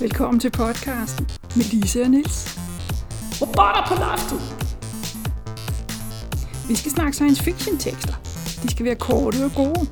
Velkommen 0.00 0.40
til 0.40 0.50
podcasten 0.50 1.26
med 1.56 1.64
Lise 1.64 2.02
og 2.02 2.10
Nils. 2.10 2.58
Robotter 3.40 3.84
på 3.88 3.94
loftet! 4.04 4.40
Vi 6.68 6.74
skal 6.74 6.90
snakke 6.90 7.12
science 7.12 7.42
fiction 7.42 7.78
tekster. 7.78 8.14
De 8.62 8.70
skal 8.70 8.84
være 8.84 8.96
korte 8.96 9.44
og 9.44 9.50
gode, 9.62 9.90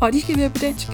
og 0.00 0.12
de 0.12 0.22
skal 0.22 0.38
være 0.38 0.50
på 0.50 0.58
dansk. 0.58 0.86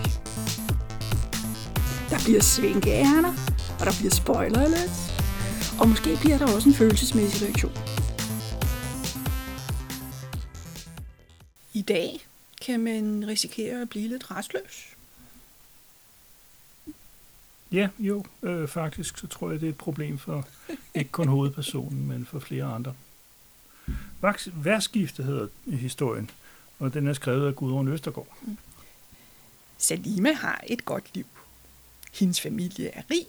Der 2.11 2.19
bliver 2.25 2.41
svinkeærner, 2.43 3.33
og 3.81 3.87
der 3.87 3.93
bliver 3.99 4.11
spoiler 4.11 4.61
alert. 4.61 4.95
Og 5.81 5.89
måske 5.89 6.17
bliver 6.21 6.39
der 6.39 6.55
også 6.55 6.69
en 6.69 6.75
følelsesmæssig 6.75 7.47
reaktion. 7.47 7.73
I 11.73 11.83
dag 11.83 12.27
kan 12.67 12.81
man 12.81 13.25
risikere 13.29 13.83
at 13.83 13.89
blive 13.89 14.09
lidt 14.09 14.31
restløs. 14.31 14.94
Ja, 17.75 17.89
jo, 17.99 18.25
øh, 18.43 18.69
faktisk 18.69 19.19
så 19.19 19.27
tror 19.27 19.51
jeg, 19.51 19.61
det 19.61 19.67
er 19.67 19.71
et 19.71 19.79
problem 19.79 20.19
for 20.19 20.49
ikke 20.95 21.11
kun 21.11 21.29
hovedpersonen, 21.29 22.09
men 22.09 22.27
for 22.27 22.39
flere 22.39 22.65
andre. 22.65 22.95
Værskifte 24.55 25.23
hedder 25.23 25.49
historien, 25.67 26.31
og 26.79 26.95
den 26.95 27.07
er 27.07 27.13
skrevet 27.13 27.47
af 27.47 27.57
Gudrun 27.57 27.89
Østergaard. 27.89 28.37
Mm. 28.43 28.59
Salima 29.79 30.33
har 30.33 30.65
et 30.67 30.85
godt 30.85 31.15
liv. 31.15 31.27
Hendes 32.13 32.41
familie 32.41 32.89
er 32.89 33.03
rig. 33.11 33.27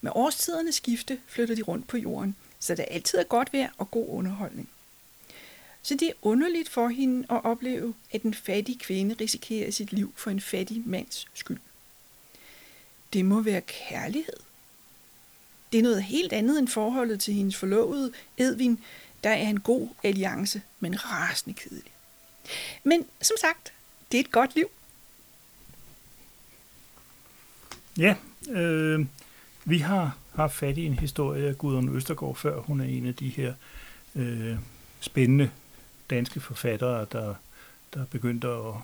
Med 0.00 0.12
årstidernes 0.14 0.74
skifte 0.74 1.18
flytter 1.26 1.54
de 1.54 1.62
rundt 1.62 1.88
på 1.88 1.96
jorden, 1.96 2.36
så 2.58 2.74
der 2.74 2.84
altid 2.84 3.18
er 3.18 3.24
godt 3.24 3.52
vejr 3.52 3.70
og 3.78 3.90
god 3.90 4.06
underholdning. 4.08 4.68
Så 5.82 5.94
det 5.94 6.08
er 6.08 6.12
underligt 6.22 6.68
for 6.68 6.88
hende 6.88 7.26
at 7.30 7.44
opleve, 7.44 7.94
at 8.12 8.22
en 8.22 8.34
fattig 8.34 8.78
kvinde 8.80 9.16
risikerer 9.20 9.70
sit 9.70 9.92
liv 9.92 10.12
for 10.16 10.30
en 10.30 10.40
fattig 10.40 10.82
mands 10.86 11.26
skyld. 11.34 11.60
Det 13.12 13.24
må 13.24 13.40
være 13.40 13.60
kærlighed. 13.60 14.36
Det 15.72 15.78
er 15.78 15.82
noget 15.82 16.02
helt 16.02 16.32
andet 16.32 16.58
end 16.58 16.68
forholdet 16.68 17.20
til 17.20 17.34
hendes 17.34 17.56
forlovede, 17.56 18.12
Edvin, 18.38 18.80
der 19.24 19.30
er 19.30 19.48
en 19.48 19.60
god 19.60 19.88
alliance, 20.02 20.62
men 20.80 21.04
rasende 21.04 21.58
kedelig. 21.60 21.92
Men 22.84 23.06
som 23.20 23.36
sagt, 23.40 23.72
det 24.12 24.18
er 24.18 24.24
et 24.24 24.32
godt 24.32 24.54
liv. 24.54 24.66
Ja, 27.98 28.14
øh, 28.50 29.06
vi 29.64 29.78
har 29.78 30.16
haft 30.34 30.54
fat 30.54 30.78
i 30.78 30.86
en 30.86 30.98
historie 30.98 31.48
af 31.48 31.58
Gudrun 31.58 31.96
Østergaard 31.96 32.36
før. 32.36 32.60
Hun 32.60 32.80
er 32.80 32.84
en 32.84 33.06
af 33.06 33.14
de 33.14 33.28
her 33.28 33.54
øh, 34.14 34.56
spændende 35.00 35.50
danske 36.10 36.40
forfattere, 36.40 37.06
der, 37.12 37.34
der 37.94 38.04
begyndte 38.04 38.48
at, 38.48 38.74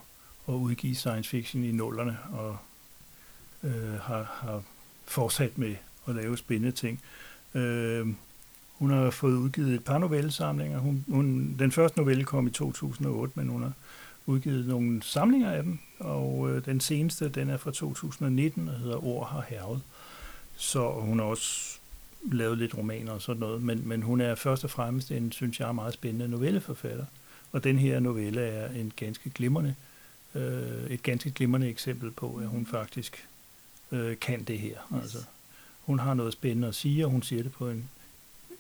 at 0.48 0.52
udgive 0.52 0.94
science 0.94 1.30
fiction 1.30 1.64
i 1.64 1.72
nullerne 1.72 2.18
og 2.32 2.58
øh, 3.64 4.00
har, 4.00 4.22
har 4.40 4.62
fortsat 5.04 5.58
med 5.58 5.76
at 6.08 6.14
lave 6.14 6.38
spændende 6.38 6.72
ting. 6.72 7.00
Øh, 7.54 8.06
hun 8.78 8.90
har 8.90 9.10
fået 9.10 9.36
udgivet 9.36 9.74
et 9.74 9.84
par 9.84 9.98
novellesamlinger. 9.98 10.78
Hun, 10.78 11.04
hun, 11.08 11.56
den 11.58 11.72
første 11.72 11.98
novelle 11.98 12.24
kom 12.24 12.46
i 12.46 12.50
2008, 12.50 13.32
men 13.36 13.48
hun 13.48 13.62
har 13.62 13.72
udgivet 14.26 14.66
nogle 14.66 15.02
samlinger 15.02 15.50
af 15.50 15.62
dem, 15.62 15.78
og 15.98 16.50
øh, 16.50 16.64
den 16.64 16.80
seneste, 16.80 17.28
den 17.28 17.50
er 17.50 17.56
fra 17.56 17.70
2019 17.70 18.68
og 18.68 18.74
hedder 18.74 19.04
Ord 19.04 19.28
har 19.28 19.44
hervet. 19.48 19.80
Så 20.56 20.90
hun 20.90 21.18
har 21.18 21.26
også 21.26 21.78
lavet 22.32 22.58
lidt 22.58 22.78
romaner 22.78 23.12
og 23.12 23.22
sådan 23.22 23.40
noget, 23.40 23.62
men, 23.62 23.88
men 23.88 24.02
hun 24.02 24.20
er 24.20 24.34
først 24.34 24.64
og 24.64 24.70
fremmest 24.70 25.10
en, 25.10 25.32
synes 25.32 25.60
jeg, 25.60 25.74
meget 25.74 25.94
spændende 25.94 26.28
novelleforfatter. 26.28 27.04
Og 27.52 27.64
den 27.64 27.78
her 27.78 28.00
novelle 28.00 28.40
er 28.40 28.68
en 28.80 28.92
ganske 28.96 29.30
glimrende, 29.30 29.74
øh, 30.34 30.90
et 30.90 31.02
ganske 31.02 31.30
glimrende 31.30 31.68
eksempel 31.68 32.10
på, 32.10 32.36
at 32.42 32.48
hun 32.48 32.66
faktisk 32.66 33.28
øh, 33.92 34.18
kan 34.18 34.44
det 34.44 34.58
her. 34.58 34.77
Yes. 34.94 35.02
Altså, 35.02 35.18
hun 35.82 35.98
har 35.98 36.14
noget 36.14 36.32
spændende 36.32 36.68
at 36.68 36.74
sige, 36.74 37.04
og 37.04 37.10
hun 37.10 37.22
siger 37.22 37.42
det 37.42 37.52
på 37.52 37.68
en, 37.68 37.88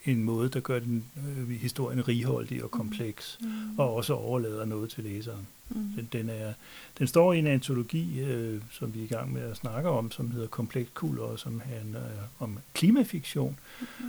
en 0.04 0.24
måde, 0.24 0.48
der 0.48 0.60
gør 0.60 0.78
den 0.78 1.04
øh, 1.16 1.50
historien 1.50 2.08
righoldig 2.08 2.64
og 2.64 2.70
kompleks, 2.70 3.38
mm. 3.40 3.46
mm. 3.46 3.78
og 3.78 3.94
også 3.94 4.14
overlader 4.14 4.64
noget 4.64 4.90
til 4.90 5.04
læseren. 5.04 5.46
Mm. 5.68 5.92
Den, 5.96 6.08
den, 6.12 6.30
er, 6.30 6.52
den 6.98 7.06
står 7.06 7.32
i 7.32 7.38
en 7.38 7.46
antologi, 7.46 8.20
øh, 8.20 8.62
som 8.70 8.94
vi 8.94 9.00
er 9.00 9.04
i 9.04 9.06
gang 9.06 9.32
med 9.32 9.42
at 9.42 9.56
snakke 9.56 9.88
om, 9.88 10.10
som 10.10 10.30
hedder 10.30 10.46
Kompleks 10.46 10.90
Kulder, 10.94 11.36
som 11.36 11.60
handler 11.64 12.00
om 12.38 12.58
klimafiktion. 12.74 13.58
Mm. 14.00 14.06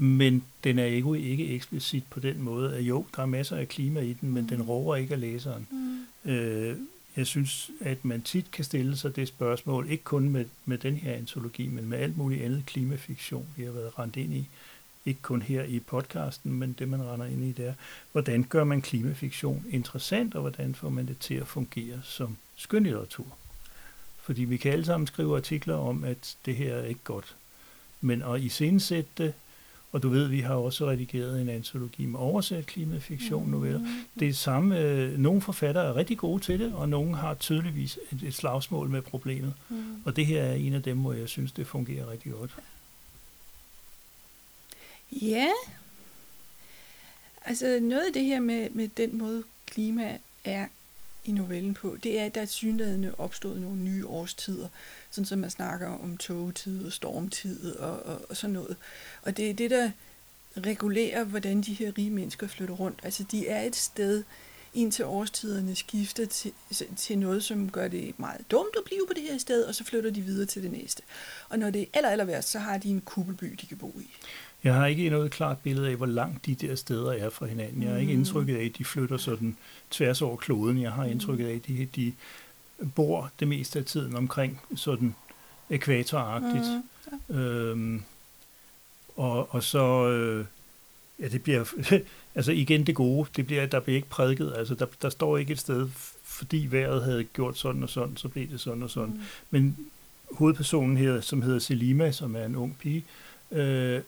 Men 0.00 0.44
den 0.64 0.78
er 0.78 0.84
ikke, 0.84 1.18
ikke 1.18 1.48
eksplicit 1.48 2.04
på 2.10 2.20
den 2.20 2.42
måde, 2.42 2.76
at 2.76 2.82
jo, 2.82 3.06
der 3.16 3.22
er 3.22 3.26
masser 3.26 3.56
af 3.56 3.68
klima 3.68 4.00
i 4.00 4.12
den, 4.12 4.30
men 4.30 4.42
mm. 4.42 4.48
den 4.48 4.62
råber 4.62 4.96
ikke 4.96 5.14
af 5.14 5.20
læseren. 5.20 5.66
Mm. 5.70 6.30
Øh, 6.30 6.76
jeg 7.18 7.26
synes, 7.26 7.70
at 7.80 8.04
man 8.04 8.22
tit 8.22 8.50
kan 8.50 8.64
stille 8.64 8.96
sig 8.96 9.16
det 9.16 9.28
spørgsmål, 9.28 9.90
ikke 9.90 10.04
kun 10.04 10.28
med, 10.28 10.44
med 10.64 10.78
den 10.78 10.96
her 10.96 11.12
antologi, 11.12 11.68
men 11.68 11.88
med 11.88 11.98
alt 11.98 12.16
muligt 12.16 12.44
andet 12.44 12.66
klimafiktion, 12.66 13.46
vi 13.56 13.64
har 13.64 13.72
været 13.72 13.98
rent 13.98 14.16
ind 14.16 14.34
i, 14.34 14.48
ikke 15.06 15.22
kun 15.22 15.42
her 15.42 15.62
i 15.62 15.80
podcasten, 15.80 16.52
men 16.52 16.76
det 16.78 16.88
man 16.88 17.02
render 17.02 17.26
ind 17.26 17.44
i 17.44 17.52
der. 17.52 17.74
Hvordan 18.12 18.44
gør 18.44 18.64
man 18.64 18.82
klimafiktion 18.82 19.64
interessant, 19.70 20.34
og 20.34 20.40
hvordan 20.40 20.74
får 20.74 20.88
man 20.88 21.06
det 21.06 21.18
til 21.18 21.34
at 21.34 21.46
fungere 21.46 22.00
som 22.02 22.36
skønlitteratur? 22.56 23.36
Fordi 24.22 24.44
vi 24.44 24.56
kan 24.56 24.72
alle 24.72 24.84
sammen 24.84 25.06
skrive 25.06 25.36
artikler 25.36 25.74
om, 25.74 26.04
at 26.04 26.36
det 26.46 26.56
her 26.56 26.74
er 26.74 26.84
ikke 26.84 27.04
godt. 27.04 27.36
Men 28.00 28.22
at 28.22 28.40
iscenesætte 28.40 29.10
det, 29.18 29.34
og 29.92 30.02
du 30.02 30.08
ved, 30.08 30.28
vi 30.28 30.40
har 30.40 30.54
også 30.54 30.90
redigeret 30.90 31.40
en 31.40 31.48
antologi 31.48 32.06
med 32.06 32.20
oversat 32.20 32.66
klimafiktion 32.66 33.44
mm. 33.44 33.50
noveller. 33.50 33.80
Det 34.18 34.28
er 34.28 34.32
samme. 34.32 34.78
Øh, 34.80 35.18
nogle 35.18 35.40
forfattere 35.40 35.84
er 35.84 35.96
rigtig 35.96 36.18
gode 36.18 36.42
til 36.42 36.60
det, 36.60 36.72
og 36.72 36.88
nogle 36.88 37.16
har 37.16 37.34
tydeligvis 37.34 37.98
et, 38.12 38.22
et 38.22 38.34
slagsmål 38.34 38.88
med 38.88 39.02
problemet. 39.02 39.54
Mm. 39.68 40.02
Og 40.04 40.16
det 40.16 40.26
her 40.26 40.42
er 40.42 40.54
en 40.54 40.74
af 40.74 40.82
dem, 40.82 40.98
hvor 40.98 41.12
jeg 41.12 41.28
synes, 41.28 41.52
det 41.52 41.66
fungerer 41.66 42.10
rigtig 42.10 42.32
godt. 42.32 42.56
Ja. 45.12 45.48
Altså 47.44 47.78
noget 47.82 48.06
af 48.06 48.12
det 48.12 48.24
her 48.24 48.40
med, 48.40 48.70
med 48.70 48.88
den 48.96 49.18
måde 49.18 49.42
klima 49.66 50.18
er 50.44 50.66
i 51.24 51.32
novellen 51.32 51.74
på, 51.74 51.96
det 52.02 52.18
er, 52.18 52.24
at 52.24 52.34
der 52.34 52.40
er 52.40 52.46
synligheden 52.46 53.14
opstået 53.18 53.60
nogle 53.60 53.76
nye 53.76 54.06
årstider, 54.06 54.68
sådan 55.10 55.24
som 55.24 55.38
man 55.38 55.50
snakker 55.50 55.88
om 55.88 56.16
togetid 56.16 56.86
og 56.86 56.92
stormtid 56.92 57.76
og, 57.76 58.06
og, 58.06 58.20
og 58.28 58.36
sådan 58.36 58.54
noget. 58.54 58.76
Og 59.22 59.36
det 59.36 59.50
er 59.50 59.54
det, 59.54 59.70
der 59.70 59.90
regulerer, 60.56 61.24
hvordan 61.24 61.60
de 61.60 61.74
her 61.74 61.92
rige 61.98 62.10
mennesker 62.10 62.46
flytter 62.46 62.74
rundt. 62.74 63.00
Altså 63.02 63.24
de 63.30 63.48
er 63.48 63.62
et 63.62 63.76
sted, 63.76 64.22
indtil 64.74 65.04
årstiderne 65.04 65.74
skifter 65.74 66.26
til, 66.26 66.52
til 66.96 67.18
noget, 67.18 67.44
som 67.44 67.70
gør 67.70 67.88
det 67.88 68.18
meget 68.18 68.50
dumt 68.50 68.76
at 68.76 68.82
blive 68.84 69.04
på 69.08 69.12
det 69.14 69.22
her 69.22 69.38
sted, 69.38 69.64
og 69.64 69.74
så 69.74 69.84
flytter 69.84 70.10
de 70.10 70.20
videre 70.20 70.46
til 70.46 70.62
det 70.62 70.72
næste. 70.72 71.02
Og 71.48 71.58
når 71.58 71.70
det 71.70 71.82
er 71.82 71.86
aller, 71.92 72.10
aller 72.10 72.24
værst, 72.24 72.50
så 72.50 72.58
har 72.58 72.78
de 72.78 72.88
en 72.88 73.00
kuppelby, 73.00 73.56
de 73.60 73.66
kan 73.66 73.78
bo 73.78 74.00
i. 74.00 74.10
Jeg 74.64 74.74
har 74.74 74.86
ikke 74.86 75.10
noget 75.10 75.30
klart 75.30 75.58
billede 75.58 75.88
af, 75.88 75.96
hvor 75.96 76.06
langt 76.06 76.46
de 76.46 76.54
der 76.54 76.74
steder 76.74 77.12
er 77.12 77.30
fra 77.30 77.46
hinanden. 77.46 77.82
Jeg 77.82 77.90
har 77.90 77.98
ikke 77.98 78.12
mm. 78.12 78.18
indtrykket 78.18 78.56
af, 78.56 78.64
at 78.64 78.78
de 78.78 78.84
flytter 78.84 79.16
sådan 79.16 79.56
tværs 79.90 80.22
over 80.22 80.36
kloden. 80.36 80.82
Jeg 80.82 80.92
har 80.92 81.04
indtrykket 81.04 81.46
af, 81.46 81.54
at 81.54 81.66
de, 81.66 81.88
de 81.96 82.12
bor 82.94 83.30
det 83.40 83.48
meste 83.48 83.78
af 83.78 83.84
tiden 83.84 84.16
omkring 84.16 84.60
sådan 84.76 85.14
ekvatoragtigt. 85.70 86.64
Mm. 87.28 87.36
Øhm, 87.36 88.02
og, 89.16 89.54
og 89.54 89.62
så, 89.62 90.08
øh, 90.08 90.44
ja, 91.20 91.28
det 91.28 91.42
bliver, 91.42 91.64
altså 92.34 92.52
igen 92.52 92.86
det 92.86 92.94
gode, 92.94 93.28
det 93.36 93.46
bliver, 93.46 93.66
der 93.66 93.80
bliver 93.80 93.96
ikke 93.96 94.08
prædiket, 94.08 94.52
altså 94.56 94.74
der, 94.74 94.86
der 95.02 95.10
står 95.10 95.36
ikke 95.36 95.52
et 95.52 95.58
sted, 95.58 95.88
fordi 96.22 96.66
vejret 96.70 97.04
havde 97.04 97.24
gjort 97.24 97.58
sådan 97.58 97.82
og 97.82 97.88
sådan, 97.88 98.16
så 98.16 98.28
blev 98.28 98.50
det 98.50 98.60
sådan 98.60 98.82
og 98.82 98.90
sådan. 98.90 99.14
Mm. 99.14 99.20
Men 99.50 99.76
hovedpersonen 100.32 100.96
her, 100.96 101.20
som 101.20 101.42
hedder 101.42 101.58
Selima, 101.58 102.12
som 102.12 102.36
er 102.36 102.44
en 102.44 102.56
ung 102.56 102.78
pige, 102.78 103.04
øh, 103.50 104.00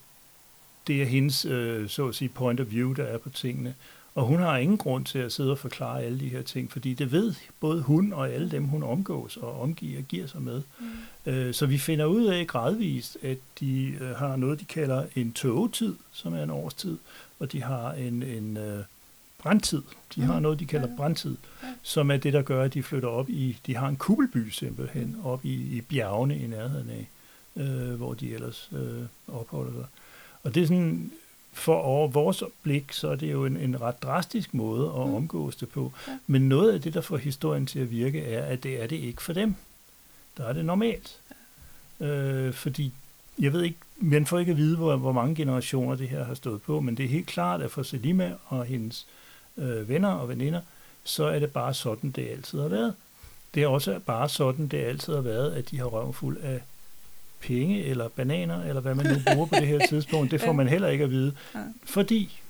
det 0.87 1.03
er 1.03 1.07
hendes, 1.07 1.45
øh, 1.45 1.89
så 1.89 2.09
at 2.09 2.15
sige, 2.15 2.29
point 2.29 2.61
of 2.61 2.71
view, 2.71 2.93
der 2.93 3.05
er 3.05 3.19
på 3.19 3.31
tingene. 3.31 3.75
Og 4.15 4.27
hun 4.27 4.39
har 4.39 4.57
ingen 4.57 4.79
grund 4.79 5.05
til 5.05 5.19
at 5.19 5.33
sidde 5.33 5.51
og 5.51 5.59
forklare 5.59 6.03
alle 6.03 6.21
de 6.21 6.29
her 6.29 6.43
ting, 6.43 6.73
fordi 6.73 6.95
det 6.95 7.13
ved 7.13 7.35
både 7.61 7.83
hun 7.83 8.13
og 8.13 8.31
alle 8.31 8.51
dem, 8.51 8.65
hun 8.65 8.83
omgås 8.83 9.37
og 9.37 9.61
omgiver 9.61 9.99
og 9.99 10.05
giver 10.05 10.27
sig 10.27 10.43
med. 10.43 10.63
Mm. 10.81 11.33
Øh, 11.33 11.55
så 11.55 11.67
vi 11.67 11.79
finder 11.79 12.05
ud 12.05 12.27
af 12.27 12.47
gradvist, 12.47 13.19
at 13.23 13.39
de 13.61 13.97
øh, 14.01 14.17
har 14.17 14.37
noget, 14.37 14.61
de 14.61 14.65
kalder 14.65 15.07
en 15.17 15.33
togetid, 15.33 15.95
som 16.13 16.35
er 16.35 16.43
en 16.43 16.51
årstid, 16.51 16.99
og 17.39 17.53
de 17.53 17.63
har 17.63 17.93
en, 17.93 18.23
en 18.23 18.57
øh, 18.57 18.85
brandtid. 19.39 19.83
De 20.15 20.21
mm. 20.21 20.27
har 20.27 20.41
noget, 20.41 20.61
de 20.61 20.67
kalder 20.67 20.97
brandtid, 20.97 21.37
som 21.83 22.11
er 22.11 22.17
det, 22.17 22.33
der 22.33 22.43
gør, 22.43 22.63
at 22.63 22.75
de 22.75 22.83
flytter 22.83 23.09
op 23.09 23.31
i, 23.31 23.59
de 23.67 23.77
har 23.77 23.89
en 23.89 23.97
kubbelby 23.97 24.49
simpelthen, 24.49 25.17
mm. 25.19 25.25
op 25.25 25.45
i, 25.45 25.77
i 25.77 25.81
bjergene 25.81 26.39
i 26.39 26.47
nærheden 26.47 26.91
af, 26.91 27.09
øh, 27.57 27.95
hvor 27.95 28.15
de 28.15 28.35
ellers 28.35 28.71
øh, 28.73 29.03
opholder 29.29 29.73
sig. 29.73 29.87
Og 30.43 30.55
det 30.55 30.63
er 30.63 30.67
sådan, 30.67 31.13
for 31.61 31.75
over 31.75 32.09
vores 32.09 32.43
blik, 32.63 32.93
så 32.93 33.09
er 33.09 33.15
det 33.15 33.33
jo 33.33 33.45
en, 33.45 33.57
en 33.57 33.81
ret 33.81 34.03
drastisk 34.03 34.55
måde 34.55 34.87
at 34.87 35.07
mm. 35.07 35.15
omgås 35.15 35.57
det 35.57 35.69
på. 35.69 35.93
Ja. 36.09 36.19
Men 36.27 36.49
noget 36.49 36.73
af 36.73 36.81
det, 36.81 36.95
der 36.95 37.01
får 37.01 37.17
historien 37.17 37.67
til 37.67 37.79
at 37.79 37.91
virke, 37.91 38.25
er, 38.25 38.45
at 38.45 38.63
det 38.63 38.83
er 38.83 38.87
det 38.87 38.97
ikke 38.97 39.23
for 39.23 39.33
dem. 39.33 39.55
Der 40.37 40.45
er 40.45 40.53
det 40.53 40.65
normalt. 40.65 41.21
Ja. 42.01 42.07
Øh, 42.07 42.53
fordi, 42.55 42.93
jeg 43.39 43.53
ved 43.53 43.63
ikke, 43.63 43.79
man 43.97 44.27
får 44.27 44.39
ikke 44.39 44.51
at 44.51 44.57
vide, 44.57 44.77
hvor, 44.77 44.97
hvor 44.97 45.13
mange 45.13 45.35
generationer 45.35 45.97
det 45.97 46.09
her 46.09 46.25
har 46.25 46.35
stået 46.35 46.63
på, 46.63 46.81
men 46.81 46.97
det 46.97 47.05
er 47.05 47.09
helt 47.09 47.27
klart, 47.27 47.63
at 47.63 47.71
for 47.71 47.83
Selima 47.83 48.33
og 48.47 48.65
hendes 48.65 49.07
øh, 49.57 49.89
venner 49.89 50.09
og 50.09 50.29
veninder, 50.29 50.61
så 51.05 51.25
er 51.25 51.39
det 51.39 51.53
bare 51.53 51.75
sådan, 51.75 52.11
det 52.11 52.29
altid 52.29 52.61
har 52.61 52.69
været. 52.69 52.95
Det 53.55 53.63
er 53.63 53.67
også 53.67 54.01
bare 54.07 54.29
sådan, 54.29 54.69
det 54.69 54.79
altid 54.79 55.15
har 55.15 55.21
været, 55.21 55.53
at 55.53 55.71
de 55.71 55.79
har 55.79 55.85
røven 55.85 56.15
fuld 56.15 56.39
af 56.43 56.61
penge 57.41 57.85
eller 57.85 58.09
bananer, 58.09 58.63
eller 58.65 58.81
hvad 58.81 58.95
man 58.95 59.07
nu 59.07 59.15
bruger 59.35 59.47
på 59.47 59.55
det 59.55 59.67
her 59.67 59.87
tidspunkt, 59.89 60.31
det 60.31 60.41
får 60.41 60.53
man 60.53 60.69
heller 60.69 60.89
ikke 60.89 61.05
at 61.05 61.11
vide. 61.11 61.33
Fordi 61.85 62.41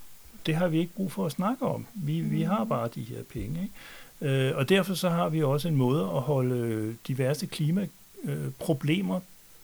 det 0.47 0.55
har 0.55 0.69
vi 0.69 0.79
ikke 0.79 0.95
brug 0.95 1.13
for 1.13 1.27
at 1.27 1.33
snakke 1.33 1.67
om. 1.67 1.87
Vi, 1.95 2.21
vi 2.21 2.43
har 2.43 2.65
bare 2.65 2.89
de 2.95 3.01
her 3.01 3.23
penge. 3.33 3.61
Ikke? 3.63 3.75
Øh, 4.21 4.57
og 4.57 4.69
derfor 4.69 4.95
så 4.95 5.09
har 5.09 5.29
vi 5.29 5.43
også 5.43 5.69
en 5.69 5.77
måde 5.77 6.03
at 6.03 6.21
holde 6.21 6.97
de 7.07 7.19
værste 7.19 7.47
klimaproblemer 7.47 9.21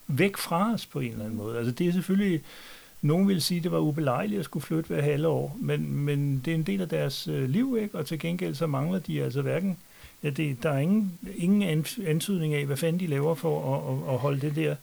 væk 0.07 0.37
fra 0.37 0.73
os 0.75 0.87
på 0.87 1.01
en 1.01 1.11
eller 1.11 1.25
anden 1.25 1.39
måde. 1.39 1.59
Altså 1.59 1.73
det 1.73 1.89
er 1.89 1.93
selvfølgelig, 1.93 2.43
nogen 3.03 3.29
vil 3.29 3.43
sige, 3.43 3.59
at 3.59 3.65
det 3.65 3.73
var 3.73 3.79
ubelejligt 3.79 4.39
at 4.39 4.45
skulle 4.45 4.67
flytte 4.67 4.89
hver 4.89 5.03
halve 5.03 5.29
år, 5.29 5.57
men, 5.61 5.93
men 5.93 6.43
det 6.45 6.51
er 6.51 6.55
en 6.55 6.63
del 6.63 6.81
af 6.81 6.89
deres 6.89 7.29
øh, 7.29 7.49
liv, 7.49 7.79
ikke? 7.81 7.99
og 7.99 8.07
til 8.07 8.19
gengæld 8.19 8.55
så 8.55 8.67
mangler 8.67 8.99
de 8.99 9.23
altså 9.23 9.43
hverken, 9.43 9.79
ja, 10.23 10.31
det, 10.31 10.63
der 10.63 10.71
er 10.71 10.79
ingen, 10.79 11.19
ingen 11.37 11.85
antydning 12.07 12.55
af, 12.55 12.67
hvad 12.67 12.77
fanden 12.77 13.01
de 13.01 13.07
laver 13.07 13.35
for 13.35 13.77
at, 13.77 13.95
at, 13.95 14.15
at 14.15 14.21
holde 14.21 14.41
det 14.41 14.57
der 14.57 14.77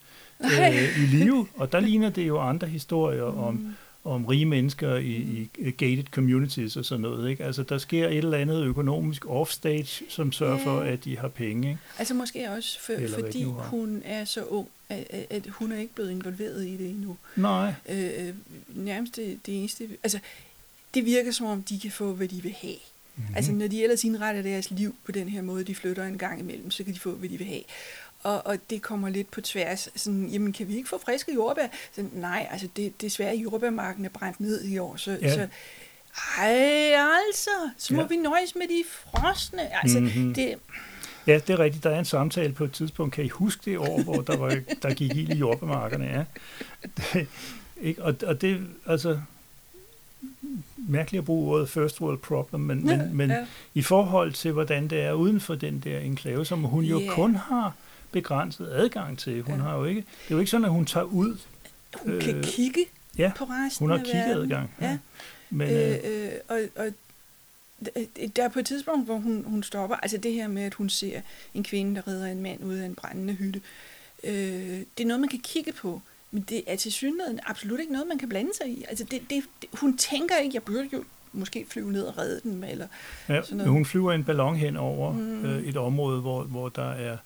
øh, 0.44 1.04
i 1.04 1.06
live, 1.06 1.48
og 1.56 1.72
der 1.72 1.80
ligner 1.90 2.10
det 2.10 2.28
jo 2.28 2.40
andre 2.40 2.68
historier 2.68 3.24
om, 3.24 3.54
mm 3.54 3.74
om 4.06 4.26
rige 4.26 4.46
mennesker 4.46 4.96
i, 4.96 5.50
i 5.58 5.72
gated 5.72 6.04
communities 6.12 6.78
og 6.78 6.86
sådan 6.86 7.02
noget. 7.02 7.30
Ikke? 7.30 7.44
Altså, 7.44 7.64
der 7.64 7.78
sker 7.78 8.08
et 8.08 8.18
eller 8.18 8.38
andet 8.38 8.64
økonomisk 8.64 9.26
offstage, 9.30 10.06
som 10.10 10.32
sørger 10.32 10.58
ja. 10.58 10.66
for, 10.66 10.80
at 10.80 11.04
de 11.04 11.18
har 11.18 11.28
penge. 11.28 11.70
Ikke? 11.70 11.82
Altså 11.98 12.14
måske 12.14 12.50
også 12.50 12.80
for, 12.80 12.94
fordi 13.14 13.44
hun 13.44 14.02
er 14.06 14.26
så 14.26 14.44
ung, 14.44 14.68
at, 14.90 15.26
at 15.30 15.48
hun 15.48 15.72
er 15.72 15.78
ikke 15.78 15.94
blevet 15.96 16.12
involveret 16.12 16.66
i 16.66 16.78
det 16.78 16.90
endnu. 16.90 17.18
Nej. 17.36 17.74
Øh, 17.90 18.34
nærmest 18.68 19.16
det, 19.16 19.40
det 19.46 19.60
eneste... 19.60 19.90
Altså, 20.04 20.20
det 20.94 21.06
virker 21.06 21.32
som 21.32 21.46
om, 21.46 21.64
de 21.64 21.80
kan 21.80 21.92
få, 21.92 22.14
hvad 22.14 22.28
de 22.28 22.44
vil 22.44 22.56
have. 22.62 22.76
Mm-hmm. 23.16 23.36
Altså, 23.36 23.52
når 23.52 23.68
de 23.68 23.84
ellers 23.84 24.04
indretter 24.04 24.42
deres 24.42 24.72
liv 24.72 24.96
på 25.06 25.12
den 25.12 25.30
her 25.30 25.42
måde, 25.42 25.64
de 25.64 25.76
flytter 25.76 26.04
en 26.04 26.18
gang 26.18 26.40
imellem, 26.40 26.72
så 26.72 26.84
kan 26.84 26.94
de 26.94 27.00
få, 27.00 27.12
hvad 27.12 27.30
de 27.30 27.38
vil 27.38 27.48
have 27.48 27.62
og, 28.24 28.48
og 28.48 28.58
det 28.70 28.82
kommer 28.82 29.10
lidt 29.10 29.32
på 29.32 29.42
tværs. 29.42 29.90
Sådan, 29.96 30.28
jamen, 30.28 30.54
kan 30.54 30.68
vi 30.68 30.76
ikke 30.76 30.90
få 30.90 30.98
friske 31.06 31.34
jordbær? 31.34 31.68
Så, 31.96 32.06
nej, 32.14 32.48
altså 32.52 32.68
det, 32.76 33.02
det 33.02 33.12
svært, 33.12 33.36
jordbærmarken 33.36 34.06
er 34.06 34.10
brændt 34.10 34.40
ned 34.40 34.64
i 34.64 34.78
år, 34.78 34.96
så, 34.96 35.18
ja. 35.22 35.34
så 35.34 35.48
ej, 36.38 36.96
altså, 37.28 37.50
så 37.78 37.94
må 37.94 38.02
ja. 38.02 38.08
vi 38.08 38.16
nøjes 38.16 38.56
med 38.56 38.68
de 38.68 38.84
frosne. 38.90 39.84
Altså, 39.84 40.00
mm-hmm. 40.00 40.34
det, 40.34 40.56
Ja, 41.28 41.40
det 41.48 41.50
er 41.50 41.60
rigtigt. 41.60 41.84
Der 41.84 41.90
er 41.90 42.00
en 42.00 42.06
samtale 42.06 42.54
på 42.54 42.64
et 42.64 42.72
tidspunkt. 42.72 43.16
Kan 43.16 43.26
I 43.26 43.28
huske 43.28 43.72
det 43.72 43.78
år, 43.78 44.04
hvor 44.04 44.22
der, 44.22 44.38
var, 44.38 44.56
der 44.82 44.94
gik 44.94 45.16
ild 45.16 45.30
i 45.30 45.38
jordbærmarkerne? 45.38 46.06
Ja. 46.06 46.24
Det, 46.98 47.28
ikke? 47.82 48.04
Og, 48.04 48.16
og 48.26 48.42
det, 48.42 48.62
altså, 48.86 49.20
mærkeligt 50.78 51.20
at 51.20 51.26
bruge 51.26 51.54
ordet 51.54 51.70
first 51.70 52.02
world 52.02 52.18
problem, 52.18 52.62
men, 52.62 52.90
ja, 52.90 52.98
men, 52.98 53.16
men 53.18 53.30
ja. 53.30 53.46
i 53.74 53.82
forhold 53.82 54.34
til, 54.34 54.52
hvordan 54.52 54.88
det 54.88 55.02
er 55.02 55.14
uden 55.14 55.42
for 55.42 55.56
den 55.56 55.80
der 55.80 56.00
enklave, 56.00 56.46
som 56.46 56.64
hun 56.64 56.84
jo 56.84 57.00
yeah. 57.00 57.16
kun 57.16 57.36
har 57.36 57.74
begrænset 58.14 58.70
adgang 58.72 59.20
til. 59.20 59.42
Hun 59.42 59.56
ja. 59.56 59.62
har 59.62 59.78
jo 59.78 59.86
ikke, 59.86 60.02
det 60.02 60.32
er 60.32 60.36
jo 60.36 60.40
ikke 60.40 60.52
sådan, 60.52 60.66
at 60.66 60.72
hun 60.72 60.86
tager 60.86 61.06
ud. 61.06 61.38
Hun 62.02 62.14
øh, 62.14 62.22
kan 62.22 62.44
kigge 62.44 62.86
ja, 63.18 63.32
på 63.36 63.44
resten 63.44 63.88
hun 63.88 63.98
har 63.98 64.06
kiggeadgang. 64.06 64.72
Ja. 64.82 64.88
ja. 64.88 64.98
Men, 65.50 65.70
øh, 65.70 65.98
øh, 66.04 66.32
og, 66.48 66.60
og 66.76 66.86
der 68.36 68.44
er 68.44 68.50
på 68.50 68.60
et 68.60 68.66
tidspunkt, 68.66 69.06
hvor 69.06 69.18
hun, 69.18 69.44
hun 69.48 69.64
stopper, 69.64 69.96
altså 69.96 70.18
det 70.18 70.34
her 70.34 70.48
med, 70.48 70.64
at 70.64 70.74
hun 70.74 70.90
ser 70.90 71.22
en 71.54 71.64
kvinde, 71.64 71.96
der 71.96 72.08
redder 72.08 72.28
en 72.28 72.42
mand 72.42 72.64
ud 72.64 72.76
af 72.76 72.86
en 72.86 72.96
brændende 72.96 73.34
hytte, 73.34 73.62
øh, 74.24 74.34
det 74.98 75.04
er 75.04 75.06
noget, 75.06 75.20
man 75.20 75.30
kan 75.30 75.40
kigge 75.40 75.72
på, 75.72 76.02
men 76.32 76.46
det 76.50 76.64
er 76.68 76.76
til 76.76 76.92
synligheden 76.92 77.40
absolut 77.46 77.80
ikke 77.80 77.92
noget, 77.92 78.08
man 78.08 78.18
kan 78.18 78.30
blande 78.30 78.52
sig 78.62 78.68
i. 78.68 78.86
Altså 78.90 79.04
det, 79.04 79.22
det, 79.30 79.44
det, 79.62 79.70
hun 79.80 79.98
tænker 79.98 80.38
ikke, 80.38 80.56
jeg 80.56 80.64
burde 80.64 80.90
jo 80.94 81.04
måske 81.34 81.66
flyve 81.70 81.92
ned 81.92 82.04
og 82.04 82.18
redde 82.18 82.42
den, 82.44 82.64
eller 82.64 82.88
ja, 83.30 83.42
sådan 83.42 83.58
noget. 83.58 83.72
hun 83.72 83.86
flyver 83.86 84.12
en 84.12 84.24
ballon 84.24 84.56
hen 84.56 84.78
over 84.78 85.14
mm. 85.14 85.46
øh, 85.46 85.64
et 85.64 85.78
område, 85.78 86.22
hvor, 86.22 86.44
hvor 86.44 86.70
der 86.70 86.92
er 86.92 87.18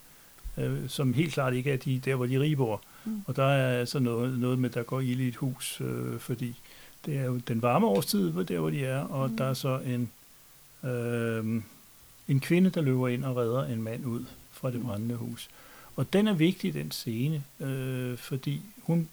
øh, 0.58 0.90
som 0.90 1.14
helt 1.14 1.34
klart 1.34 1.54
ikke 1.54 1.72
er 1.72 1.78
de, 1.78 2.00
der, 2.06 2.16
hvor 2.16 2.26
de 2.26 2.40
rige 2.40 2.56
bor. 2.56 2.82
Mm. 3.06 3.22
Og 3.28 3.36
der 3.36 3.46
er 3.46 3.80
altså 3.80 4.00
noget, 4.00 4.40
noget 4.40 4.60
med, 4.60 4.70
der 4.70 4.84
går 4.84 5.00
ild 5.00 5.20
i 5.20 5.28
et 5.28 5.36
hus, 5.36 5.82
øh, 5.82 6.20
fordi 6.20 6.56
det 7.06 7.18
er 7.18 7.26
jo 7.26 7.38
den 7.38 7.62
varme 7.62 7.88
årstid, 7.88 8.32
hvor 8.32 8.44
der 8.44 8.60
hvor 8.60 8.70
de 8.70 8.86
er, 8.86 9.00
og 9.00 9.30
mm. 9.30 9.38
der 9.38 9.46
er 9.46 9.54
så 9.54 9.80
en, 9.80 10.12
øh, 10.90 11.62
en 12.28 12.40
kvinde, 12.40 12.70
der 12.70 12.82
løber 12.82 13.08
ind 13.08 13.26
og 13.26 13.38
redder 13.38 13.66
en 13.66 13.82
mand 13.82 14.06
ud 14.06 14.26
fra 14.52 14.72
det 14.72 14.80
mm. 14.80 14.86
brændende 14.86 15.16
hus. 15.16 15.50
Og 15.96 16.14
den 16.14 16.28
er 16.28 16.34
vigtig, 16.34 16.74
den 16.74 16.92
scene, 16.92 17.44
øh, 17.60 18.18
fordi 18.18 18.62
hun 18.82 19.10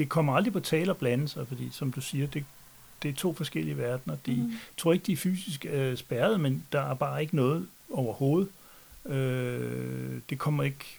det 0.00 0.08
kommer 0.08 0.34
aldrig 0.34 0.52
på 0.52 0.60
tale 0.60 0.90
at 0.90 0.96
blande 0.96 1.28
sig, 1.28 1.48
fordi 1.48 1.68
som 1.72 1.92
du 1.92 2.00
siger, 2.00 2.26
det, 2.26 2.44
det 3.02 3.08
er 3.08 3.12
to 3.12 3.34
forskellige 3.34 3.78
verdener. 3.78 4.16
De 4.26 4.34
mm. 4.34 4.52
tror 4.76 4.92
ikke, 4.92 5.06
de 5.06 5.12
er 5.12 5.16
fysisk 5.16 5.66
øh, 5.70 5.96
spærret, 5.96 6.40
men 6.40 6.66
der 6.72 6.80
er 6.80 6.94
bare 6.94 7.22
ikke 7.22 7.36
noget 7.36 7.68
overhovedet, 7.92 8.48
Øh, 9.06 10.20
det 10.30 10.38
kommer 10.38 10.62
ikke 10.62 10.98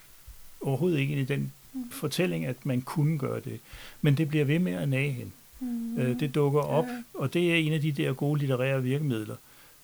overhovedet 0.62 1.00
ikke 1.00 1.14
ind 1.14 1.22
i 1.22 1.34
den 1.34 1.52
mm. 1.74 1.92
fortælling, 1.92 2.46
at 2.46 2.66
man 2.66 2.82
kunne 2.82 3.18
gøre 3.18 3.40
det. 3.40 3.60
Men 4.02 4.18
det 4.18 4.30
bliver 4.30 4.46
ved 4.46 4.60
med 4.60 4.74
at 4.74 4.90
nage 4.90 5.12
hende. 5.12 5.32
Mm. 5.60 5.98
Øh, 5.98 6.20
det 6.20 6.36
dukker 6.36 6.62
op, 6.62 6.86
ja. 6.86 7.04
og 7.14 7.34
det 7.34 7.52
er 7.52 7.56
en 7.56 7.74
af 7.74 7.82
de 7.82 7.92
der 7.92 8.14
gode 8.14 8.40
litterære 8.40 8.84
virkemidler, 8.84 9.36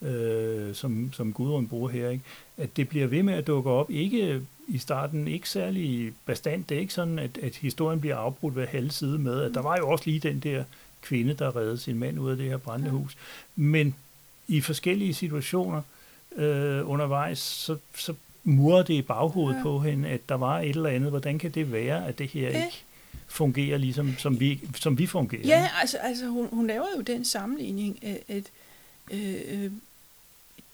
øh, 0.01 0.75
som, 0.75 1.13
som 1.13 1.33
Gudrun 1.33 1.67
bruger 1.67 1.89
her. 1.89 2.09
Ikke? 2.09 2.23
At 2.57 2.77
det 2.77 2.89
bliver 2.89 3.07
ved 3.07 3.23
med 3.23 3.33
at 3.33 3.47
dukke 3.47 3.69
op, 3.69 3.91
ikke 3.91 4.41
i 4.67 4.77
starten 4.77 5.27
ikke 5.27 5.49
særlig 5.49 6.13
bestandt. 6.25 6.69
Det 6.69 6.75
er 6.75 6.81
ikke 6.81 6.93
sådan, 6.93 7.19
at, 7.19 7.37
at 7.37 7.55
historien 7.55 8.01
bliver 8.01 8.15
afbrudt 8.15 8.53
hver 8.53 8.65
halve 8.65 8.89
side 8.89 9.19
med, 9.19 9.41
at 9.41 9.53
der 9.53 9.61
var 9.61 9.77
jo 9.77 9.89
også 9.89 10.05
lige 10.05 10.19
den 10.19 10.39
der 10.39 10.63
kvinde, 11.01 11.33
der 11.33 11.55
reddede 11.55 11.77
sin 11.77 11.99
mand 11.99 12.19
ud 12.19 12.31
af 12.31 12.37
det 12.37 12.49
her 12.49 12.57
brændende 12.57 12.91
hus. 12.91 13.17
Men 13.55 13.95
i 14.47 14.61
forskellige 14.61 15.13
situationer, 15.13 15.81
øh, 16.38 16.89
undervejs, 16.89 17.39
så, 17.39 17.78
så 17.95 18.13
murer 18.44 18.84
det 18.84 18.94
i 18.94 19.01
baghovedet 19.01 19.57
ja. 19.57 19.63
på 19.63 19.80
hende, 19.80 20.10
at 20.10 20.30
der 20.30 20.36
var 20.36 20.60
et 20.60 20.69
eller 20.69 20.89
andet. 20.89 21.10
Hvordan 21.10 21.39
kan 21.39 21.51
det 21.51 21.72
være, 21.72 22.07
at 22.07 22.18
det 22.18 22.28
her 22.28 22.50
ja. 22.50 22.66
ikke 22.66 22.84
fungerer 23.28 23.78
ligesom, 23.78 24.18
som 24.18 24.39
vi, 24.39 24.62
som 24.75 24.98
vi 24.98 25.07
fungerer? 25.07 25.48
Ja, 25.48 25.69
altså, 25.81 25.98
altså 25.98 26.28
hun, 26.28 26.48
hun 26.51 26.68
laver 26.68 26.86
jo 26.98 27.01
den 27.01 27.25
sammenligning, 27.25 28.06
at, 28.06 28.19
at 28.28 28.44
øh, 29.12 29.72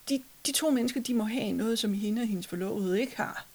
de, 0.09 0.21
de 0.45 0.51
to 0.51 0.69
mennesker, 0.69 1.01
de 1.01 1.13
må 1.13 1.23
have 1.23 1.51
noget, 1.51 1.79
som 1.79 1.93
hende 1.93 2.21
og 2.21 2.27
hendes 2.27 2.47
forlovede 2.47 3.01
ikke 3.01 3.17
har. 3.17 3.45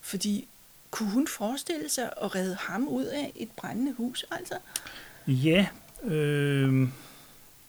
Fordi 0.00 0.48
kunne 0.90 1.10
hun 1.10 1.28
forestille 1.28 1.88
sig 1.88 2.10
at 2.22 2.34
redde 2.34 2.56
ham 2.60 2.88
ud 2.88 3.04
af 3.04 3.32
et 3.36 3.50
brændende 3.50 3.92
hus, 3.92 4.24
altså? 4.30 4.54
Ja, 5.26 5.66
øh, 6.04 6.88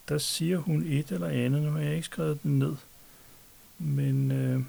der 0.10 0.18
siger 0.18 0.58
hun 0.58 0.84
et 0.88 1.12
eller 1.12 1.28
andet, 1.28 1.62
nu 1.62 1.72
har 1.72 1.80
jeg 1.80 1.96
ikke 1.96 2.06
skrevet 2.06 2.44
den 2.44 2.60
ned. 2.60 2.76
Men 3.84 4.32
øh, 4.32 4.62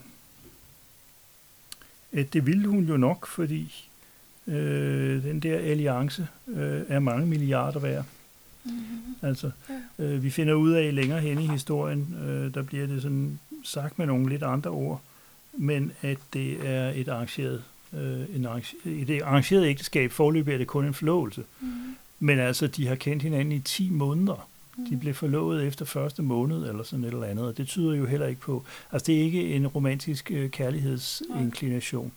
at 2.13 2.33
det 2.33 2.47
ville 2.47 2.69
hun 2.69 2.85
jo 2.85 2.97
nok, 2.97 3.27
fordi 3.27 3.89
øh, 4.47 5.23
den 5.23 5.41
der 5.41 5.59
alliance 5.59 6.29
øh, 6.49 6.83
er 6.89 6.99
mange 6.99 7.27
milliarder 7.27 7.81
værd. 7.81 8.05
Mm-hmm. 8.65 9.15
Altså, 9.23 9.51
øh, 9.99 10.23
vi 10.23 10.31
finder 10.31 10.55
ud 10.55 10.71
af 10.71 10.95
længere 10.95 11.21
hen 11.21 11.39
i 11.39 11.47
historien, 11.47 12.17
øh, 12.25 12.55
der 12.55 12.63
bliver 12.63 12.87
det 12.87 13.03
sådan 13.03 13.39
sagt 13.65 13.99
med 13.99 14.07
nogle 14.07 14.29
lidt 14.29 14.43
andre 14.43 14.71
ord, 14.71 15.03
men 15.53 15.93
at 16.03 16.19
det 16.33 16.69
er 16.69 16.91
et 16.91 17.09
arrangeret, 17.09 17.63
øh, 17.93 18.37
en 18.37 18.47
arrangeret, 18.47 19.11
et 19.11 19.23
arrangeret 19.23 19.67
ægteskab. 19.67 20.11
Forløbig 20.13 20.55
er 20.55 20.59
det 20.59 20.67
kun 20.67 20.85
en 20.85 20.95
forlovelse. 20.95 21.45
Mm-hmm. 21.61 21.97
Men 22.19 22.39
altså, 22.39 22.67
de 22.67 22.87
har 22.87 22.95
kendt 22.95 23.23
hinanden 23.23 23.53
i 23.53 23.61
10 23.61 23.91
måneder. 23.91 24.49
De 24.91 24.97
blev 24.97 25.15
forlovet 25.15 25.67
efter 25.67 25.85
første 25.85 26.23
måned, 26.23 26.69
eller 26.69 26.83
sådan 26.83 27.05
et 27.05 27.13
eller 27.13 27.27
andet, 27.27 27.47
og 27.47 27.57
det 27.57 27.67
tyder 27.67 27.95
jo 27.95 28.07
heller 28.07 28.27
ikke 28.27 28.41
på, 28.41 28.65
altså 28.93 29.07
det 29.07 29.19
er 29.19 29.23
ikke 29.23 29.55
en 29.55 29.67
romantisk 29.67 30.31
øh, 30.31 30.51
kærlighedsinklination. 30.51 32.13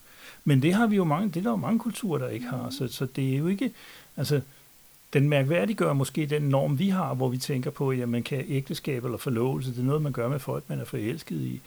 Men 0.45 0.61
det 0.61 0.73
har 0.73 0.87
vi 0.87 0.95
jo 0.95 1.03
mange, 1.03 1.27
det 1.27 1.37
er 1.37 1.43
der 1.43 1.49
jo 1.49 1.55
mange 1.55 1.79
kulturer, 1.79 2.19
der 2.19 2.27
ikke 2.27 2.45
har, 2.45 2.69
så, 2.69 2.87
så 2.87 3.05
det 3.15 3.33
er 3.33 3.37
jo 3.37 3.47
ikke, 3.47 3.71
altså 4.17 4.41
den 5.13 5.29
mærkværdiggør 5.29 5.93
måske 5.93 6.25
den 6.25 6.41
norm, 6.41 6.79
vi 6.79 6.89
har, 6.89 7.13
hvor 7.13 7.29
vi 7.29 7.37
tænker 7.37 7.71
på, 7.71 7.89
at 7.89 8.09
man 8.09 8.23
kan 8.23 8.45
ægteskab 8.47 9.05
eller 9.05 9.17
forlovelse, 9.17 9.71
det 9.71 9.79
er 9.79 9.83
noget, 9.83 10.01
man 10.01 10.11
gør 10.11 10.29
med 10.29 10.39
folk, 10.39 10.63
man 10.67 10.79
er 10.79 10.85
forelsket 10.85 11.41
i. 11.41 11.61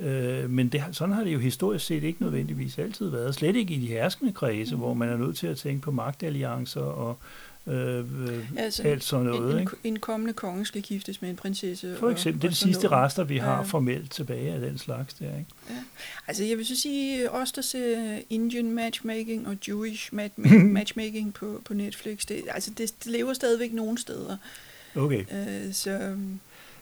Øh, 0.00 0.50
men 0.50 0.68
det, 0.68 0.84
sådan 0.92 1.14
har 1.14 1.24
det 1.24 1.32
jo 1.32 1.38
historisk 1.38 1.86
set 1.86 2.02
ikke 2.02 2.22
nødvendigvis 2.22 2.78
altid 2.78 3.08
været. 3.08 3.34
Slet 3.34 3.56
ikke 3.56 3.74
i 3.74 3.80
de 3.80 3.86
herskende 3.86 4.32
kredse, 4.32 4.74
mm. 4.74 4.80
hvor 4.80 4.94
man 4.94 5.08
er 5.08 5.16
nødt 5.16 5.36
til 5.36 5.46
at 5.46 5.56
tænke 5.56 5.82
på 5.82 5.90
magtalliancer 5.90 6.80
og, 6.80 7.18
øh, 7.66 8.04
altså, 8.56 8.82
alt 8.82 9.04
sådan 9.04 9.26
noget. 9.26 9.54
En, 9.54 9.60
ikke? 9.60 9.72
en 9.84 9.98
kommende 9.98 10.32
konge 10.32 10.66
skal 10.66 10.82
giftes 10.82 11.22
med 11.22 11.30
en 11.30 11.36
prinsesse. 11.36 11.96
For 11.98 12.10
eksempel, 12.10 12.38
og, 12.38 12.42
det 12.42 12.48
er 12.48 12.50
de 12.50 12.56
sidste 12.56 12.86
noget. 12.86 13.04
rester, 13.04 13.24
vi 13.24 13.38
har 13.38 13.56
ja. 13.56 13.62
formelt 13.62 14.10
tilbage 14.10 14.52
af 14.52 14.60
den 14.60 14.78
slags 14.78 15.14
der. 15.14 15.38
Ikke? 15.38 15.50
Ja. 15.70 15.74
Altså 16.28 16.44
jeg 16.44 16.58
vil 16.58 16.66
så 16.66 16.76
sige, 16.76 17.30
os 17.30 17.52
der 17.52 17.62
ser 17.62 18.18
Indian 18.30 18.70
matchmaking 18.70 19.48
og 19.48 19.56
Jewish 19.68 20.14
matchmaking 20.78 21.34
på, 21.34 21.62
på 21.64 21.74
Netflix, 21.74 22.26
det, 22.26 22.42
altså 22.48 22.70
det, 22.70 22.94
det 23.04 23.12
lever 23.12 23.32
stadigvæk 23.32 23.72
nogle 23.72 23.98
steder. 23.98 24.36
Okay. 24.96 25.24
Øh, 25.32 25.72
så... 25.72 26.16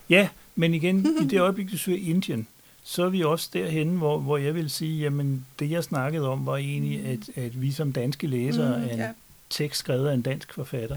Ja, 0.08 0.28
men 0.54 0.74
igen, 0.74 1.06
i 1.22 1.24
det 1.24 1.40
øjeblik, 1.46 1.70
du 1.70 1.78
søger 1.78 2.10
Indien, 2.10 2.46
så 2.82 3.04
er 3.04 3.08
vi 3.08 3.22
også 3.22 3.50
derhen, 3.52 3.96
hvor, 3.96 4.18
hvor 4.18 4.36
jeg 4.36 4.54
vil 4.54 4.70
sige, 4.70 5.00
jamen 5.00 5.46
det 5.58 5.70
jeg 5.70 5.84
snakkede 5.84 6.28
om, 6.28 6.46
var 6.46 6.56
egentlig, 6.56 7.00
mm. 7.00 7.10
at, 7.10 7.44
at 7.44 7.62
vi 7.62 7.70
som 7.70 7.92
danske 7.92 8.26
læsere 8.26 8.78
mm, 8.78 8.84
af 8.84 8.92
en 8.92 8.98
ja 8.98 9.08
tekst 9.52 9.78
skrevet 9.78 10.08
af 10.08 10.14
en 10.14 10.22
dansk 10.22 10.54
forfatter, 10.54 10.96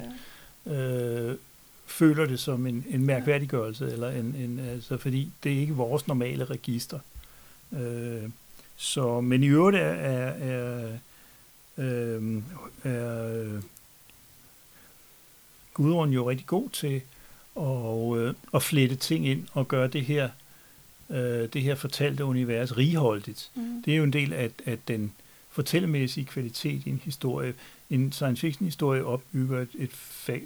ja. 0.65 0.73
øh, 0.73 1.37
føler 1.85 2.25
det 2.25 2.39
som 2.39 2.67
en, 2.67 2.85
en 2.89 3.05
mærkværdiggørelse, 3.05 3.91
eller 3.91 4.09
en, 4.09 4.35
en, 4.39 4.59
altså, 4.59 4.97
fordi 4.97 5.31
det 5.43 5.53
er 5.53 5.59
ikke 5.59 5.73
vores 5.73 6.07
normale 6.07 6.45
register. 6.45 6.99
Øh, 7.73 8.23
så, 8.77 9.21
men 9.21 9.43
i 9.43 9.47
øvrigt 9.47 9.77
er, 9.77 9.91
er, 9.91 10.33
er, 10.33 10.97
øh, 11.77 12.41
er 12.83 13.61
Gudrun 15.73 16.09
jo 16.09 16.29
rigtig 16.29 16.47
god 16.47 16.69
til 16.69 17.01
at, 17.59 18.17
øh, 18.17 18.33
at 18.53 18.63
flette 18.63 18.95
ting 18.95 19.27
ind 19.27 19.47
og 19.53 19.67
gøre 19.67 19.87
det 19.87 20.05
her, 20.05 20.29
øh, 21.09 21.49
det 21.53 21.61
her 21.61 21.75
fortalte 21.75 22.25
univers 22.25 22.77
righoldigt. 22.77 23.51
Mm. 23.55 23.83
Det 23.85 23.93
er 23.93 23.97
jo 23.97 24.03
en 24.03 24.13
del 24.13 24.33
af, 24.33 24.51
af 24.65 24.77
den 24.87 25.11
fortællemæssige 25.49 26.25
kvalitet 26.25 26.81
i 26.85 26.89
en 26.89 27.01
historie. 27.03 27.53
En 27.89 28.11
science 28.11 28.41
fiction 28.41 28.65
historie 28.65 29.05
opbygger 29.05 29.59
et, 29.59 29.69
et 29.77 29.91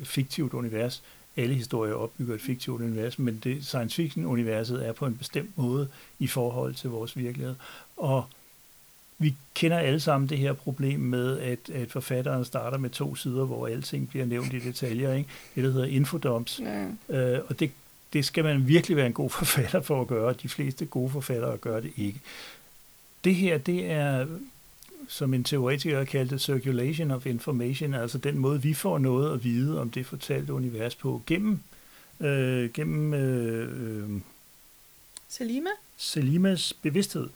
fiktivt 0.03 0.53
univers. 0.53 1.03
Alle 1.37 1.55
historier 1.55 1.93
opbygger 1.93 2.35
et 2.35 2.41
fiktivt 2.41 2.81
univers, 2.81 3.19
men 3.19 3.41
det 3.43 3.65
science 3.65 3.95
fiction 3.95 4.25
universet 4.25 4.87
er 4.87 4.91
på 4.91 5.05
en 5.05 5.15
bestemt 5.17 5.57
måde 5.57 5.87
i 6.19 6.27
forhold 6.27 6.73
til 6.73 6.89
vores 6.89 7.17
virkelighed. 7.17 7.55
Og 7.97 8.25
vi 9.17 9.35
kender 9.53 9.77
alle 9.77 9.99
sammen 9.99 10.29
det 10.29 10.37
her 10.37 10.53
problem 10.53 10.99
med, 10.99 11.39
at, 11.39 11.69
at 11.69 11.91
forfatteren 11.91 12.45
starter 12.45 12.77
med 12.77 12.89
to 12.89 13.15
sider, 13.15 13.45
hvor 13.45 13.67
alting 13.67 14.09
bliver 14.09 14.25
nævnt 14.25 14.53
i 14.53 14.59
detaljer. 14.59 15.13
Ikke? 15.13 15.29
Det, 15.55 15.63
der 15.63 15.71
hedder 15.71 15.87
infodoms. 15.87 16.59
Ja. 16.59 16.85
Øh, 17.09 17.41
og 17.47 17.59
det, 17.59 17.71
det 18.13 18.25
skal 18.25 18.43
man 18.43 18.67
virkelig 18.67 18.97
være 18.97 19.07
en 19.07 19.13
god 19.13 19.29
forfatter 19.29 19.81
for 19.81 20.01
at 20.01 20.07
gøre. 20.07 20.33
De 20.33 20.49
fleste 20.49 20.85
gode 20.85 21.09
forfattere 21.09 21.57
gør 21.57 21.79
det 21.79 21.91
ikke. 21.97 22.19
Det 23.23 23.35
her, 23.35 23.57
det 23.57 23.91
er, 23.91 24.27
som 25.07 25.33
en 25.33 25.43
teoretiker 25.43 26.03
kaldte 26.03 26.39
circulation 26.39 27.11
of 27.11 27.25
information, 27.25 27.93
altså 27.93 28.17
den 28.17 28.37
måde, 28.37 28.61
vi 28.61 28.73
får 28.73 28.97
noget 28.97 29.33
at 29.33 29.43
vide 29.43 29.81
om 29.81 29.89
det 29.89 30.05
fortalte 30.05 30.53
univers 30.53 30.95
på, 30.95 31.21
gennem, 31.27 31.59
øh, 32.19 32.69
gennem 32.73 33.13
øh, 33.13 34.03
øh, 34.03 34.21
Selima? 35.29 35.69
Selimas 35.97 36.73
bevidsthed. 36.73 37.29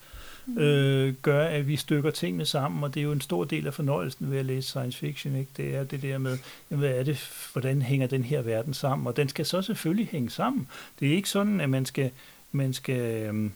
Øh, 0.48 0.54
mm. 0.54 0.58
øh, 0.58 1.14
gør, 1.22 1.46
at 1.46 1.68
vi 1.68 1.76
stykker 1.76 2.10
tingene 2.10 2.46
sammen, 2.46 2.84
og 2.84 2.94
det 2.94 3.00
er 3.00 3.04
jo 3.04 3.12
en 3.12 3.20
stor 3.20 3.44
del 3.44 3.66
af 3.66 3.74
fornøjelsen 3.74 4.30
ved 4.30 4.38
at 4.38 4.44
læse 4.44 4.68
science 4.68 4.98
fiction. 4.98 5.36
Ikke? 5.36 5.50
Det 5.56 5.74
er 5.74 5.84
det 5.84 6.02
der 6.02 6.18
med, 6.18 6.38
jamen, 6.70 6.80
hvad 6.80 6.98
er 6.98 7.02
det, 7.02 7.48
hvordan 7.52 7.82
hænger 7.82 8.06
den 8.06 8.24
her 8.24 8.42
verden 8.42 8.74
sammen? 8.74 9.06
Og 9.06 9.16
den 9.16 9.28
skal 9.28 9.46
så 9.46 9.62
selvfølgelig 9.62 10.08
hænge 10.08 10.30
sammen. 10.30 10.68
Det 11.00 11.08
er 11.08 11.12
ikke 11.12 11.28
sådan, 11.28 11.60
at 11.60 11.70
man 11.70 11.86
skal, 11.86 12.10
man 12.52 12.72
skal 12.72 13.26
øhm, 13.26 13.52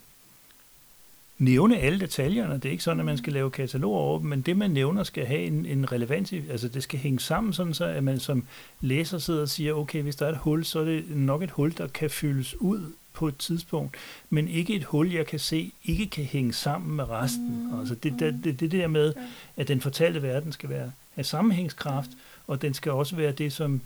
nævne 1.38 1.78
alle 1.78 2.00
detaljerne. 2.00 2.54
Det 2.54 2.64
er 2.64 2.70
ikke 2.70 2.84
sådan, 2.84 3.00
at 3.00 3.06
man 3.06 3.18
skal 3.18 3.32
lave 3.32 3.50
kataloger 3.50 3.98
over 3.98 4.18
dem, 4.18 4.28
men 4.28 4.40
det, 4.40 4.56
man 4.56 4.70
nævner, 4.70 5.02
skal 5.02 5.26
have 5.26 5.40
en, 5.40 5.66
en 5.66 5.92
relevans. 5.92 6.32
Altså, 6.50 6.68
det 6.68 6.82
skal 6.82 6.98
hænge 6.98 7.20
sammen, 7.20 7.52
sådan 7.52 7.74
så 7.74 7.84
at 7.84 8.04
man 8.04 8.20
som 8.20 8.44
læser 8.80 9.18
sidder 9.18 9.42
og 9.42 9.48
siger, 9.48 9.74
okay, 9.74 10.02
hvis 10.02 10.16
der 10.16 10.26
er 10.26 10.30
et 10.30 10.38
hul, 10.38 10.64
så 10.64 10.80
er 10.80 10.84
det 10.84 11.04
nok 11.10 11.42
et 11.42 11.50
hul, 11.50 11.74
der 11.76 11.86
kan 11.86 12.10
fyldes 12.10 12.60
ud 12.60 12.92
på 13.12 13.28
et 13.28 13.36
tidspunkt, 13.36 13.96
men 14.30 14.48
ikke 14.48 14.74
et 14.74 14.84
hul, 14.84 15.12
jeg 15.12 15.26
kan 15.26 15.38
se, 15.38 15.72
ikke 15.84 16.06
kan 16.06 16.24
hænge 16.24 16.52
sammen 16.52 16.96
med 16.96 17.10
resten. 17.10 17.68
Mm. 17.70 17.80
Altså 17.80 17.94
det, 17.94 18.14
det, 18.18 18.40
det, 18.44 18.60
det 18.60 18.72
der 18.72 18.86
med, 18.86 19.14
at 19.56 19.68
den 19.68 19.80
fortalte 19.80 20.22
verden 20.22 20.52
skal 20.52 20.68
være 20.68 20.92
have 21.14 21.24
sammenhængskraft, 21.24 22.10
mm. 22.10 22.16
og 22.46 22.62
den 22.62 22.74
skal 22.74 22.92
også 22.92 23.16
være 23.16 23.32
det, 23.32 23.52
som, 23.52 23.80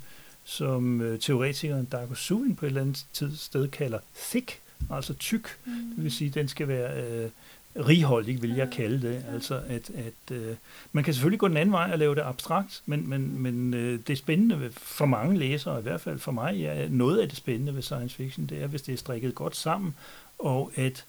som 0.44 1.00
uh, 1.00 1.18
teoretikeren 1.18 1.84
Darko 1.84 2.14
Suvin 2.14 2.56
på 2.56 2.66
et 2.66 2.68
eller 2.68 2.80
andet 2.80 3.04
tid, 3.12 3.36
sted 3.36 3.68
kalder 3.68 3.98
thick, 4.16 4.60
altså 4.90 5.14
tyk. 5.14 5.58
Mm. 5.64 5.72
Det 5.96 6.04
vil 6.04 6.12
sige, 6.12 6.28
at 6.28 6.34
den 6.34 6.48
skal 6.48 6.68
være 6.68 7.24
uh, 7.24 7.30
righoldig, 7.76 8.42
vil 8.42 8.54
jeg 8.54 8.70
kalde 8.70 9.08
det. 9.08 9.24
Altså, 9.32 9.60
at, 9.68 9.90
at 9.90 10.36
øh, 10.36 10.56
man 10.92 11.04
kan 11.04 11.14
selvfølgelig 11.14 11.38
gå 11.38 11.48
den 11.48 11.56
anden 11.56 11.72
vej 11.72 11.90
og 11.92 11.98
lave 11.98 12.14
det 12.14 12.20
abstrakt, 12.20 12.82
men, 12.86 13.08
men, 13.08 13.42
men 13.42 13.74
øh, 13.74 14.00
det 14.06 14.18
spændende 14.18 14.60
ved, 14.60 14.70
for 14.72 15.06
mange 15.06 15.38
læsere, 15.38 15.78
i 15.78 15.82
hvert 15.82 16.00
fald 16.00 16.18
for 16.18 16.32
mig, 16.32 16.56
ja, 16.56 16.88
noget 16.88 17.18
af 17.18 17.28
det 17.28 17.38
spændende 17.38 17.74
ved 17.74 17.82
science 17.82 18.16
fiction, 18.16 18.46
det 18.46 18.62
er, 18.62 18.66
hvis 18.66 18.82
det 18.82 18.92
er 18.92 18.96
strikket 18.96 19.34
godt 19.34 19.56
sammen, 19.56 19.94
og 20.38 20.72
at 20.76 21.04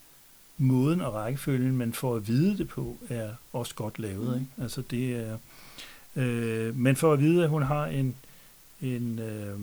måden 0.57 1.01
og 1.01 1.13
rækkefølgen, 1.13 1.77
man 1.77 1.93
får 1.93 2.15
at 2.15 2.27
vide 2.27 2.57
det 2.57 2.67
på, 2.67 2.97
er 3.09 3.29
også 3.53 3.75
godt 3.75 3.99
lavet. 3.99 4.27
Mm. 4.27 4.33
Ikke? 4.33 4.51
Altså 4.61 4.81
det 4.81 5.15
er, 5.15 5.37
øh, 6.15 6.77
man 6.77 6.95
får 6.95 7.13
at 7.13 7.19
vide, 7.19 7.43
at 7.43 7.49
hun 7.49 7.63
har 7.63 7.85
en, 7.85 8.15
en 8.81 9.19
øh, 9.19 9.59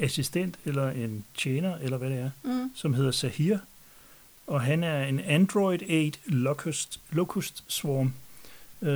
assistent, 0.00 0.58
eller 0.64 0.90
en 0.90 1.24
tjener, 1.34 1.76
eller 1.76 1.96
hvad 1.96 2.10
det 2.10 2.18
er, 2.18 2.30
mm. 2.44 2.70
som 2.74 2.94
hedder 2.94 3.10
Sahir, 3.10 3.58
og 4.46 4.60
han 4.60 4.84
er 4.84 5.04
en 5.04 5.20
Android 5.20 5.78
8 5.82 6.18
Locust, 6.26 7.00
Locust 7.10 7.64
Swarm. 7.68 8.12
Øh, 8.82 8.88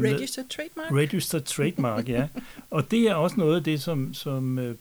registered 0.00 0.48
trademark? 0.48 0.92
Registered 0.92 1.42
trademark, 1.42 2.08
ja. 2.08 2.28
Og 2.70 2.90
det 2.90 3.02
er 3.02 3.14
også 3.14 3.36
noget 3.36 3.56
af 3.56 3.64
det, 3.64 3.82
som, 3.82 4.14
som 4.14 4.58
øh, 4.58 4.76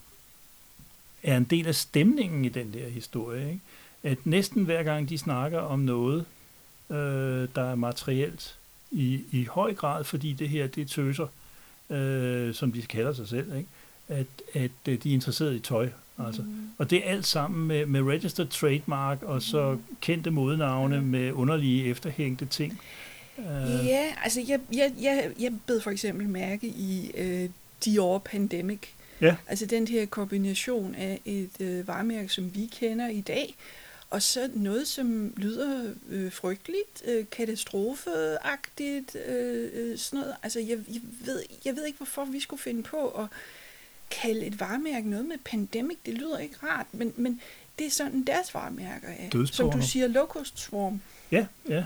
er 1.24 1.38
en 1.38 1.44
del 1.44 1.68
af 1.68 1.76
stemningen 1.76 2.46
i 2.46 2.50
den 2.50 2.74
der 2.74 2.90
historie. 2.90 3.48
Ikke? 3.48 3.62
At 4.04 4.26
næsten 4.26 4.64
hver 4.64 4.84
gang 4.84 5.10
de 5.10 5.18
snakker 5.18 5.60
om 5.60 5.80
noget, 5.80 6.26
øh, 6.90 7.48
der 7.56 7.62
er 7.72 7.76
materielt, 7.76 8.58
i, 8.92 9.24
i 9.32 9.46
høj 9.46 9.74
grad, 9.74 10.04
fordi 10.04 10.34
det 10.34 10.50
her, 10.50 10.68
det 10.68 10.82
er 10.82 10.86
tøser, 10.86 11.28
øh, 11.90 12.54
som 12.54 12.72
de 12.72 12.82
kalder 12.82 13.14
sig 13.14 13.28
selv, 13.28 13.56
ikke? 13.56 13.70
At, 14.08 14.26
at 14.54 14.72
øh, 14.88 15.04
de 15.04 15.10
er 15.10 15.14
interesseret 15.14 15.56
i 15.56 15.60
tøj 15.60 15.90
Altså. 16.26 16.42
Mm. 16.42 16.70
Og 16.78 16.90
det 16.90 17.08
er 17.08 17.12
alt 17.12 17.26
sammen 17.26 17.68
med, 17.68 17.86
med 17.86 18.02
registered 18.02 18.48
trademark 18.48 19.24
og 19.24 19.42
så 19.42 19.72
mm. 19.72 19.96
kendte 20.02 20.32
modnavne 20.32 21.02
mm. 21.02 21.08
med 21.08 21.32
underlige 21.32 21.86
efterhængte 21.86 22.46
ting. 22.46 22.80
Uh. 23.38 23.86
Ja, 23.86 24.14
altså 24.24 24.42
jeg, 24.48 24.60
jeg, 24.74 24.94
jeg, 25.02 25.32
jeg 25.40 25.54
bed 25.68 25.82
for 25.82 25.92
eksempel 25.92 26.30
mærke 26.30 26.68
i 26.68 27.12
uh, 27.18 27.50
Dior 27.86 28.18
Pandemic. 28.18 28.80
Ja. 29.22 29.36
Altså 29.48 29.66
den 29.66 29.88
her 29.88 30.06
kombination 30.06 30.96
af 30.96 31.22
et 31.26 31.50
uh, 31.60 31.88
varemærke, 31.88 32.30
som 32.30 32.56
vi 32.56 32.66
kender 32.66 33.08
i 33.08 33.22
dag, 33.22 33.56
og 34.10 34.22
så 34.22 34.50
noget, 34.54 34.88
som 34.88 35.34
lyder 35.38 35.94
øh, 36.10 36.32
frygteligt, 36.32 37.04
øh, 37.06 37.26
katastrofeagtigt, 37.32 39.16
øh, 39.16 39.98
sådan 39.98 40.20
noget. 40.20 40.36
Altså, 40.44 40.60
jeg, 40.60 40.78
jeg, 40.88 41.02
ved, 41.26 41.44
jeg 41.66 41.76
ved 41.76 41.86
ikke, 41.86 41.98
hvorfor 41.98 42.26
vi 42.26 42.40
skulle 42.40 42.62
finde 42.62 42.84
på 42.84 43.08
at 43.08 43.28
kalde 44.10 44.46
et 44.46 44.60
varemærke 44.60 45.10
noget 45.10 45.26
med 45.26 45.36
pandemic, 45.46 45.98
det 46.06 46.14
lyder 46.14 46.38
ikke 46.38 46.56
rart, 46.64 46.86
men, 46.92 47.14
men 47.16 47.42
det 47.80 47.88
er 47.88 47.92
sådan 47.92 48.24
deres 48.24 48.54
varemærker 48.54 49.08
er. 49.08 49.46
Som 49.46 49.72
du 49.72 49.82
siger, 49.82 50.08
locust 50.08 50.60
swarm. 50.60 51.02
Ja, 51.32 51.46
ja. 51.70 51.84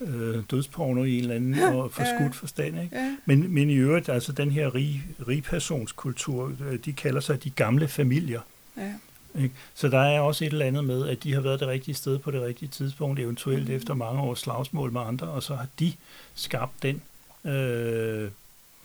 Øh, 0.00 0.42
dødsporno 0.50 1.04
i 1.04 1.14
en 1.14 1.20
eller 1.20 1.34
anden 1.34 1.58
og 1.74 1.92
forskudt 1.92 2.34
forstand. 2.34 2.80
Ikke? 2.82 2.96
Ja. 2.96 3.16
Men, 3.24 3.54
men 3.54 3.70
i 3.70 3.74
øvrigt, 3.74 4.08
altså 4.08 4.32
den 4.32 4.50
her 4.50 4.74
rig, 4.74 5.04
rigpersonskultur, 5.28 6.52
øh, 6.70 6.78
de 6.84 6.92
kalder 6.92 7.20
sig 7.20 7.44
de 7.44 7.50
gamle 7.50 7.88
familier. 7.88 8.40
Ja. 8.76 8.92
Ikke? 9.38 9.54
Så 9.74 9.88
der 9.88 10.00
er 10.00 10.20
også 10.20 10.44
et 10.44 10.52
eller 10.52 10.66
andet 10.66 10.84
med, 10.84 11.08
at 11.08 11.22
de 11.22 11.34
har 11.34 11.40
været 11.40 11.60
det 11.60 11.68
rigtige 11.68 11.94
sted 11.94 12.18
på 12.18 12.30
det 12.30 12.42
rigtige 12.42 12.68
tidspunkt, 12.68 13.20
eventuelt 13.20 13.68
mm. 13.68 13.74
efter 13.74 13.94
mange 13.94 14.20
års 14.20 14.40
slagsmål 14.40 14.92
med 14.92 15.00
andre, 15.00 15.28
og 15.28 15.42
så 15.42 15.54
har 15.54 15.66
de 15.78 15.92
skabt 16.34 16.82
den 16.82 17.02
øh, 17.44 18.30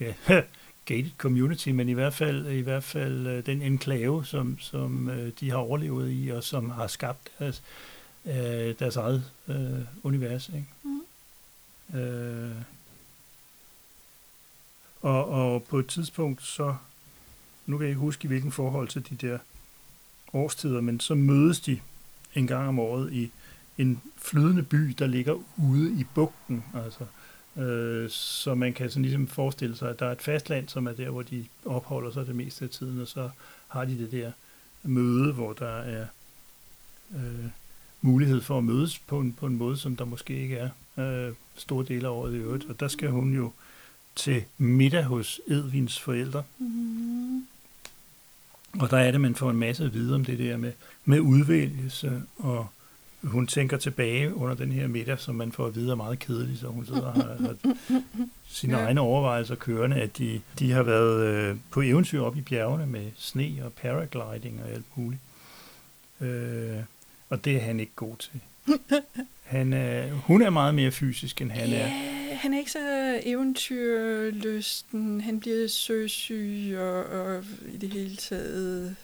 ja, 0.00 0.12
gated 0.84 1.10
community, 1.18 1.68
men 1.68 1.88
i 1.88 1.92
hvert 1.92 2.14
fald, 2.14 2.46
i 2.46 2.60
hvert 2.60 2.84
fald 2.84 3.26
øh, 3.26 3.46
den 3.46 3.62
enklave, 3.62 4.24
som, 4.24 4.58
som 4.58 5.08
øh, 5.08 5.32
de 5.40 5.50
har 5.50 5.56
overlevet 5.56 6.12
i, 6.12 6.28
og 6.28 6.44
som 6.44 6.70
har 6.70 6.86
skabt 6.86 7.30
deres, 7.38 7.62
øh, 8.24 8.74
deres 8.78 8.96
eget 8.96 9.24
øh, 9.48 9.80
univers. 10.02 10.48
Ikke? 10.48 10.66
Mm. 10.82 11.98
Øh, 11.98 12.56
og, 15.02 15.28
og 15.28 15.62
på 15.62 15.78
et 15.78 15.86
tidspunkt, 15.86 16.42
så, 16.42 16.74
nu 17.66 17.78
kan 17.78 17.84
jeg 17.84 17.90
ikke 17.90 18.00
huske 18.00 18.24
i 18.24 18.28
hvilken 18.28 18.52
forhold 18.52 18.88
til 18.88 19.10
de 19.10 19.26
der 19.26 19.38
årstider, 20.32 20.80
men 20.80 21.00
så 21.00 21.14
mødes 21.14 21.60
de 21.60 21.80
en 22.34 22.46
gang 22.46 22.68
om 22.68 22.78
året 22.78 23.12
i 23.12 23.30
en 23.78 24.02
flydende 24.16 24.62
by, 24.62 24.94
der 24.98 25.06
ligger 25.06 25.42
ude 25.56 26.00
i 26.00 26.04
bugten, 26.14 26.64
altså 26.74 27.04
Øh, 27.04 27.23
så 28.08 28.54
man 28.54 28.72
kan 28.72 28.90
sådan 28.90 29.02
ligesom 29.02 29.26
forestille 29.26 29.76
sig, 29.76 29.90
at 29.90 29.98
der 29.98 30.06
er 30.06 30.12
et 30.12 30.22
fastland, 30.22 30.68
som 30.68 30.86
er 30.86 30.92
der, 30.92 31.10
hvor 31.10 31.22
de 31.22 31.46
opholder 31.64 32.10
sig 32.10 32.26
det 32.26 32.36
meste 32.36 32.64
af 32.64 32.70
tiden, 32.70 33.00
og 33.00 33.08
så 33.08 33.30
har 33.68 33.84
de 33.84 33.98
det 33.98 34.12
der 34.12 34.32
møde, 34.82 35.32
hvor 35.32 35.52
der 35.52 35.76
er 35.76 36.06
øh, 37.14 37.46
mulighed 38.02 38.40
for 38.40 38.58
at 38.58 38.64
mødes 38.64 38.98
på 38.98 39.20
en, 39.20 39.32
på 39.32 39.46
en 39.46 39.56
måde, 39.56 39.76
som 39.76 39.96
der 39.96 40.04
måske 40.04 40.42
ikke 40.42 40.56
er 40.56 40.68
øh, 40.98 41.34
store 41.56 41.84
dele 41.84 42.06
af 42.06 42.12
året 42.12 42.34
i 42.34 42.36
øvrigt. 42.36 42.64
Og 42.64 42.80
der 42.80 42.88
skal 42.88 43.10
hun 43.10 43.34
jo 43.34 43.52
til 44.16 44.44
middag 44.58 45.04
hos 45.04 45.40
Edvins 45.46 46.00
forældre. 46.00 46.42
Mm. 46.58 47.46
Og 48.80 48.90
der 48.90 48.98
er 48.98 49.10
det, 49.10 49.20
man 49.20 49.34
får 49.34 49.50
en 49.50 49.56
masse 49.56 49.84
at 49.84 49.94
vide 49.94 50.14
om 50.14 50.24
det 50.24 50.38
der 50.38 50.56
med, 50.56 50.72
med 51.04 51.20
udvælgelse 51.20 52.22
og 52.36 52.66
hun 53.24 53.46
tænker 53.46 53.76
tilbage 53.76 54.34
under 54.34 54.54
den 54.54 54.72
her 54.72 54.86
middag, 54.86 55.18
som 55.18 55.34
man 55.34 55.52
får 55.52 55.66
at 55.66 55.74
vide 55.74 55.90
er 55.90 55.94
meget 55.94 56.18
kedelig, 56.18 56.58
så 56.58 56.66
hun 56.66 56.86
sidder 56.86 57.02
og 57.02 57.12
har, 57.12 57.56
sine 58.48 58.78
ja. 58.78 58.84
egne 58.84 59.00
overvejelser 59.00 59.54
kørende, 59.54 59.96
at 59.96 60.18
de, 60.18 60.40
de 60.58 60.72
har 60.72 60.82
været 60.82 61.26
øh, 61.26 61.56
på 61.70 61.80
eventyr 61.80 62.20
op 62.20 62.36
i 62.36 62.40
bjergene 62.40 62.86
med 62.86 63.10
sne 63.16 63.62
og 63.64 63.72
paragliding 63.72 64.60
og 64.64 64.70
alt 64.70 64.84
muligt. 64.94 65.22
Øh, 66.20 66.76
og 67.28 67.44
det 67.44 67.56
er 67.56 67.60
han 67.60 67.80
ikke 67.80 67.92
god 67.96 68.16
til. 68.16 68.40
Han 69.44 69.72
er, 69.72 70.10
hun 70.10 70.42
er 70.42 70.50
meget 70.50 70.74
mere 70.74 70.90
fysisk, 70.90 71.40
end 71.40 71.50
han 71.50 71.68
ja, 71.68 71.76
er. 71.76 71.86
han 72.34 72.54
er 72.54 72.58
ikke 72.58 72.70
så 72.70 73.20
eventyrlysten. 73.22 75.20
Han 75.20 75.40
bliver 75.40 75.68
søsyg 75.68 76.74
og, 76.78 77.04
og 77.04 77.44
i 77.74 77.76
det 77.76 77.90
hele 77.90 78.16
taget 78.16 78.96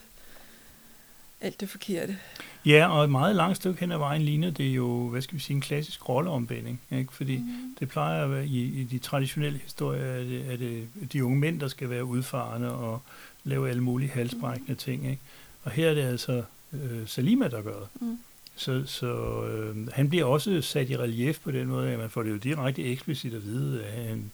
alt 1.40 1.60
det 1.60 1.68
forkerte. 1.68 2.18
Ja, 2.66 2.88
og 2.88 3.04
et 3.04 3.10
meget 3.10 3.36
langt 3.36 3.56
stykke 3.56 3.80
hen 3.80 3.92
ad 3.92 3.98
vejen 3.98 4.22
ligner 4.22 4.50
det 4.50 4.64
jo, 4.64 5.08
hvad 5.08 5.22
skal 5.22 5.34
vi 5.34 5.40
sige, 5.40 5.54
en 5.54 5.60
klassisk 5.60 6.08
rolleomvending. 6.08 6.80
Ikke? 6.90 7.12
Fordi 7.12 7.36
mm. 7.36 7.76
det 7.80 7.88
plejer 7.88 8.24
at 8.24 8.30
være, 8.30 8.46
i, 8.46 8.80
i 8.80 8.84
de 8.84 8.98
traditionelle 8.98 9.58
historier, 9.58 10.04
er 10.04 10.24
det, 10.24 10.52
er 10.52 10.56
det 10.56 10.88
de 11.12 11.24
unge 11.24 11.38
mænd, 11.38 11.60
der 11.60 11.68
skal 11.68 11.90
være 11.90 12.04
udfarende 12.04 12.74
og 12.74 13.02
lave 13.44 13.68
alle 13.68 13.82
mulige 13.82 14.10
halsbrækkende 14.10 14.72
mm. 14.72 14.78
ting. 14.78 15.10
Ikke? 15.10 15.22
Og 15.64 15.70
her 15.70 15.90
er 15.90 15.94
det 15.94 16.02
altså 16.02 16.42
øh, 16.72 17.06
Salima, 17.06 17.48
der 17.48 17.62
gør 17.62 17.78
det. 17.78 17.88
Mm. 18.00 18.18
Så, 18.56 18.82
så 18.86 19.42
øh, 19.44 19.88
han 19.92 20.08
bliver 20.08 20.24
også 20.24 20.62
sat 20.62 20.90
i 20.90 20.96
relief 20.96 21.40
på 21.40 21.50
den 21.50 21.66
måde, 21.66 21.90
at 21.90 21.98
man 21.98 22.10
får 22.10 22.22
det 22.22 22.30
jo 22.30 22.36
direkte 22.36 22.82
eksplicit 22.82 23.34
at 23.34 23.44
vide, 23.44 23.84
at 23.84 24.04
han, 24.04 24.30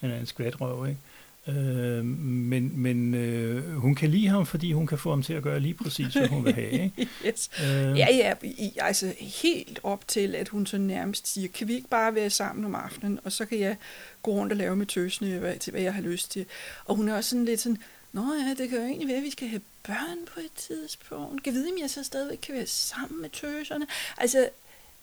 han 0.00 0.10
er 0.10 0.20
en 0.20 0.26
skvatrøv, 0.26 0.86
ikke? 0.86 1.00
Øh, 1.48 2.04
men 2.04 2.72
men 2.74 3.14
øh, 3.14 3.74
hun 3.74 3.94
kan 3.94 4.10
lide 4.10 4.28
ham, 4.28 4.46
fordi 4.46 4.72
hun 4.72 4.86
kan 4.86 4.98
få 4.98 5.10
ham 5.10 5.22
til 5.22 5.32
at 5.32 5.42
gøre 5.42 5.60
lige 5.60 5.74
præcis, 5.74 6.14
hvad 6.14 6.28
hun 6.28 6.44
vil 6.44 6.54
have. 6.54 6.70
Ikke? 6.70 6.92
yes. 7.26 7.50
øh. 7.62 7.98
Ja, 7.98 8.06
ja, 8.10 8.34
altså 8.80 9.14
helt 9.18 9.80
op 9.82 10.08
til, 10.08 10.34
at 10.34 10.48
hun 10.48 10.66
så 10.66 10.78
nærmest 10.78 11.32
siger, 11.32 11.48
kan 11.48 11.68
vi 11.68 11.74
ikke 11.74 11.88
bare 11.88 12.14
være 12.14 12.30
sammen 12.30 12.64
om 12.64 12.74
aftenen, 12.74 13.18
og 13.24 13.32
så 13.32 13.44
kan 13.44 13.58
jeg 13.58 13.76
gå 14.22 14.30
rundt 14.30 14.52
og 14.52 14.56
lave 14.58 14.76
med 14.76 14.86
tøsene 14.86 15.38
hvad, 15.38 15.56
til, 15.56 15.70
hvad 15.70 15.82
jeg 15.82 15.94
har 15.94 16.02
lyst 16.02 16.30
til. 16.30 16.46
Og 16.84 16.96
hun 16.96 17.08
er 17.08 17.16
også 17.16 17.30
sådan 17.30 17.44
lidt 17.44 17.60
sådan, 17.60 17.78
Nå 18.12 18.22
ja, 18.22 18.54
det 18.62 18.70
kan 18.70 18.78
jo 18.78 18.84
egentlig 18.84 19.08
være, 19.08 19.16
at 19.16 19.22
vi 19.22 19.30
skal 19.30 19.48
have 19.48 19.60
børn 19.86 20.18
på 20.34 20.40
et 20.40 20.52
tidspunkt. 20.56 21.42
Kan 21.42 21.52
vide, 21.52 21.68
om 21.72 21.78
jeg 21.80 21.90
så 21.90 22.04
stadigvæk 22.04 22.38
kan 22.42 22.54
være 22.54 22.66
sammen 22.66 23.20
med 23.20 23.30
tøserne? 23.30 23.86
Altså, 24.18 24.48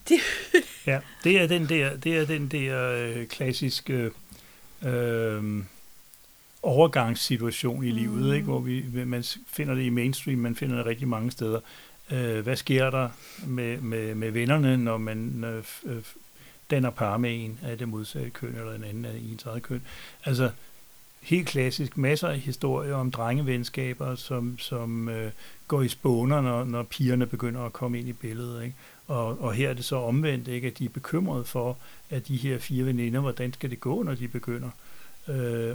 det... 0.08 0.20
ja, 0.86 1.00
det 1.24 1.40
er 1.40 1.46
den 1.46 1.68
der, 1.68 1.96
det 1.96 2.16
er 2.16 2.26
den 2.26 2.48
der 2.48 2.90
øh, 2.90 3.26
klassiske 3.26 4.10
øh, 4.82 5.64
overgangssituation 6.64 7.84
i 7.84 7.90
livet, 7.90 8.22
mm. 8.22 8.32
ikke? 8.32 8.44
hvor 8.44 8.58
vi, 8.58 8.84
man 9.04 9.24
finder 9.46 9.74
det 9.74 9.82
i 9.82 9.90
mainstream, 9.90 10.38
man 10.38 10.56
finder 10.56 10.76
det 10.76 10.86
rigtig 10.86 11.08
mange 11.08 11.30
steder. 11.30 11.60
Øh, 12.10 12.40
hvad 12.40 12.56
sker 12.56 12.90
der 12.90 13.08
med, 13.46 13.80
med, 13.80 14.14
med 14.14 14.30
vennerne, 14.30 14.76
når 14.76 14.98
man 14.98 15.44
øh, 15.44 15.64
øh, 15.84 16.02
danner 16.70 16.90
par 16.90 17.16
med 17.16 17.44
en 17.44 17.58
af 17.62 17.78
det 17.78 17.88
modsatte 17.88 18.30
køn, 18.30 18.54
eller 18.54 18.74
en 18.74 18.84
anden 18.84 19.04
af 19.04 19.20
ens 19.30 19.44
eget 19.44 19.62
køn? 19.62 19.82
Altså, 20.24 20.50
helt 21.22 21.48
klassisk 21.48 21.96
masser 21.96 22.28
af 22.28 22.38
historier 22.38 22.94
om 22.94 23.10
drengevenskaber, 23.10 24.14
som, 24.14 24.58
som 24.58 25.08
øh, 25.08 25.30
går 25.68 25.82
i 25.82 25.88
spåner, 25.88 26.40
når, 26.40 26.64
når 26.64 26.82
pigerne 26.82 27.26
begynder 27.26 27.60
at 27.60 27.72
komme 27.72 27.98
ind 27.98 28.08
i 28.08 28.12
billedet. 28.12 28.64
Ikke? 28.64 28.76
Og, 29.06 29.42
og 29.42 29.52
her 29.52 29.70
er 29.70 29.74
det 29.74 29.84
så 29.84 29.96
omvendt, 29.96 30.48
ikke? 30.48 30.66
at 30.66 30.78
de 30.78 30.84
er 30.84 30.88
bekymrede 30.88 31.44
for, 31.44 31.76
at 32.10 32.28
de 32.28 32.36
her 32.36 32.58
fire 32.58 32.86
veninder, 32.86 33.20
hvordan 33.20 33.52
skal 33.52 33.70
det 33.70 33.80
gå, 33.80 34.02
når 34.02 34.14
de 34.14 34.28
begynder 34.28 34.68
øh, 34.68 34.93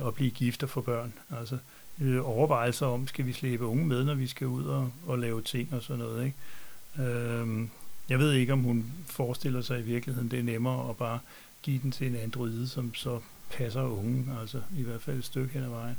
at 0.07 0.13
blive 0.13 0.31
gift 0.31 0.63
og 0.63 0.69
få 0.69 0.81
børn. 0.81 1.13
Altså 1.39 1.57
øh, 2.01 2.29
overvejelser 2.29 2.85
om, 2.85 3.07
skal 3.07 3.25
vi 3.25 3.33
slæbe 3.33 3.65
unge 3.65 3.85
med, 3.85 4.03
når 4.03 4.15
vi 4.15 4.27
skal 4.27 4.47
ud 4.47 4.65
og, 4.65 4.91
og 5.07 5.19
lave 5.19 5.41
ting 5.41 5.73
og 5.73 5.83
sådan 5.83 5.99
noget. 5.99 6.25
Ikke? 6.25 7.11
Øh, 7.11 7.67
jeg 8.09 8.19
ved 8.19 8.33
ikke, 8.33 8.53
om 8.53 8.63
hun 8.63 8.85
forestiller 9.05 9.61
sig 9.61 9.79
i 9.79 9.83
virkeligheden, 9.83 10.31
det 10.31 10.39
er 10.39 10.43
nemmere 10.43 10.89
at 10.89 10.97
bare 10.97 11.19
give 11.61 11.79
den 11.83 11.91
til 11.91 12.07
en 12.07 12.15
androide, 12.15 12.67
som 12.67 12.93
så 12.95 13.19
passer 13.51 13.81
unge, 13.81 14.39
altså 14.41 14.61
i 14.77 14.83
hvert 14.83 15.01
fald 15.01 15.17
et 15.17 15.25
stykke 15.25 15.53
hen 15.53 15.63
ad 15.63 15.69
vejen. 15.69 15.97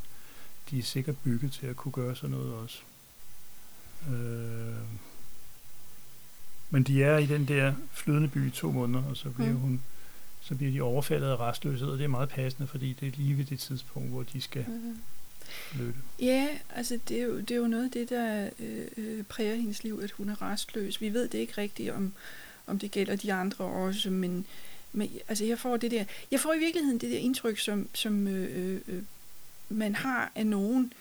De 0.71 0.79
er 0.79 0.83
sikkert 0.83 1.17
bygget 1.25 1.53
til 1.53 1.67
at 1.67 1.77
kunne 1.77 1.93
gøre 1.93 2.17
sådan 2.17 2.31
noget 2.31 2.55
også. 2.55 2.79
Øh, 4.11 4.85
men 6.71 6.83
de 6.83 7.03
er 7.03 7.19
i 7.19 7.27
den 7.27 7.49
der 7.49 7.75
flydende 7.93 8.29
by 8.29 8.47
i 8.47 8.51
to 8.51 8.73
måneder, 8.73 9.05
og 9.05 9.17
så 9.17 9.31
bliver 9.31 9.51
mm. 9.51 9.59
hun 9.59 9.83
så 10.41 10.55
bliver 10.55 10.73
de 10.73 10.81
overfaldet 10.81 11.27
af 11.27 11.41
restløshed, 11.41 11.89
og 11.89 11.99
det 11.99 12.05
er 12.05 12.09
meget 12.09 12.29
passende, 12.29 12.67
fordi 12.67 12.93
det 12.93 13.09
er 13.09 13.13
lige 13.17 13.39
ved 13.39 13.45
det 13.45 13.59
tidspunkt, 13.59 14.11
hvor 14.11 14.23
de 14.23 14.41
skal 14.41 14.65
mm. 14.69 14.99
løbe. 15.79 15.99
Ja, 16.21 16.49
altså 16.75 16.99
det 17.09 17.21
er, 17.21 17.25
jo, 17.25 17.41
det 17.41 17.51
er 17.51 17.57
jo 17.57 17.67
noget 17.67 17.85
af 17.85 17.91
det, 17.91 18.11
der 18.11 18.51
øh, 18.59 18.87
øh, 18.97 19.25
præger 19.25 19.55
hendes 19.55 19.85
liv, 19.85 20.01
at 20.03 20.11
hun 20.11 20.29
er 20.29 20.43
restløs. 20.43 21.01
Vi 21.01 21.13
ved 21.13 21.29
det 21.29 21.39
ikke 21.39 21.59
rigtigt, 21.59 21.91
om, 21.91 22.13
om 22.67 22.79
det 22.79 22.91
gælder 22.91 23.17
de 23.17 23.33
andre 23.33 23.65
også, 23.65 24.11
men, 24.11 24.47
men 24.93 25.11
altså 25.29 25.45
jeg 25.45 25.59
får 25.59 25.77
det 25.77 25.91
der, 25.91 26.05
jeg 26.31 26.41
får 26.41 26.55
i 26.55 26.59
virkeligheden 26.59 26.99
det 26.99 27.11
der 27.11 27.19
indtryk, 27.19 27.59
som, 27.59 27.89
som 27.95 28.29
øh, 28.29 28.75
øh, 28.75 28.81
øh 28.89 29.03
man 29.73 29.95
har 29.95 30.33
af 30.35 30.47
nogen 30.47 30.93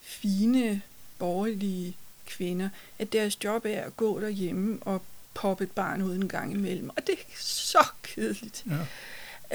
fine 0.00 0.82
borgerlige 1.18 1.96
kvinder, 2.26 2.68
at 2.98 3.12
deres 3.12 3.44
job 3.44 3.64
er 3.64 3.82
at 3.82 3.96
gå 3.96 4.20
derhjemme 4.20 4.78
og 4.80 5.02
poppe 5.38 5.64
et 5.64 5.70
barn 5.70 6.02
ud 6.02 6.14
en 6.14 6.28
gang 6.28 6.52
imellem. 6.52 6.88
Og 6.88 7.06
det 7.06 7.12
er 7.12 7.24
så 7.38 7.86
kedeligt. 8.02 8.64
Ja. 8.70 8.76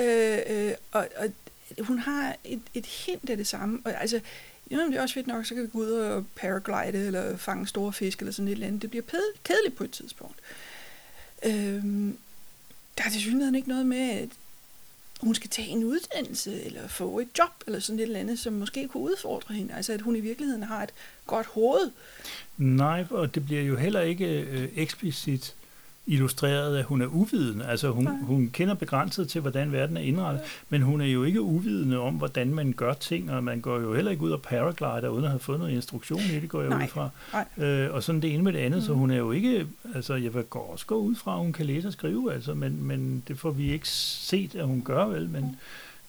Øh, 0.04 0.70
øh, 0.70 0.74
og, 0.92 1.08
og 1.18 1.30
hun 1.86 2.00
har 2.00 2.36
et, 2.44 2.62
et 2.74 2.86
hint 2.86 3.30
af 3.30 3.38
det 3.38 3.48
samme. 3.48 3.80
Og, 3.86 4.02
altså, 4.02 4.20
jo, 4.72 4.80
det 4.80 4.96
er 4.96 5.02
også 5.02 5.14
fedt 5.14 5.28
nok, 5.28 5.46
så 5.46 5.54
kan 5.56 5.64
vi 5.64 5.68
gå 5.68 5.80
ud 5.80 5.92
og 5.92 6.26
paraglide, 6.36 7.08
eller 7.08 7.38
fange 7.38 7.68
store 7.68 7.94
fisk, 7.94 8.20
eller 8.20 8.32
sådan 8.32 8.48
et 8.48 8.52
eller 8.52 8.68
andet. 8.68 8.82
Det 8.82 8.90
bliver 8.90 9.04
kedeligt 9.44 9.76
på 9.76 9.84
et 9.84 9.92
tidspunkt. 9.92 10.36
Øh, 11.46 11.84
der 12.98 13.04
er 13.06 13.10
til 13.12 13.22
synligheden 13.22 13.56
ikke 13.56 13.70
noget 13.70 13.86
med, 13.86 14.10
at 14.10 14.30
hun 15.22 15.36
skal 15.36 15.50
tage 15.50 15.68
en 15.68 15.84
uddannelse, 15.84 16.64
eller 16.64 16.88
få 16.88 17.20
et 17.20 17.28
job, 17.40 17.64
eller 17.68 17.80
sådan 17.80 18.00
et 18.00 18.04
eller 18.04 18.20
andet, 18.20 18.40
som 18.40 18.54
måske 18.54 18.88
kunne 18.88 19.04
udfordre 19.04 19.56
hende. 19.56 19.74
Altså, 19.74 19.94
at 19.94 20.02
hun 20.02 20.16
i 20.16 20.20
virkeligheden 20.20 20.64
har 20.64 20.84
et 20.84 20.94
godt 21.26 21.48
hoved. 21.48 21.92
Nej, 22.58 23.06
og 23.10 23.36
det 23.36 23.46
bliver 23.46 23.62
jo 23.62 23.76
heller 23.76 24.02
ikke 24.02 24.42
øh, 24.42 24.70
eksplicit 24.76 25.56
illustreret, 26.06 26.78
at 26.78 26.86
hun 26.86 27.02
er 27.02 27.06
uvidende. 27.06 27.66
Altså 27.66 27.90
hun, 27.90 28.08
hun 28.08 28.50
kender 28.54 28.74
begrænset 28.74 29.30
til, 29.30 29.42
hvordan 29.42 29.72
verden 29.72 29.98
er 29.98 30.02
indrettet, 30.02 30.42
ja. 30.42 30.48
men 30.70 30.82
hun 30.82 31.02
er 31.02 31.06
jo 31.06 31.24
ikke 31.24 31.42
uvidende 31.42 32.00
om, 32.00 32.14
hvordan 32.14 32.54
man 32.54 32.74
gør 32.74 32.94
ting, 32.94 33.32
og 33.32 33.44
man 33.44 33.62
går 33.62 33.80
jo 33.80 33.94
heller 33.94 34.12
ikke 34.12 34.24
ud 34.24 34.32
og 34.32 34.42
paraglider, 34.42 35.10
uden 35.10 35.24
at 35.24 35.30
have 35.30 35.40
fået 35.40 35.60
noget 35.60 35.74
instruktion 35.74 36.20
i 36.20 36.40
det, 36.40 36.50
går 36.50 36.62
jeg 36.62 36.70
Nej. 36.70 36.84
ud 36.84 36.88
fra. 36.88 37.10
Øh, 37.58 37.94
og 37.94 38.04
sådan 38.04 38.22
det 38.22 38.34
ene 38.34 38.44
med 38.44 38.54
det 38.54 38.60
andet, 38.60 38.80
mm. 38.80 38.86
så 38.86 38.94
hun 38.94 39.12
er 39.12 39.18
jo 39.18 39.32
ikke, 39.32 39.68
altså 39.96 40.16
jeg 40.16 40.34
vil 40.34 40.44
også 40.52 40.86
gå 40.86 40.96
ud 40.96 41.16
fra, 41.16 41.34
at 41.34 41.40
hun 41.40 41.54
kan 41.54 41.66
læse 41.66 41.88
og 41.88 41.94
skrive, 41.94 42.34
altså, 42.34 42.54
men, 42.54 42.84
men 42.84 43.24
det 43.28 43.40
får 43.40 43.52
vi 43.52 43.72
ikke 43.72 43.90
set, 43.90 44.56
at 44.56 44.68
hun 44.68 44.82
gør 44.82 45.06
vel, 45.06 45.30
men, 45.30 45.58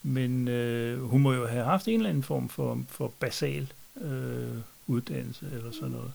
mm. 0.02 0.10
men 0.10 0.48
øh, 0.48 1.02
hun 1.04 1.22
må 1.22 1.32
jo 1.32 1.46
have 1.46 1.64
haft 1.64 1.88
en 1.88 1.94
eller 1.94 2.10
anden 2.10 2.22
form 2.22 2.48
for, 2.48 2.80
for 2.88 3.12
basal 3.20 3.72
øh, 4.00 4.58
uddannelse 4.86 5.46
eller 5.52 5.72
sådan 5.72 5.90
noget. 5.90 6.10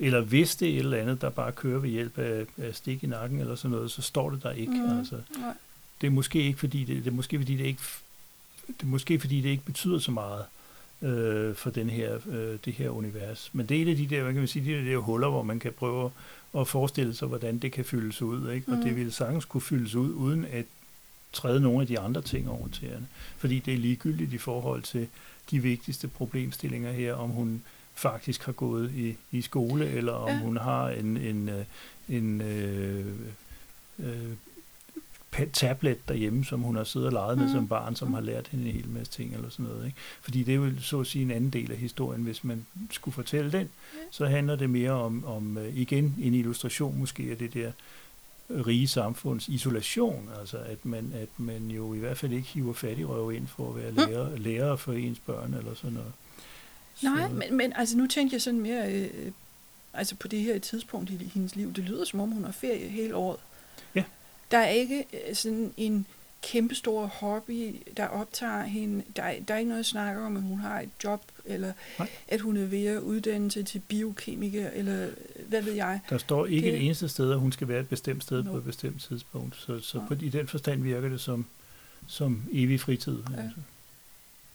Eller 0.00 0.20
hvis 0.20 0.56
det 0.56 0.68
er 0.68 0.72
et 0.72 0.78
eller 0.78 0.96
andet, 0.96 1.20
der 1.20 1.30
bare 1.30 1.52
kører 1.52 1.78
ved 1.78 1.90
hjælp 1.90 2.18
af, 2.18 2.46
af 2.58 2.74
stik 2.74 3.04
i 3.04 3.06
nakken 3.06 3.40
eller 3.40 3.54
sådan 3.54 3.76
noget, 3.76 3.90
så 3.90 4.02
står 4.02 4.30
det 4.30 4.42
der 4.42 4.50
ikke. 4.50 4.72
Mm. 4.72 4.98
Altså, 4.98 5.16
det 6.00 6.06
er 6.06 6.10
måske 6.10 6.42
ikke 6.42 6.58
fordi 6.58 6.84
det, 6.84 7.04
det 7.04 7.06
er 7.06 7.14
måske 7.14 7.38
fordi 7.38 7.56
det 7.56 7.64
ikke 7.64 7.82
det 8.66 8.82
er 8.82 8.86
måske 8.86 9.20
fordi 9.20 9.40
det 9.40 9.48
ikke 9.48 9.64
betyder 9.64 9.98
så 9.98 10.10
meget 10.10 10.44
øh, 11.02 11.54
for 11.54 11.70
den 11.70 11.90
her, 11.90 12.18
øh, 12.28 12.58
det 12.64 12.72
her 12.72 12.90
univers. 12.90 13.50
Men 13.52 13.66
det 13.66 13.76
er 13.78 13.82
et 13.82 13.88
af 13.88 13.96
de 13.96 14.06
der, 14.06 14.22
hvad 14.22 14.32
kan 14.32 14.40
man 14.40 14.48
sige, 14.48 14.84
de 14.84 14.90
der 14.90 14.96
huller, 14.96 15.28
hvor 15.28 15.42
man 15.42 15.58
kan 15.58 15.72
prøve 15.72 16.10
at 16.58 16.68
forestille 16.68 17.14
sig, 17.14 17.28
hvordan 17.28 17.58
det 17.58 17.72
kan 17.72 17.84
fyldes 17.84 18.22
ud. 18.22 18.50
Ikke? 18.50 18.72
Og 18.72 18.78
mm. 18.78 18.82
det 18.82 18.96
ville 18.96 19.12
sagtens 19.12 19.44
kunne 19.44 19.60
fyldes 19.60 19.94
ud, 19.94 20.12
uden 20.12 20.44
at 20.44 20.64
træde 21.32 21.60
nogle 21.60 21.80
af 21.80 21.86
de 21.86 21.98
andre 21.98 22.22
ting 22.22 22.50
over 22.50 22.68
til 22.68 22.88
hende. 22.88 23.06
Fordi 23.38 23.58
det 23.58 23.74
er 23.74 23.78
ligegyldigt 23.78 24.32
i 24.32 24.38
forhold 24.38 24.82
til 24.82 25.08
de 25.50 25.62
vigtigste 25.62 26.08
problemstillinger 26.08 26.92
her, 26.92 27.14
om 27.14 27.30
hun 27.30 27.62
faktisk 28.00 28.44
har 28.44 28.52
gået 28.52 28.92
i, 28.94 29.16
i 29.30 29.42
skole, 29.42 29.88
eller 29.88 30.12
om 30.12 30.28
ja. 30.28 30.38
hun 30.38 30.56
har 30.56 30.88
en, 30.88 31.16
en, 31.16 31.48
øh, 31.48 31.64
en 32.08 32.40
øh, 32.40 33.06
øh, 33.98 34.36
tablet 35.52 36.08
derhjemme, 36.08 36.44
som 36.44 36.60
hun 36.60 36.76
har 36.76 36.84
siddet 36.84 37.06
og 37.06 37.12
leget 37.12 37.38
med 37.38 37.46
mm. 37.46 37.52
som 37.52 37.68
barn, 37.68 37.96
som 37.96 38.14
har 38.14 38.20
lært 38.20 38.48
hende 38.48 38.66
en 38.66 38.72
hel 38.72 38.88
masse 38.88 39.12
ting 39.12 39.34
eller 39.34 39.50
sådan 39.50 39.66
noget. 39.66 39.86
Ikke? 39.86 39.96
Fordi 40.22 40.42
det 40.42 40.52
er 40.52 40.56
jo 40.56 40.70
så 40.80 41.00
at 41.00 41.06
sige 41.06 41.22
en 41.22 41.30
anden 41.30 41.50
del 41.50 41.72
af 41.72 41.76
historien, 41.76 42.22
hvis 42.22 42.44
man 42.44 42.66
skulle 42.90 43.14
fortælle 43.14 43.52
den, 43.52 43.60
ja. 43.94 44.00
så 44.10 44.26
handler 44.26 44.56
det 44.56 44.70
mere 44.70 44.90
om, 44.90 45.24
om 45.24 45.58
øh, 45.58 45.76
igen 45.76 46.16
en 46.20 46.34
illustration 46.34 46.98
måske 46.98 47.28
af 47.30 47.36
det 47.36 47.54
der 47.54 47.72
rige 48.50 48.88
samfunds 48.88 49.48
isolation, 49.48 50.28
altså 50.40 50.58
at 50.58 50.84
man, 50.84 51.12
at 51.14 51.28
man 51.36 51.70
jo 51.70 51.94
i 51.94 51.98
hvert 51.98 52.18
fald 52.18 52.32
ikke 52.32 52.48
hiver 52.48 52.72
fattigrøv 52.72 53.32
ind 53.32 53.46
for 53.46 53.68
at 53.68 53.76
være 53.76 53.92
lærer, 53.92 54.28
mm. 54.28 54.42
lærer 54.42 54.76
for 54.76 54.92
ens 54.92 55.18
børn 55.18 55.54
eller 55.54 55.74
sådan 55.74 55.92
noget. 55.92 56.12
Nej, 57.02 57.28
men, 57.28 57.56
men 57.56 57.72
altså 57.76 57.96
nu 57.96 58.06
tænkte 58.06 58.34
jeg 58.34 58.42
sådan 58.42 58.60
mere 58.60 58.92
øh, 58.92 59.32
altså 59.94 60.14
på 60.14 60.28
det 60.28 60.40
her 60.40 60.58
tidspunkt 60.58 61.10
i 61.10 61.30
hendes 61.34 61.56
liv. 61.56 61.72
Det 61.72 61.84
lyder 61.84 62.04
som 62.04 62.20
om 62.20 62.30
hun 62.30 62.44
har 62.44 62.52
ferie 62.52 62.88
hele 62.88 63.14
året. 63.14 63.40
Ja. 63.94 64.04
Der 64.50 64.58
er 64.58 64.68
ikke 64.68 65.04
øh, 65.12 65.34
sådan 65.34 65.74
en 65.76 66.06
kæmpestor 66.42 67.06
hobby, 67.06 67.76
der 67.96 68.06
optager 68.06 68.62
hende. 68.62 69.04
Der 69.16 69.22
er, 69.22 69.40
der 69.40 69.54
er 69.54 69.58
ikke 69.58 69.68
noget 69.68 69.80
at 69.80 69.86
snakke 69.86 70.20
om, 70.20 70.36
at 70.36 70.42
hun 70.42 70.58
har 70.58 70.80
et 70.80 70.88
job, 71.04 71.22
eller 71.44 71.72
Nej. 71.98 72.08
at 72.28 72.40
hun 72.40 72.56
er 72.56 72.66
ved 72.66 72.86
at 72.86 73.00
uddanne 73.00 73.50
sig 73.50 73.66
til 73.66 73.78
biokemiker, 73.78 74.70
eller 74.70 75.08
hvad 75.48 75.62
ved 75.62 75.72
jeg. 75.72 76.00
Der 76.10 76.18
står 76.18 76.46
ikke 76.46 76.66
det, 76.66 76.76
et 76.76 76.84
eneste 76.84 77.08
sted, 77.08 77.32
at 77.32 77.38
hun 77.38 77.52
skal 77.52 77.68
være 77.68 77.80
et 77.80 77.88
bestemt 77.88 78.22
sted 78.22 78.42
no. 78.42 78.50
på 78.50 78.58
et 78.58 78.64
bestemt 78.64 79.02
tidspunkt. 79.02 79.56
Så, 79.56 79.80
så 79.80 80.02
på, 80.08 80.14
i 80.14 80.28
den 80.28 80.48
forstand 80.48 80.82
virker 80.82 81.08
det 81.08 81.20
som, 81.20 81.46
som 82.06 82.42
evig 82.52 82.80
fritid. 82.80 83.18
Ja. 83.30 83.42
Altså. 83.42 83.60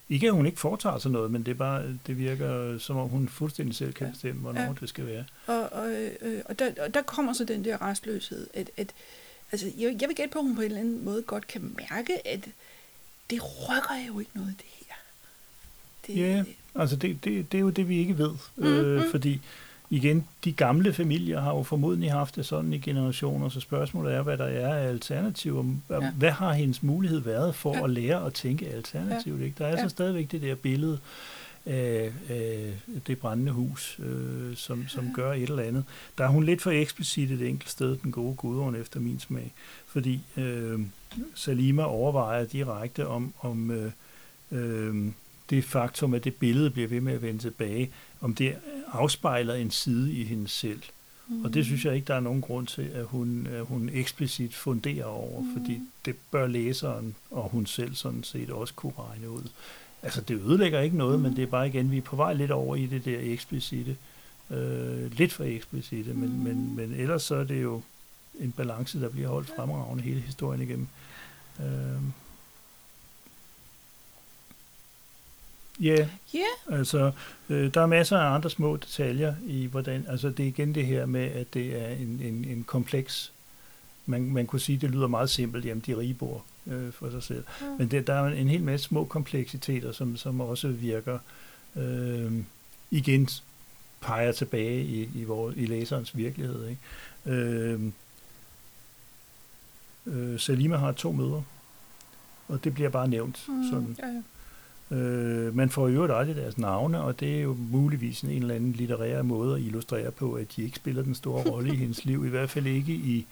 Ikke 0.09 0.27
at 0.27 0.33
hun 0.33 0.45
ikke 0.45 0.59
foretager 0.59 0.97
sig 0.97 1.11
noget, 1.11 1.31
men 1.31 1.43
det, 1.43 1.51
er 1.51 1.55
bare, 1.55 1.83
det 2.07 2.17
virker 2.17 2.77
som 2.77 2.97
om 2.97 3.09
hun 3.09 3.27
fuldstændig 3.27 3.75
selv 3.75 3.93
kan 3.93 4.11
bestemme, 4.11 4.41
hvornår 4.41 4.61
ja. 4.61 4.73
det 4.79 4.89
skal 4.89 5.05
være. 5.05 5.25
Og, 5.47 5.73
og, 5.73 5.91
øh, 6.21 6.41
og, 6.45 6.59
der, 6.59 6.71
og 6.83 6.93
der 6.93 7.01
kommer 7.01 7.33
så 7.33 7.45
den 7.45 7.65
der 7.65 7.81
restløshed, 7.81 8.47
at, 8.53 8.71
at 8.77 8.93
altså, 9.51 9.71
jeg, 9.77 9.97
jeg 10.01 10.09
vil 10.09 10.15
gætte 10.15 10.33
på, 10.33 10.39
at 10.39 10.45
hun 10.45 10.55
på 10.55 10.61
en 10.61 10.65
eller 10.65 10.79
anden 10.79 11.05
måde 11.05 11.21
godt 11.21 11.47
kan 11.47 11.75
mærke, 11.89 12.27
at 12.27 12.49
det 13.29 13.41
rykker 13.43 14.05
jo 14.07 14.19
ikke 14.19 14.31
noget, 14.33 14.53
det 14.57 14.65
her. 14.87 14.95
Det, 16.07 16.17
ja, 16.21 16.43
altså 16.75 16.95
det, 16.95 17.23
det, 17.23 17.51
det 17.51 17.57
er 17.57 17.61
jo 17.61 17.69
det, 17.69 17.89
vi 17.89 17.97
ikke 17.97 18.17
ved. 18.17 18.31
Øh, 18.57 19.03
mm. 19.03 19.11
Fordi 19.11 19.31
i 19.31 19.41
igen, 19.95 20.27
de 20.43 20.51
gamle 20.51 20.93
familier 20.93 21.41
har 21.41 21.55
jo 21.55 21.63
formodentlig 21.63 22.11
haft 22.11 22.35
det 22.35 22.45
sådan 22.45 22.73
i 22.73 22.79
generationer, 22.79 23.49
så 23.49 23.59
spørgsmålet 23.59 24.13
er, 24.13 24.21
hvad 24.21 24.37
der 24.37 24.45
er 24.45 24.75
af 24.75 24.87
alternativer. 24.87 25.65
Ja. 25.89 26.11
Hvad 26.11 26.31
har 26.31 26.53
hendes 26.53 26.83
mulighed 26.83 27.19
været 27.19 27.55
for 27.55 27.75
ja. 27.75 27.83
at 27.83 27.89
lære 27.89 28.25
at 28.25 28.33
tænke 28.33 28.67
alternativt? 28.67 29.39
Ja. 29.39 29.45
Ikke? 29.45 29.55
Der 29.57 29.65
er 29.65 29.71
ja. 29.71 29.83
så 29.83 29.89
stadigvæk 29.89 30.31
det 30.31 30.41
der 30.41 30.55
billede 30.55 30.99
af, 31.65 32.13
af 32.29 32.73
det 33.07 33.19
brændende 33.19 33.51
hus, 33.51 33.99
øh, 33.99 34.55
som, 34.55 34.85
som 34.87 35.13
gør 35.13 35.33
et 35.33 35.49
eller 35.49 35.63
andet. 35.63 35.83
Der 36.17 36.23
er 36.23 36.29
hun 36.29 36.43
lidt 36.43 36.61
for 36.61 36.71
eksplicit 36.71 37.31
et 37.31 37.41
enkelt 37.41 37.69
sted, 37.69 37.97
den 37.97 38.11
gode 38.11 38.35
gudånd 38.35 38.75
efter 38.75 38.99
min 38.99 39.19
smag, 39.19 39.51
fordi 39.87 40.21
øh, 40.37 40.79
Salima 41.35 41.83
overvejer 41.83 42.45
direkte 42.45 43.07
om, 43.07 43.33
om 43.41 43.71
øh, 43.71 43.91
øh, 44.51 45.11
det 45.49 45.63
faktum, 45.63 46.13
at 46.13 46.23
det 46.23 46.35
billede 46.35 46.69
bliver 46.69 46.87
ved 46.87 47.01
med 47.01 47.13
at 47.13 47.21
vende 47.21 47.39
tilbage, 47.39 47.89
om 48.21 48.35
det 48.35 48.55
afspejler 48.91 49.53
en 49.53 49.71
side 49.71 50.13
i 50.13 50.23
hende 50.23 50.47
selv. 50.47 50.81
Mm. 51.27 51.45
Og 51.45 51.53
det 51.53 51.65
synes 51.65 51.85
jeg 51.85 51.95
ikke, 51.95 52.07
der 52.07 52.15
er 52.15 52.19
nogen 52.19 52.41
grund 52.41 52.67
til, 52.67 52.81
at 52.81 53.05
hun, 53.05 53.47
at 53.51 53.65
hun 53.65 53.89
eksplicit 53.93 54.55
funderer 54.55 55.05
over, 55.05 55.41
mm. 55.41 55.53
fordi 55.53 55.81
det 56.05 56.15
bør 56.31 56.47
læseren 56.47 57.15
og 57.31 57.49
hun 57.49 57.65
selv 57.65 57.95
sådan 57.95 58.23
set 58.23 58.49
også 58.49 58.73
kunne 58.73 58.93
regne 59.09 59.29
ud. 59.29 59.43
Altså, 60.03 60.21
det 60.21 60.41
ødelægger 60.41 60.81
ikke 60.81 60.97
noget, 60.97 61.19
mm. 61.19 61.23
men 61.23 61.35
det 61.35 61.43
er 61.43 61.47
bare 61.47 61.67
igen, 61.67 61.91
vi 61.91 61.97
er 61.97 62.01
på 62.01 62.15
vej 62.15 62.33
lidt 62.33 62.51
over 62.51 62.75
i 62.75 62.85
det 62.85 63.05
der 63.05 63.19
eksplicite. 63.21 63.97
Øh, 64.51 65.11
lidt 65.11 65.33
for 65.33 65.43
eksplicite, 65.43 66.13
mm. 66.13 66.19
men, 66.19 66.43
men, 66.43 66.75
men 66.75 66.93
ellers 66.93 67.23
så 67.23 67.35
er 67.35 67.43
det 67.43 67.63
jo 67.63 67.81
en 68.39 68.51
balance, 68.51 69.01
der 69.01 69.09
bliver 69.09 69.27
holdt 69.27 69.51
fremragende 69.55 70.03
hele 70.03 70.19
historien 70.19 70.61
igennem. 70.61 70.87
Øh, 71.59 72.01
Ja, 75.79 75.85
yeah. 75.85 76.09
yeah. 76.35 76.79
altså 76.79 77.11
øh, 77.49 77.73
der 77.73 77.81
er 77.81 77.85
masser 77.85 78.17
af 78.17 78.35
andre 78.35 78.49
små 78.49 78.77
detaljer 78.77 79.35
i 79.45 79.65
hvordan, 79.65 80.05
altså 80.09 80.29
det 80.29 80.43
er 80.43 80.47
igen 80.47 80.75
det 80.75 80.85
her 80.85 81.05
med, 81.05 81.21
at 81.31 81.53
det 81.53 81.81
er 81.81 81.87
en, 81.87 82.21
en, 82.23 82.45
en 82.45 82.63
kompleks, 82.63 83.31
man, 84.05 84.21
man 84.21 84.47
kunne 84.47 84.59
sige, 84.59 84.77
det 84.77 84.91
lyder 84.91 85.07
meget 85.07 85.29
simpelt, 85.29 85.65
jamen 85.65 85.83
de 85.87 85.97
rige 85.97 86.13
bor 86.13 86.43
øh, 86.67 86.91
for 86.91 87.09
sig 87.09 87.23
selv, 87.23 87.43
mm. 87.61 87.67
men 87.79 87.91
det, 87.91 88.07
der 88.07 88.13
er 88.13 88.27
en 88.27 88.49
hel 88.49 88.63
masse 88.63 88.85
små 88.85 89.05
kompleksiteter, 89.05 89.91
som, 89.91 90.17
som 90.17 90.41
også 90.41 90.67
virker, 90.67 91.19
øh, 91.75 92.33
igen 92.91 93.29
peger 94.01 94.31
tilbage 94.31 94.83
i, 94.83 95.09
i, 95.15 95.23
vores, 95.23 95.55
i 95.57 95.65
læserens 95.65 96.17
virkelighed. 96.17 96.67
Ikke? 96.67 96.81
Øh, 97.25 97.81
øh, 100.05 100.39
Salima 100.39 100.77
har 100.77 100.91
to 100.91 101.11
mødre, 101.11 101.43
og 102.47 102.63
det 102.63 102.73
bliver 102.73 102.89
bare 102.89 103.07
nævnt 103.07 103.45
mm, 103.47 103.63
sådan. 103.71 103.95
Ja, 103.99 104.07
ja 104.07 104.21
Øh, 104.91 105.55
man 105.55 105.69
får 105.69 105.87
jo 105.87 105.93
øvrigt 105.93 106.13
aldrig 106.13 106.35
deres 106.35 106.57
navne, 106.57 107.01
og 107.01 107.19
det 107.19 107.37
er 107.37 107.41
jo 107.41 107.57
muligvis 107.71 108.21
en 108.21 108.29
eller 108.29 108.55
anden 108.55 108.71
litterær 108.71 109.21
måde 109.21 109.55
at 109.55 109.61
illustrere 109.61 110.11
på, 110.11 110.33
at 110.33 110.47
de 110.55 110.63
ikke 110.63 110.75
spiller 110.75 111.03
den 111.03 111.15
store 111.15 111.43
rolle 111.51 111.73
i 111.73 111.77
hendes 111.77 112.05
liv, 112.05 112.25
i 112.25 112.29
hvert 112.29 112.49
fald 112.49 112.65
ikke 112.67 112.93
i, 112.93 113.25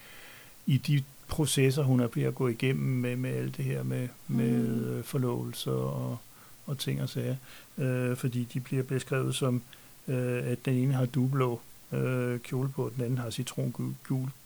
i 0.66 0.78
de 0.78 1.04
processer, 1.28 1.84
hun 1.84 2.00
er 2.00 2.08
ved 2.16 2.24
at 2.24 2.36
gå 2.36 2.48
igennem 2.48 3.00
med, 3.00 3.16
med 3.16 3.30
alt 3.30 3.58
det 3.58 3.66
her 3.66 3.84
med, 3.84 4.08
med 4.28 4.68
mm. 4.68 5.04
forlovelser 5.04 5.72
og, 5.72 6.18
og 6.66 6.78
ting 6.78 7.02
og 7.02 7.10
sager. 7.10 7.36
Øh, 7.78 8.16
fordi 8.16 8.48
de 8.54 8.60
bliver 8.60 8.84
beskrevet 8.84 9.36
som, 9.36 9.62
øh, 10.08 10.52
at 10.52 10.66
den 10.66 10.74
ene 10.74 10.94
har 10.94 11.06
dublå 11.06 11.60
øh, 11.92 12.40
kjole 12.40 12.70
på, 12.70 12.92
den 12.96 13.04
anden 13.04 13.18
har 13.18 13.30
citrongul 13.30 13.94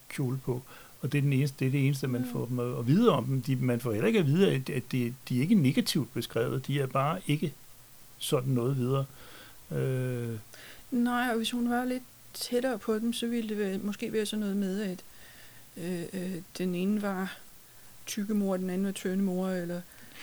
kjole 0.10 0.38
på. 0.46 0.62
Og 1.02 1.12
det 1.12 1.18
er, 1.18 1.22
den 1.22 1.34
eneste, 1.34 1.56
det 1.60 1.68
er 1.68 1.72
det 1.72 1.86
eneste, 1.86 2.08
man 2.08 2.22
mm. 2.22 2.32
får 2.32 2.46
dem 2.46 2.60
at, 2.60 2.88
vide 2.88 3.12
om 3.12 3.26
dem. 3.26 3.42
De, 3.42 3.56
man 3.56 3.80
får 3.80 3.92
heller 3.92 4.08
ikke 4.08 4.20
at 4.20 4.26
vide, 4.26 4.52
at, 4.52 4.70
at 4.70 4.84
de, 4.92 5.14
de 5.30 5.38
er 5.38 5.42
ikke 5.42 5.56
negativt 5.56 6.14
beskrevet. 6.14 6.68
De 6.68 6.80
er 6.80 6.88
bare 6.88 7.20
ikke 7.28 7.54
sådan 8.18 8.54
noget 8.54 8.78
videre. 8.78 9.06
Øh. 9.72 10.30
Nej, 10.92 11.30
og 11.30 11.38
hvis 11.38 11.52
hun 11.52 11.70
var 11.70 11.86
lidt 11.86 12.04
tættere 12.34 12.78
på 12.78 13.00
dem, 13.00 13.14
så 13.14 13.28
ville 13.28 13.50
det 13.50 13.58
være, 13.58 13.78
måske 13.78 14.14
være 14.14 14.26
sådan 14.26 14.40
noget 14.40 14.58
med, 14.58 14.82
at 14.82 15.04
øh, 15.78 16.02
øh, 16.14 16.36
den 16.58 16.76
ene 16.76 17.02
var 17.02 17.38
tykke 18.06 18.34
mor, 18.34 18.58
den 18.58 18.70
anden 18.70 18.86
var 18.86 18.92
tynde 18.92 19.24
mor, 19.24 19.48
eller 19.48 19.82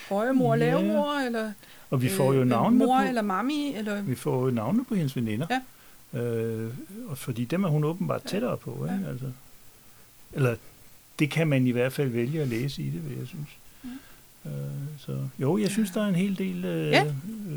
høje 0.09 0.33
mor, 0.33 0.55
ja. 0.55 0.61
lave 0.61 0.83
mor, 0.83 1.27
eller 1.27 1.53
og 1.91 2.03
vi 2.03 2.09
får 2.09 2.33
jo 2.33 2.41
øh, 2.41 2.47
navne 2.47 2.79
mor 2.79 3.01
på, 3.01 3.09
eller 3.09 3.23
mami. 3.23 3.75
Eller... 3.77 4.03
Vi 4.03 4.15
får 4.15 4.45
jo 4.45 4.51
navne 4.51 4.85
på 4.85 4.95
hendes 4.95 5.17
veninder. 5.17 5.47
Ja. 5.51 6.21
Øh, 6.21 6.75
og 7.09 7.19
fordi 7.19 7.45
dem 7.45 7.65
er 7.65 7.69
hun 7.69 7.85
åbenbart 7.85 8.23
tættere 8.23 8.57
på. 8.57 8.87
Ja. 8.87 8.95
Ikke? 8.95 9.09
Altså. 9.09 9.27
Eller 10.35 10.57
det 11.19 11.31
kan 11.31 11.49
man 11.49 11.67
i 11.67 11.71
hvert 11.71 11.93
fald 11.93 12.09
vælge 12.09 12.43
at 12.43 12.49
læse 12.49 12.83
i 12.83 12.91
det, 12.91 13.09
vil 13.09 13.19
jeg 13.19 13.27
synes. 13.27 13.49
Mm. 13.83 13.91
Øh, 14.47 14.53
så 14.99 15.19
jo, 15.39 15.59
jeg 15.59 15.71
synes, 15.71 15.91
der 15.91 16.03
er 16.03 16.09
en 16.09 16.15
hel 16.15 16.39
del 16.39 16.65
øh, 16.65 16.91
ja. 16.91 17.07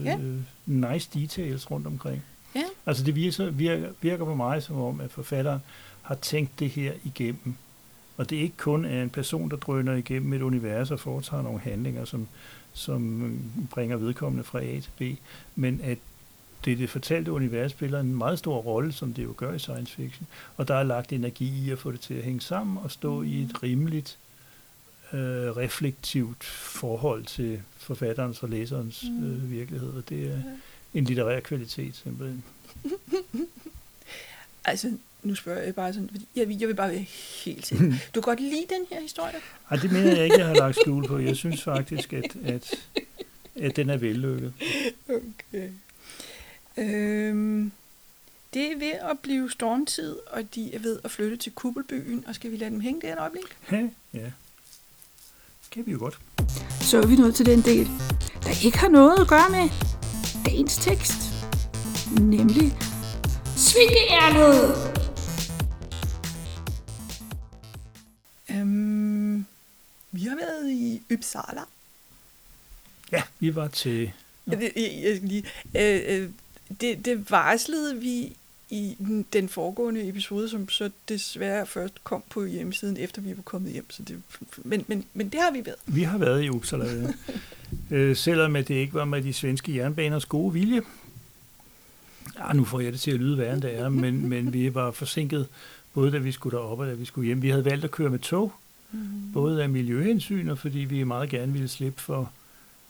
Ja. 0.04 0.18
Øh, 0.18 0.40
nice 0.66 1.10
details 1.14 1.72
rundt 1.72 1.88
omkring. 1.88 2.24
Ja. 2.56 2.64
Altså 2.86 3.04
det 3.04 3.16
virker, 3.16 3.50
virker, 3.50 3.90
virker 4.02 4.26
på 4.26 4.36
mig 4.36 4.64
som 4.64 4.82
om, 4.82 5.02
at 5.02 5.12
forfatteren 5.12 5.60
har 6.02 6.16
tænkt 6.16 6.60
det 6.60 6.70
her 6.70 6.94
igennem. 7.04 7.56
Og 8.18 8.30
det 8.30 8.38
er 8.38 8.42
ikke 8.42 8.58
kun 8.58 8.86
er 8.86 9.04
en 9.04 9.10
person, 9.10 9.50
der 9.50 9.58
drøner 9.58 9.94
igennem 9.94 10.34
et 10.34 10.42
univers 10.42 10.92
og 10.92 11.00
foretager 11.00 11.44
nogle 11.44 11.60
handlinger, 11.60 12.06
som, 12.06 12.28
som 12.74 13.34
bringer 13.70 13.98
vedkommende 13.98 14.44
fra 14.44 14.62
A 14.62 14.80
til 14.80 14.92
B, 14.98 15.02
men 15.56 15.82
at 15.84 15.98
det, 16.66 16.78
det 16.78 16.90
fortalte 16.90 17.32
univers 17.32 17.72
spiller 17.72 18.00
en 18.00 18.16
meget 18.16 18.40
stor 18.40 18.58
rolle, 18.58 18.94
som 18.94 19.14
det 19.14 19.24
jo 19.24 19.34
gør 19.38 19.54
i 19.54 19.60
science 19.60 19.96
fiction. 19.96 20.28
Og 20.58 20.68
der 20.68 20.76
er 20.76 20.84
lagt 20.84 21.14
energi 21.14 21.66
i 21.66 21.72
at 21.72 21.80
få 21.80 21.92
det 21.92 22.00
til 22.00 22.14
at 22.14 22.24
hænge 22.24 22.42
sammen 22.42 22.78
og 22.78 22.92
stå 22.92 23.22
i 23.22 23.42
et 23.42 23.64
rimeligt, 23.64 24.18
øh, 25.14 25.58
reflektivt 25.58 26.44
forhold 26.44 27.26
til 27.26 27.62
forfatterens 27.78 28.44
og 28.44 28.50
læserens 28.50 29.04
mm. 29.04 29.32
øh, 29.32 29.52
virkelighed. 29.52 29.90
Og 29.90 30.10
det 30.10 30.32
er 30.32 30.42
en 30.94 31.04
litterær 31.04 31.40
kvalitet 31.40 31.96
simpelthen. 31.96 32.44
altså, 34.66 34.92
nu 35.24 35.36
spørger 35.36 35.62
jeg 35.62 35.76
bare 35.76 35.94
sådan, 35.94 36.10
jeg, 36.36 36.58
jeg 36.60 36.68
vil 36.68 36.76
bare 36.76 36.90
være 36.90 37.06
helt 37.46 37.66
sikker. 37.66 37.86
Du 38.16 38.22
kan 38.22 38.22
godt 38.22 38.40
lide 38.40 38.66
den 38.70 38.86
her 38.90 39.02
historie? 39.02 39.34
Nej, 39.72 39.80
det 39.80 39.92
mener 39.92 40.16
jeg 40.16 40.24
ikke, 40.24 40.38
jeg 40.38 40.48
har 40.48 40.56
lagt 40.56 40.78
skjul 40.82 41.08
på. 41.08 41.18
Jeg 41.18 41.36
synes 41.36 41.64
faktisk, 41.64 42.14
at, 42.14 42.36
at, 42.46 42.74
at 43.56 43.76
den 43.76 43.90
er 43.90 43.98
vellykket. 43.98 44.54
Okay. 45.10 45.70
Øhm, 46.78 47.72
det 48.54 48.72
er 48.72 48.78
ved 48.78 48.92
at 48.92 49.20
blive 49.20 49.52
stormtid, 49.52 50.16
og 50.28 50.56
de 50.56 50.74
er 50.74 50.80
ved 50.80 51.00
at 51.04 51.12
flytte 51.12 51.38
til 51.38 51.52
Kuppelbyen, 51.52 52.24
og 52.28 52.36
skal 52.36 52.52
vi 52.52 52.58
lade 52.58 52.70
dem 52.70 52.80
hænge 52.80 53.02
der 53.02 53.14
et 53.14 53.20
øjeblik? 53.20 53.58
Ja, 53.72 53.88
ja. 54.14 54.32
Kan 55.72 55.86
vi 55.86 55.92
jo 55.92 56.00
godt. 56.00 56.20
Så 56.82 56.98
er 57.02 57.08
vi 57.08 57.16
nået 57.16 57.36
til 57.36 57.46
den 57.46 57.62
del, 57.62 57.88
der 58.44 58.66
ikke 58.66 58.78
har 58.78 58.90
noget 58.90 59.20
at 59.20 59.28
gøre 59.28 59.50
med 59.50 59.70
dagens 60.46 60.78
tekst, 60.78 61.18
nemlig 62.20 62.78
Svingeærnet! 63.58 64.76
Øhm, 68.50 69.46
vi 70.12 70.22
har 70.22 70.36
været 70.36 70.72
i 70.72 71.02
Uppsala. 71.14 71.62
Ja, 73.12 73.22
vi 73.40 73.56
var 73.56 73.68
til... 73.68 74.12
Jeg, 74.48 74.72
jeg, 74.76 75.00
jeg, 75.04 75.20
lige, 75.22 75.44
øh, 75.76 76.02
øh, 76.08 76.30
det, 76.82 77.06
det 77.06 77.32
varslede 77.32 77.98
vi 77.98 78.36
i 78.70 78.96
den 79.34 79.50
foregående 79.50 80.10
episode, 80.10 80.50
som 80.50 80.70
så 80.70 80.90
desværre 81.10 81.66
først 81.66 82.04
kom 82.04 82.24
på 82.30 82.46
hjemmesiden, 82.46 82.98
efter 82.98 83.22
vi 83.22 83.38
var 83.38 83.44
kommet 83.44 83.72
hjem. 83.72 83.86
Så 83.90 84.04
det, 84.04 84.22
men, 84.64 84.86
men, 84.88 85.06
men 85.14 85.30
det 85.30 85.40
har 85.42 85.52
vi 85.52 85.66
været. 85.66 85.78
Vi 85.86 86.04
har 86.04 86.18
været 86.18 86.44
i 86.44 86.50
Uppsala, 86.50 86.86
ja. 86.86 87.08
øh, 87.96 88.16
selvom 88.16 88.54
det 88.54 88.70
ikke 88.70 88.94
var 88.94 89.06
med 89.06 89.24
de 89.24 89.34
svenske 89.34 89.76
jernbaners 89.76 90.26
gode 90.26 90.54
vilje. 90.54 90.82
Ja, 92.40 92.54
nu 92.54 92.66
får 92.66 92.80
jeg 92.80 92.92
det 92.92 93.00
til 93.00 93.12
at 93.12 93.20
lyde 93.20 93.38
værre, 93.38 93.54
end 93.54 93.62
det 93.62 93.80
er, 93.80 93.90
men, 93.90 94.26
men 94.30 94.54
vi 94.54 94.74
var 94.74 94.92
forsinket, 94.92 95.48
både 95.94 96.12
da 96.12 96.18
vi 96.18 96.32
skulle 96.32 96.58
derop 96.58 96.80
og 96.80 96.88
da 96.88 96.94
vi 96.94 97.06
skulle 97.06 97.26
hjem. 97.26 97.42
Vi 97.42 97.50
havde 97.50 97.66
valgt 97.66 97.84
at 97.84 97.92
køre 97.92 98.10
med 98.10 98.20
tog, 98.20 98.54
mm. 98.92 99.00
både 99.34 99.64
af 99.64 99.70
miljøhensyn 99.70 100.50
og 100.50 100.58
fordi 100.58 100.80
vi 100.80 101.04
meget 101.04 101.30
gerne 101.30 101.52
ville 101.52 101.68
slippe 101.68 102.02
for 102.02 102.32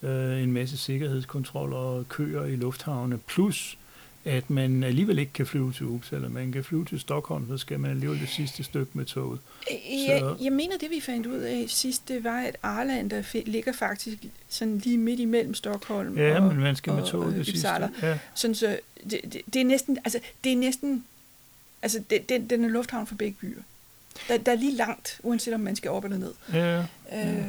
øh, 0.04 0.44
en 0.44 0.52
masse 0.52 0.78
sikkerhedskontroller 0.78 1.78
og 1.78 2.10
køer 2.10 2.46
i 2.46 2.56
lufthavne, 2.56 3.18
plus 3.18 3.78
at 4.28 4.50
man 4.50 4.84
alligevel 4.84 5.20
ikke 5.20 5.34
kan 5.34 5.46
flyve 5.46 5.74
til 5.74 5.86
Uppsala. 5.86 6.28
Man 6.28 6.52
kan 6.52 6.64
flyve 6.64 6.86
til 6.86 7.00
Stockholm, 7.00 7.48
så 7.48 7.58
skal 7.58 7.80
man 7.80 7.92
alligevel 7.92 8.20
det 8.20 8.30
sidste 8.30 8.64
stykke 8.64 8.92
med 8.94 9.06
toget. 9.06 9.40
Jeg, 10.08 10.20
så. 10.20 10.36
jeg 10.42 10.52
mener, 10.52 10.78
det 10.78 10.90
vi 10.92 11.00
fandt 11.00 11.28
ud 11.28 11.38
af 11.38 11.66
sidst, 11.68 12.08
det 12.08 12.24
var, 12.24 12.40
at 12.40 12.58
Arlanda 12.64 13.24
ligger 13.46 13.74
faktisk 13.74 14.18
sådan 14.50 14.78
lige 14.78 14.98
midt 14.98 15.20
imellem 15.20 15.54
Stockholm 15.54 16.18
ja, 16.18 16.36
og, 16.36 16.44
men 16.44 16.58
man 16.58 16.76
skal 16.76 16.94
med 16.94 17.04
toget 17.04 17.36
det 17.36 17.46
sidste. 17.46 17.68
Ja. 18.02 18.20
Sådan 18.34 18.56
så, 18.56 18.80
det, 19.10 19.20
det, 19.34 19.42
det, 19.54 19.62
er 19.62 19.66
næsten, 19.66 19.98
altså, 19.98 20.20
det 20.44 20.52
er 20.52 20.58
næsten, 20.58 21.06
altså, 21.82 22.04
det, 22.10 22.30
den, 22.30 22.50
den 22.50 22.66
er 22.66 22.70
lufthavn 22.70 23.08
for 23.08 23.16
begge 23.16 23.38
byer. 23.42 23.62
Der, 24.28 24.38
der 24.38 24.52
er 24.52 24.56
lige 24.56 24.76
langt, 24.76 25.20
uanset 25.24 25.54
om 25.54 25.60
man 25.60 25.76
skal 25.76 25.92
op 25.92 26.04
eller 26.04 26.18
ned. 26.18 26.34
Ja, 26.54 26.78
øh, 26.80 26.86
ja. 27.14 27.44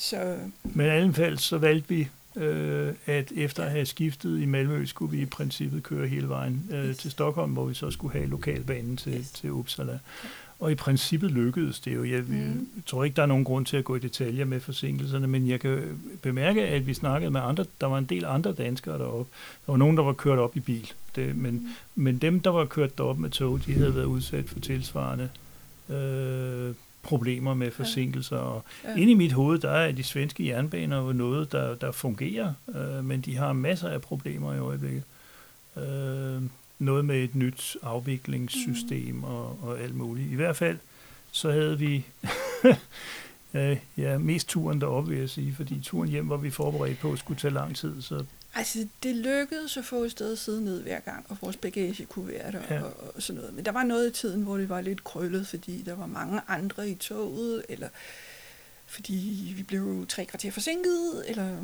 Så... 0.00 0.36
Men 0.64 0.86
i 0.86 0.88
alle 0.88 1.12
fald 1.14 1.38
så 1.38 1.58
valgte 1.58 1.88
vi 1.88 2.08
øh, 2.36 2.92
at 3.06 3.32
efter 3.36 3.62
at 3.64 3.70
have 3.70 3.86
skiftet 3.86 4.40
i 4.40 4.44
Malmø, 4.46 4.86
skulle 4.86 5.10
vi 5.16 5.22
i 5.22 5.26
princippet 5.26 5.82
køre 5.82 6.08
hele 6.08 6.28
vejen 6.28 6.62
øh, 6.70 6.88
Yes. 6.88 6.96
til 6.98 7.10
Stockholm, 7.10 7.52
hvor 7.52 7.64
vi 7.64 7.74
så 7.74 7.90
skulle 7.90 8.12
have 8.12 8.26
lokalbanen 8.26 8.96
til, 8.96 9.12
Yes. 9.12 9.30
til 9.30 9.50
Uppsala. 9.52 9.98
Og 10.60 10.72
i 10.72 10.74
princippet 10.74 11.30
lykkedes 11.30 11.80
det 11.80 11.94
jo. 11.94 12.04
Jeg 12.04 12.22
Mm. 12.28 12.68
tror 12.86 13.04
ikke, 13.04 13.16
der 13.16 13.22
er 13.22 13.26
nogen 13.26 13.44
grund 13.44 13.66
til 13.66 13.76
at 13.76 13.84
gå 13.84 13.96
i 13.96 13.98
detaljer 13.98 14.44
med 14.44 14.60
forsinkelserne, 14.60 15.26
men 15.28 15.48
jeg 15.48 15.60
kan 15.60 16.00
bemærke, 16.22 16.62
at 16.62 16.86
vi 16.86 16.94
snakkede 16.94 17.30
med 17.30 17.40
andre. 17.40 17.64
Der 17.80 17.86
var 17.86 17.98
en 17.98 18.04
del 18.04 18.24
andre 18.24 18.52
danskere 18.52 18.98
deroppe. 18.98 19.32
Der 19.66 19.72
var 19.72 19.76
nogen, 19.76 19.96
der 19.96 20.02
var 20.02 20.12
kørt 20.12 20.38
op 20.38 20.56
i 20.56 20.60
bil. 20.60 20.92
Det, 21.16 21.36
men, 21.36 21.52
Mm. 21.54 21.68
men 22.02 22.18
dem, 22.18 22.40
der 22.40 22.50
var 22.50 22.64
kørt 22.64 22.98
derop 22.98 23.18
med 23.18 23.30
tog, 23.30 23.60
de 23.66 23.72
havde 23.74 23.94
været 23.94 24.04
udsat 24.04 24.48
for 24.48 24.60
tilsvarende 24.60 25.28
øh, 25.88 26.74
problemer 27.02 27.54
med 27.54 27.70
forsinkelser. 27.70 28.36
Og 28.36 28.64
Ja. 28.84 28.94
inde 28.96 29.12
i 29.12 29.14
mit 29.14 29.32
hoved, 29.32 29.58
der 29.58 29.70
er 29.70 29.92
de 29.92 30.02
svenske 30.02 30.46
jernbaner 30.46 30.96
jo 31.02 31.12
noget, 31.12 31.52
der, 31.52 31.74
der 31.74 31.92
fungerer, 31.92 32.52
øh, 32.74 33.04
men 33.04 33.20
de 33.20 33.36
har 33.36 33.52
masser 33.52 33.88
af 33.88 34.00
problemer 34.00 34.54
i 34.54 34.58
øjeblikket. 34.58 35.02
Øh, 35.76 36.42
noget 36.78 37.04
med 37.04 37.16
et 37.24 37.34
nyt 37.34 37.76
afviklingssystem 37.82 39.14
Mm. 39.14 39.24
og, 39.24 39.58
og 39.62 39.80
alt 39.80 39.94
muligt. 39.94 40.32
I 40.32 40.34
hvert 40.34 40.56
fald, 40.56 40.78
så 41.32 41.50
havde 41.50 41.78
vi 41.78 42.04
øh, 43.54 43.76
ja, 43.96 44.18
mest 44.18 44.48
turen 44.48 44.80
deroppe, 44.80 45.10
vil 45.10 45.18
jeg 45.18 45.30
sige, 45.30 45.54
fordi 45.54 45.80
turen 45.82 46.08
hjem 46.08 46.28
var 46.28 46.36
vi 46.36 46.50
forberedt 46.50 46.98
på, 46.98 47.16
skulle 47.16 47.40
tage 47.40 47.54
lang 47.54 47.76
tid, 47.76 48.02
så 48.02 48.24
Altså, 48.54 48.86
det 49.02 49.16
lykkedes 49.16 49.76
at 49.76 49.84
få 49.84 49.96
et 50.04 50.10
sted 50.10 50.32
at 50.32 50.38
sidde 50.38 50.64
ned 50.64 50.82
hver 50.82 51.00
gang, 51.00 51.26
og 51.28 51.36
vores 51.42 51.56
bagage 51.56 52.04
kunne 52.04 52.28
være 52.28 52.52
der 52.52 52.60
Ja. 52.70 52.82
og, 52.82 52.92
og 53.14 53.22
sådan 53.22 53.40
noget. 53.40 53.54
Men 53.54 53.64
der 53.64 53.72
var 53.72 53.82
noget 53.84 54.08
i 54.10 54.12
tiden, 54.20 54.42
hvor 54.42 54.56
det 54.56 54.68
var 54.68 54.80
lidt 54.80 55.04
krøllet, 55.04 55.46
fordi 55.46 55.82
der 55.86 55.94
var 55.96 56.06
mange 56.06 56.40
andre 56.48 56.88
i 56.88 56.94
toget, 56.94 57.62
eller 57.68 57.88
fordi 58.86 59.52
vi 59.56 59.62
blev 59.62 60.06
tre 60.08 60.24
kvarter 60.24 60.50
forsinket, 60.50 61.24
eller... 61.28 61.56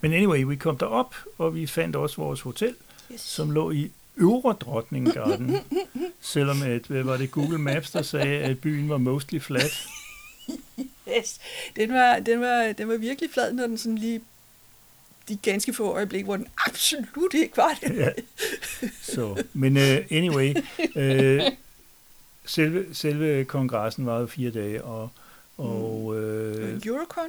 Men 0.00 0.12
anyway, 0.12 0.42
vi 0.42 0.56
kom 0.56 0.78
derop, 0.78 1.14
og 1.38 1.54
vi 1.54 1.66
fandt 1.66 1.96
også 1.96 2.16
vores 2.16 2.40
hotel, 2.40 2.74
Yes. 3.12 3.20
som 3.20 3.50
lå 3.50 3.70
i 3.70 3.90
Øvre 4.16 4.52
Drottningarden. 4.52 5.56
Selvom 6.20 6.62
at, 6.62 6.82
hvad 6.86 7.02
var 7.02 7.16
det 7.16 7.30
Google 7.30 7.58
Maps, 7.58 7.90
der 7.90 8.02
sagde, 8.02 8.38
at 8.38 8.58
byen 8.58 8.88
var 8.88 8.98
mostly 8.98 9.38
flat. 9.38 9.70
Yes. 11.18 11.38
Den 11.76 11.92
var, 11.92 12.18
den, 12.18 12.40
var, 12.40 12.72
den 12.78 12.88
var 12.88 12.96
virkelig 12.96 13.30
flad, 13.32 13.52
når 13.52 13.66
den 13.66 13.78
sådan 13.78 13.98
lige 13.98 14.20
de 15.28 15.36
ganske 15.36 15.72
få 15.72 15.92
øjeblik, 15.94 16.24
hvor 16.24 16.36
den 16.36 16.46
absolut 16.66 17.34
ikke 17.34 17.56
var 17.56 17.78
det. 17.82 17.96
Ja. 17.96 18.10
Så, 19.02 19.44
men 19.52 19.76
uh, 19.76 19.82
anyway, 20.10 20.54
uh, 20.96 21.52
selve, 22.44 22.94
selve 22.94 23.44
kongressen 23.44 24.06
var 24.06 24.20
jo 24.20 24.26
fire 24.26 24.50
dage, 24.50 24.84
og, 24.84 25.10
og 25.56 26.04
uh, 26.06 26.16
Eurocon? 26.86 27.28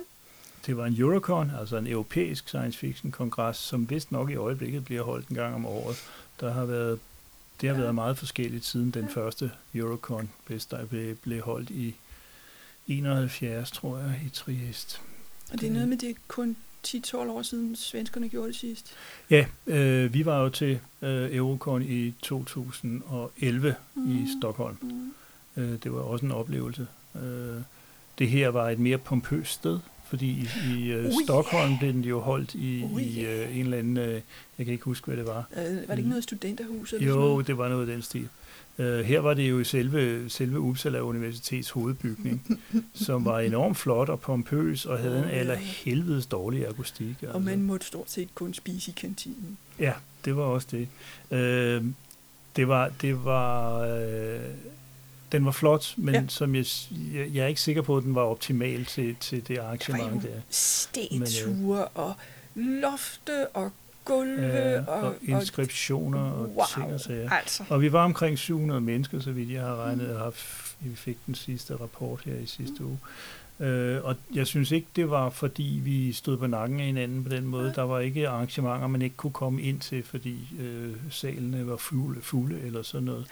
det 0.65 0.77
var 0.77 0.86
en 0.86 0.95
Eurocon, 0.99 1.51
altså 1.60 1.77
en 1.77 1.88
europæisk 1.88 2.47
science 2.47 2.77
fiction 2.79 3.12
kongres, 3.12 3.57
som 3.57 3.89
vist 3.89 4.12
nok 4.12 4.29
i 4.29 4.36
øjeblikket 4.36 4.86
bliver 4.86 5.03
holdt 5.03 5.27
en 5.27 5.36
gang 5.36 5.55
om 5.55 5.65
året. 5.65 5.97
Der 6.39 6.53
har 6.53 6.65
været, 6.65 6.99
det 7.62 7.69
har 7.69 7.75
Ja. 7.75 7.81
været 7.81 7.95
meget 7.95 8.17
forskelligt 8.17 8.65
siden 8.65 8.91
den 8.91 9.03
Ja. 9.15 9.21
første 9.21 9.51
Eurocon, 9.75 10.29
hvis 10.47 10.65
der 10.65 10.86
blev, 10.86 11.15
blev 11.15 11.41
holdt 11.41 11.69
i 11.69 11.95
71, 12.88 13.71
tror 13.71 13.97
jeg, 13.97 14.21
i 14.25 14.29
Triest. 14.29 15.01
Og 15.51 15.60
det 15.62 15.67
er 15.67 15.71
noget 15.71 15.88
med, 15.88 15.97
det 15.97 16.10
er 16.10 16.13
kun 16.27 16.57
10-12 16.88 17.16
år 17.18 17.42
siden, 17.42 17.76
svenskerne 17.76 18.30
gjorde 18.30 18.48
det 18.48 18.56
sidst. 18.56 18.94
Ja, 19.30 19.46
øh, 19.68 20.13
vi 20.13 20.26
var 20.26 20.42
jo 20.42 20.50
til 20.50 20.80
øh, 21.02 21.36
Eurocon 21.36 21.82
i 21.82 22.13
2011 22.22 23.76
mm. 23.96 24.12
i. 24.12 24.28
Stockholm. 24.40 24.78
Mm. 24.82 25.13
Øh, 25.63 25.80
det 25.84 25.94
var 25.94 26.00
også 26.00 26.26
en 26.26 26.32
oplevelse. 26.32 26.88
Øh, 27.16 27.62
det 28.20 28.30
her 28.30 28.50
var 28.50 28.70
et 28.70 28.80
mere 28.80 28.98
pompøst 28.98 29.52
sted, 29.54 29.80
fordi 30.10 30.28
i, 30.28 30.48
i 30.78 30.96
Oh, 30.96 31.12
Stockholm 31.24 31.78
blev 31.80 31.94
den 31.94 32.04
jo 32.04 32.20
holdt 32.20 32.54
i, 32.56 32.84
Oh, 32.84 33.02
i 33.02 33.26
øh, 33.26 33.58
en 33.58 33.63
eller 33.66 33.78
anden, 33.78 33.98
øh, 33.98 34.22
jeg 34.58 34.66
kan 34.66 34.68
ikke 34.74 34.84
huske, 34.86 35.06
hvad 35.08 35.18
det 35.18 35.26
var. 35.26 35.48
Øh, 35.58 35.63
var 35.63 35.72
det 35.72 35.82
ikke 35.90 36.02
Mm. 36.02 36.08
noget 36.10 36.24
studenterhus? 36.24 36.94
Eller 36.94 37.06
sådan 37.06 37.08
Jo, 37.22 37.28
noget? 37.30 37.48
det 37.48 37.58
var 37.58 37.70
noget 37.70 37.88
af 37.88 37.94
den 37.94 38.02
stil. 38.02 38.30
Uh, 38.80 38.86
her 39.00 39.20
var 39.20 39.34
det 39.34 39.50
jo 39.50 39.60
i 39.60 39.63
selve, 39.63 40.30
selve 40.30 40.60
Uppsala 40.60 41.00
Universitets 41.00 41.70
hovedbygning, 41.70 42.62
som 42.94 43.26
var 43.26 43.40
enormt 43.40 43.78
flot 43.78 44.10
og 44.10 44.20
pompøs 44.20 44.86
og 44.86 45.00
havde 45.00 45.18
en 45.18 45.24
Åh, 45.24 45.30
ja. 45.30 45.36
aller 45.36 45.56
helvedes 45.56 46.26
dårlig 46.26 46.68
akustik. 46.68 47.16
Altså. 47.22 47.28
Og 47.34 47.42
man 47.42 47.62
måtte 47.62 47.86
stort 47.86 48.12
set 48.12 48.36
kun 48.36 48.54
spise 48.54 48.92
i 48.92 48.94
kantinen. 48.98 49.58
Ja, 49.80 49.94
det 50.26 50.36
var 50.38 50.44
også 50.44 50.68
det. 50.72 50.88
Øh, 51.38 51.84
det 52.56 52.68
var, 52.68 52.92
det 53.02 53.26
var, 53.26 53.80
øh, 53.80 54.40
den 55.32 55.46
var 55.46 55.52
flot, 55.52 55.94
men 55.98 56.13
Ja. 56.16 56.24
som 56.28 56.56
jeg, 56.56 56.66
jeg, 57.13 57.30
jeg 57.34 57.44
er 57.44 57.48
ikke 57.48 57.62
sikker 57.62 57.82
på, 57.82 57.98
at 57.98 58.04
den 58.04 58.16
var 58.16 58.22
optimal 58.22 58.86
til, 58.86 59.16
til 59.20 59.38
det 59.38 59.48
Der 59.48 59.62
var 59.62 59.68
arrangement 59.68 60.13
jo 60.24 60.30
der. 60.30 60.42
statuer 60.50 61.78
og 61.98 62.13
lofte 62.56 63.48
og 63.48 63.72
gulve 64.08 64.41
Ja, 64.48 64.80
og, 64.88 65.02
og 65.02 65.15
inskriptioner 65.22 66.20
og, 66.32 66.41
wow, 66.56 66.65
ting 66.74 66.93
og 66.93 67.00
sager. 67.00 67.30
altså. 67.32 67.63
Og 67.70 67.82
vi 67.82 67.91
var 67.93 68.04
omkring 68.04 68.38
700 68.39 68.82
mennesker, 68.82 69.20
så 69.20 69.32
vidt 69.32 69.52
jeg 69.52 69.62
har 69.62 69.76
regnet, 69.76 70.17
og 70.17 70.34
vi 70.80 70.96
fik 70.96 71.17
den 71.26 71.36
sidste 71.36 71.76
rapport 71.76 72.22
her 72.26 72.36
i 72.36 72.46
sidste 72.46 72.84
uge. 72.86 72.98
Øh, 73.60 74.04
og 74.04 74.15
jeg 74.34 74.48
synes 74.48 74.72
ikke, 74.72 74.88
det 74.96 75.10
var 75.10 75.30
fordi, 75.30 75.82
vi 75.84 76.13
stod 76.13 76.38
på 76.38 76.48
nakken 76.48 76.80
af 76.80 76.86
hinanden 76.86 77.24
på 77.24 77.30
den 77.30 77.46
måde. 77.46 77.65
Nej. 77.65 77.74
Der 77.74 77.82
var 77.82 78.00
ikke 78.00 78.28
arrangementer, 78.30 78.88
man 78.88 79.02
ikke 79.02 79.15
kunne 79.15 79.34
komme 79.34 79.62
ind 79.62 79.80
til, 79.80 80.04
fordi 80.04 80.38
øh, 80.60 80.93
salene 81.10 81.67
var 81.67 81.78
fulde, 81.78 82.22
fulde 82.22 82.60
eller 82.62 82.82
sådan 82.84 83.06
noget. 83.06 83.26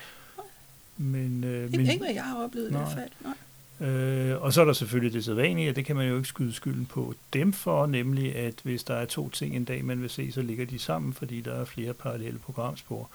Men, 0.97 1.43
øh, 1.43 1.63
Ikke, 1.65 1.77
men, 1.77 1.87
ikke 1.89 2.03
hvad 2.05 2.13
jeg 2.13 2.23
har 2.23 2.43
oplevet 2.43 2.69
i 2.69 2.71
Nej. 2.73 2.81
hvert 2.83 2.93
fald. 2.97 3.09
Nej. 3.23 3.33
Øh, 3.81 4.41
og 4.41 4.53
så 4.53 4.61
er 4.61 4.65
der 4.65 4.73
selvfølgelig 4.73 5.13
det 5.13 5.25
sædvanlige, 5.25 5.69
og 5.69 5.75
det 5.75 5.85
kan 5.85 5.95
man 5.95 6.07
jo 6.07 6.15
ikke 6.15 6.27
skyde 6.27 6.53
skylden 6.53 6.85
på 6.85 7.13
dem 7.33 7.53
for, 7.53 7.85
nemlig 7.85 8.35
at 8.35 8.53
hvis 8.63 8.83
der 8.83 8.93
er 8.93 9.05
to 9.05 9.29
ting 9.29 9.55
en 9.55 9.63
dag, 9.63 9.85
man 9.85 10.01
vil 10.01 10.09
se, 10.09 10.31
så 10.31 10.41
ligger 10.41 10.65
de 10.65 10.79
sammen, 10.79 11.13
fordi 11.13 11.41
der 11.41 11.53
er 11.53 11.65
flere 11.65 11.93
parallelle 11.93 12.39
programspor. 12.39 13.09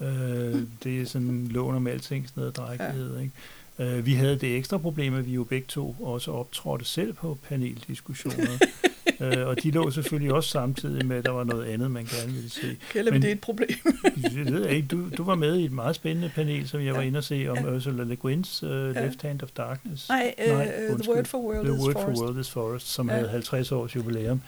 Øh, 0.00 0.62
det 0.84 1.00
er 1.00 1.06
sådan 1.06 1.48
loven 1.50 1.76
om 1.76 1.86
altings 1.86 2.36
neddrækkelighed. 2.36 3.20
Ikke? 3.20 3.32
Øh, 3.78 4.06
vi 4.06 4.14
havde 4.14 4.36
det 4.38 4.56
ekstra 4.56 4.78
problem, 4.78 5.14
at 5.14 5.26
vi 5.26 5.34
jo 5.34 5.44
begge 5.44 5.66
to 5.68 5.96
også 6.00 6.32
optrådte 6.32 6.84
selv 6.84 7.12
på 7.12 7.38
paneldiskussioner. 7.48 8.58
øh, 9.20 9.46
og 9.46 9.62
de 9.62 9.70
lå 9.70 9.90
selvfølgelig 9.90 10.32
også 10.32 10.50
samtidig 10.50 11.06
med, 11.06 11.16
at 11.16 11.24
der 11.24 11.30
var 11.30 11.44
noget 11.44 11.64
andet, 11.64 11.90
man 11.90 12.04
gerne 12.04 12.32
ville 12.32 12.50
se. 12.50 12.76
Kalder 12.92 13.12
Men- 13.12 13.22
det 13.22 13.32
et 13.32 13.40
problem? 13.40 13.68
Det 14.24 14.52
ved 14.52 14.64
jeg 14.66 14.76
ikke. 14.76 14.88
Du, 14.88 15.08
du 15.16 15.24
var 15.24 15.34
med 15.34 15.56
i 15.58 15.64
et 15.64 15.72
meget 15.72 15.96
spændende 15.96 16.28
panel, 16.34 16.68
som 16.68 16.80
jeg 16.80 16.94
var 16.94 17.00
Ja. 17.00 17.06
inde 17.06 17.16
og 17.18 17.24
se 17.24 17.46
om 17.48 17.56
Ja. 17.56 17.74
Ursula 17.74 18.04
Le 18.04 18.16
Guin's 18.24 18.64
uh, 18.66 18.70
Ja. 18.70 19.04
Left 19.06 19.22
Hand 19.22 19.42
of 19.42 19.48
Darkness. 19.56 20.08
Nej, 20.08 20.34
uh, 20.48 20.52
Nej, 20.52 20.66
The. 20.66 21.10
Word 21.10 21.24
for 21.24 21.38
World 21.38 21.64
The 21.66 21.74
is 21.74 21.80
Word 21.80 21.92
Forest. 21.92 22.18
for 22.18 22.24
World 22.24 22.40
is 22.40 22.50
Forest, 22.50 22.88
som 22.88 23.08
Ja. 23.10 23.14
havde 23.16 23.28
50 23.28 23.72
års 23.72 23.96
jubilæum. 23.96 24.40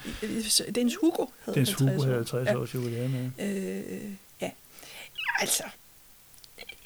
Dens 0.74 0.96
Hugo 1.00 1.26
havde 1.44 1.56
Dens 1.58 1.68
50 1.70 1.80
Hugo 1.80 2.02
havde 2.04 2.14
50 2.16 2.48
Ja. 2.48 2.56
års 2.58 2.74
jubilæum. 2.74 3.12
Ja. 3.38 3.46
Øh, 3.50 3.82
ja, 4.42 4.50
altså, 5.40 5.62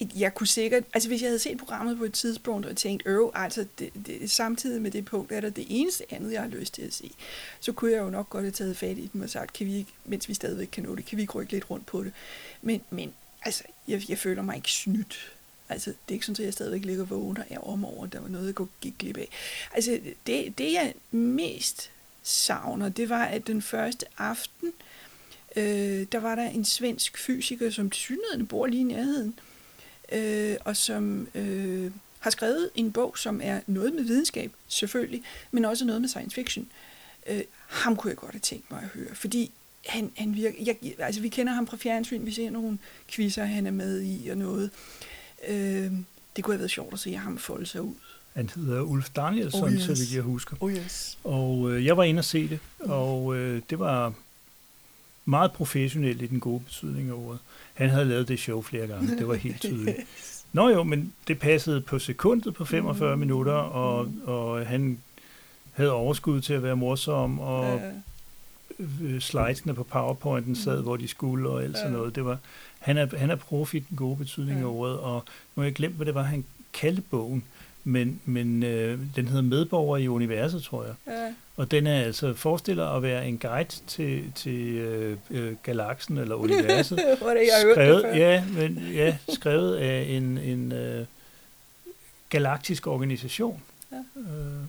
jeg 0.01 0.35
kunne 0.35 0.47
sikkert, 0.47 0.85
altså 0.95 1.09
hvis 1.09 1.23
jeg 1.23 1.29
havde 1.29 1.39
set 1.39 1.59
programmet 1.59 1.99
på 1.99 2.05
et 2.05 2.13
tidspunkt 2.13 2.67
og 2.67 2.77
tænkt, 2.77 3.03
øv, 3.07 3.31
altså 3.35 3.67
det, 3.79 3.93
det, 4.07 4.31
samtidig 4.31 4.83
med 4.83 4.91
det 4.91 5.05
punkt 5.05 5.33
er 5.33 5.41
der 5.41 5.51
det 5.51 5.67
eneste 5.69 6.15
andet, 6.15 6.33
jeg 6.33 6.41
har 6.41 6.49
lyst 6.49 6.75
til 6.75 6.83
at 6.83 6.95
se, 6.95 7.11
så 7.61 7.73
kunne 7.73 7.93
jeg 7.93 7.99
jo 7.99 8.11
nok 8.11 8.31
godt 8.31 8.45
have 8.45 8.53
taget 8.53 8.77
fat 8.77 8.99
i 8.99 9.11
dem 9.13 9.21
og 9.23 9.31
sagt, 9.31 9.53
kan 9.53 9.67
vi 9.67 9.77
ikke, 9.77 9.91
mens 10.05 10.29
vi 10.29 10.35
stadigvæk 10.35 10.69
kan 10.73 10.83
nå 10.83 10.97
det, 10.97 11.05
kan 11.05 11.17
vi 11.17 11.23
ikke 11.23 11.33
rykke 11.33 11.53
lidt 11.53 11.71
rundt 11.71 11.87
på 11.87 12.05
det. 12.05 12.13
Men, 12.63 12.81
men 12.91 13.13
altså, 13.43 13.65
jeg, 13.89 14.11
jeg 14.11 14.19
føler 14.19 14.43
mig 14.43 14.57
ikke 14.57 14.73
snydt. 14.73 15.33
Altså, 15.69 15.91
det 15.91 15.97
er 16.09 16.13
ikke 16.13 16.27
sådan, 16.27 16.43
at 16.43 16.47
jeg 16.47 16.53
stadigvæk 16.53 16.85
ligger 16.85 17.05
vågen 17.05 17.39
og 17.39 17.45
er 17.51 17.59
om 17.59 17.85
over, 17.85 18.07
der 18.07 18.21
var 18.21 18.29
noget, 18.29 18.47
jeg 18.47 18.55
kunne 18.55 18.69
gik 18.81 18.95
glip 18.99 19.17
af. 19.17 19.29
Altså, 19.75 20.01
det, 20.27 20.59
det 20.59 20.73
jeg 20.73 20.95
mest 21.11 21.91
savner, 22.23 22.89
det 22.89 23.09
var, 23.09 23.25
at 23.25 23.47
den 23.47 23.63
første 23.63 24.07
aften, 24.19 24.73
øh, 25.57 26.07
der 26.13 26.19
var 26.19 26.35
der 26.35 26.49
en 26.49 26.65
svensk 26.65 27.19
fysiker, 27.19 27.71
som 27.71 27.91
til 27.91 28.01
synligheden 28.01 28.47
bor 28.47 28.67
lige 28.67 28.81
i 28.81 28.85
nærheden, 28.85 29.39
øh, 30.13 30.57
og 30.65 30.77
som 30.77 31.29
øh, 31.35 31.91
har 32.19 32.31
skrevet 32.31 32.71
en 32.75 32.93
bog, 32.93 33.19
som 33.19 33.41
er 33.43 33.61
noget 33.67 33.95
med 33.95 34.03
videnskab, 34.05 34.53
selvfølgelig, 34.69 35.23
men 35.51 35.65
også 35.65 35.85
noget 35.85 36.01
med 36.01 36.09
science 36.09 36.35
fiction. 36.35 36.67
Øh, 37.31 37.41
ham 37.69 37.97
kunne 37.97 38.09
jeg 38.11 38.17
godt 38.17 38.33
have 38.33 38.41
tænkt 38.41 38.71
mig 38.71 38.81
at 38.83 38.89
høre, 38.89 39.15
fordi 39.15 39.51
han, 39.87 40.13
han 40.17 40.35
virker, 40.35 40.59
jeg, 40.65 40.77
altså 40.99 41.21
vi 41.21 41.29
kender 41.29 41.53
ham 41.53 41.67
fra 41.67 41.77
fjernsyn, 41.77 42.27
vi 42.27 42.31
ser 42.33 42.51
nogle 42.51 42.79
quizzer, 43.09 43.45
han 43.45 43.67
er 43.67 43.71
med 43.71 44.03
i 44.03 44.29
og 44.29 44.37
noget. 44.39 44.71
Øh, 45.49 45.93
det 46.37 46.45
kunne 46.45 46.55
have 46.55 46.59
været 46.59 46.71
sjovt 46.71 46.93
at 46.93 46.99
se 46.99 47.15
ham 47.17 47.39
folde 47.39 47.67
sig 47.67 47.83
ud. 47.83 47.95
Han 48.35 48.51
hedder 48.55 48.81
Ulf 48.81 49.11
Danielsson, 49.17 49.63
Oh, 49.65 49.73
yes. 49.73 49.79
yes. 49.79 49.99
så 49.99 50.03
vidt 50.05 50.15
jeg 50.15 50.23
husker. 50.23 50.57
Oh 50.61 50.73
yes. 50.73 51.19
Og 51.25 51.71
øh, 51.71 51.85
jeg 51.85 51.97
var 51.97 52.05
inde 52.05 52.21
og 52.21 52.25
se 52.25 52.49
det, 52.49 52.59
og 52.81 53.37
øh, 53.37 53.63
det 53.71 53.79
var 53.79 54.13
meget 55.25 55.53
professionelt 55.53 56.23
i 56.23 56.27
den 56.27 56.41
gode 56.41 56.61
betydning 56.61 57.09
af 57.09 57.15
ordet. 57.15 57.39
Han 57.79 57.91
havde 57.91 58.05
lavet 58.05 58.29
det 58.29 58.39
show 58.39 58.63
flere 58.63 58.87
gange, 58.87 59.17
det 59.19 59.29
var 59.29 59.35
helt 59.47 59.61
tydeligt. 59.61 59.97
Nå 60.53 60.69
jo, 60.69 60.83
men 60.83 61.13
det 61.29 61.39
passede 61.39 61.81
på 61.81 61.99
sekundet 61.99 62.55
på 62.55 62.65
45 62.65 63.15
Mm. 63.17 63.21
minutter, 63.21 63.53
og, 63.53 64.09
og 64.27 64.67
han 64.67 64.99
havde 65.73 65.93
overskud 65.93 66.41
til 66.41 66.55
at 66.55 66.63
være 66.63 66.77
morsom, 66.77 67.41
og 67.41 67.81
Øh, 69.03 69.21
slidesene 69.21 69.75
på 69.75 69.83
powerpointen 69.83 70.57
sad, 70.57 70.77
Mm. 70.77 70.83
hvor 70.83 70.97
de 70.97 71.09
skulle, 71.09 71.49
og 71.49 71.63
alt 71.63 71.77
sådan 71.77 71.93
noget. 71.93 72.15
Det 72.15 72.25
var, 72.25 72.39
han, 72.79 72.97
er, 72.99 73.17
han 73.17 73.31
er 73.31 73.37
profi 73.37 73.79
den 73.79 73.97
gode 73.97 74.17
betydning 74.17 74.61
af 74.61 74.65
ordet, 74.65 74.99
og 74.99 75.25
nu 75.57 75.61
har 75.61 75.65
jeg 75.65 75.75
glemt, 75.75 75.95
hvad 75.95 76.07
det 76.07 76.15
var, 76.15 76.23
han 76.23 76.45
kaldte 76.73 77.03
bogen, 77.03 77.45
men, 77.89 78.21
men 78.25 78.63
øh, 78.63 78.99
den 79.17 79.29
hedder 79.29 79.43
Medborger 79.43 79.97
i 79.97 80.09
Universet, 80.09 80.63
tror 80.63 80.85
jeg. 80.85 80.95
Ja. 81.07 81.35
Og 81.57 81.71
den 81.71 81.87
er 81.87 82.01
altså 82.01 82.35
forestiller 82.35 82.87
at 82.89 83.03
være 83.03 83.29
en 83.29 83.39
guide 83.39 83.69
til, 83.87 84.33
til 84.35 84.61
øh, 84.75 85.17
øh, 85.31 85.53
galaksen 85.63 86.19
eller 86.19 86.35
universet. 86.45 86.99
Hvor 87.19 87.29
det, 87.31 87.37
jeg 87.37 87.67
det 87.67 87.75
skrevet, 87.75 88.03
før. 88.03 88.15
ja, 88.17 88.45
men, 88.57 88.79
ja, 88.93 89.17
skrevet 89.35 89.77
af 89.77 90.07
en, 90.09 90.39
en 90.39 90.73
øh, 90.73 91.05
galaktisk 92.31 92.87
organisation. 92.87 93.63
Ja. 93.93 93.97
Øh, 94.21 94.63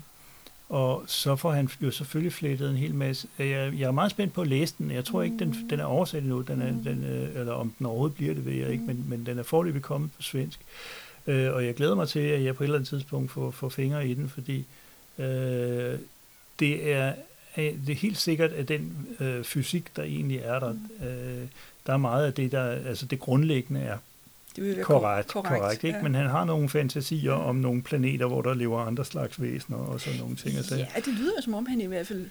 og 0.70 1.04
så 1.08 1.36
får 1.36 1.52
han 1.52 1.70
jo 1.82 1.92
selvfølgelig 1.92 2.34
flettet 2.34 2.70
en 2.70 2.76
hel 2.76 2.96
masse. 2.96 3.28
Jeg, 3.40 3.48
jeg 3.78 3.88
er 3.88 3.92
meget 3.92 4.12
spændt 4.12 4.34
på 4.34 4.42
at 4.42 4.48
læse 4.48 4.76
den. 4.78 4.92
Jeg 4.92 5.06
tror 5.06 5.24
ikke, 5.24 5.38
den, 5.40 5.48
Mm. 5.62 5.70
den 5.70 5.80
er 5.80 5.84
oversat 5.86 6.22
endnu. 6.24 6.42
Den 6.42 6.62
er, 6.62 6.68
den, 6.92 7.04
øh, 7.04 7.40
eller 7.40 7.54
om 7.54 7.74
den 7.78 7.86
overhovedet 7.86 8.16
bliver 8.18 8.34
det, 8.34 8.46
ved 8.46 8.54
jeg 8.54 8.70
ikke. 8.72 8.82
Mm. 8.84 8.88
Men, 8.88 9.06
men 9.08 9.26
den 9.26 9.40
er 9.40 9.44
forløbig 9.44 9.82
kommet 9.82 10.12
på 10.16 10.22
svensk. 10.22 10.60
Øh, 10.60 10.66
og 11.28 11.66
jeg 11.66 11.74
glæder 11.76 11.96
mig 11.96 12.08
til, 12.08 12.20
at 12.20 12.44
jeg 12.44 12.56
på 12.56 12.64
et 12.64 12.66
eller 12.66 12.78
andet 12.78 12.90
tidspunkt 12.90 13.32
får, 13.32 13.52
får 13.52 13.70
fingre 13.70 14.08
i 14.08 14.14
den, 14.14 14.30
fordi 14.30 14.66
øh, 15.18 16.00
det 16.60 16.94
er 16.94 17.14
er- 17.56 17.74
det 17.86 17.90
er 17.90 17.96
helt 17.96 18.18
sikkert, 18.18 18.52
at 18.52 18.68
den 18.68 19.08
øh, 19.20 19.44
fysik, 19.44 19.96
der 19.96 20.04
egentlig 20.04 20.38
er 20.38 20.60
der, 20.60 20.70
øh, 21.04 21.48
der 21.88 21.94
er 21.94 21.98
meget 21.98 22.26
af 22.26 22.34
det, 22.34 22.52
der, 22.52 22.64
altså 22.64 23.06
det 23.06 23.20
grundlæggende 23.20 23.82
er 23.82 23.98
Det 24.56 24.82
korrekt, 24.84 25.28
korrekt, 25.28 25.62
korrekt, 25.62 25.84
ikke? 25.84 25.98
ja. 25.98 26.04
men 26.04 26.16
han 26.16 26.26
har 26.30 26.46
nogle 26.46 26.70
fantasier 26.70 27.32
om 27.32 27.56
nogle 27.56 27.82
planeter, 27.84 28.26
hvor 28.26 28.42
der 28.42 28.54
lever 28.54 28.80
andre 28.80 29.06
slags 29.06 29.42
væsener 29.42 29.78
og 29.78 30.02
sådan 30.02 30.20
nogle 30.20 30.36
ting. 30.36 30.66
sager. 30.66 30.86
Ja, 30.96 31.00
det 31.06 31.14
lyder 31.14 31.42
som 31.42 31.54
om, 31.54 31.66
han 31.66 31.82
i 31.82 31.86
hvert 31.86 32.08
fald 32.08 32.26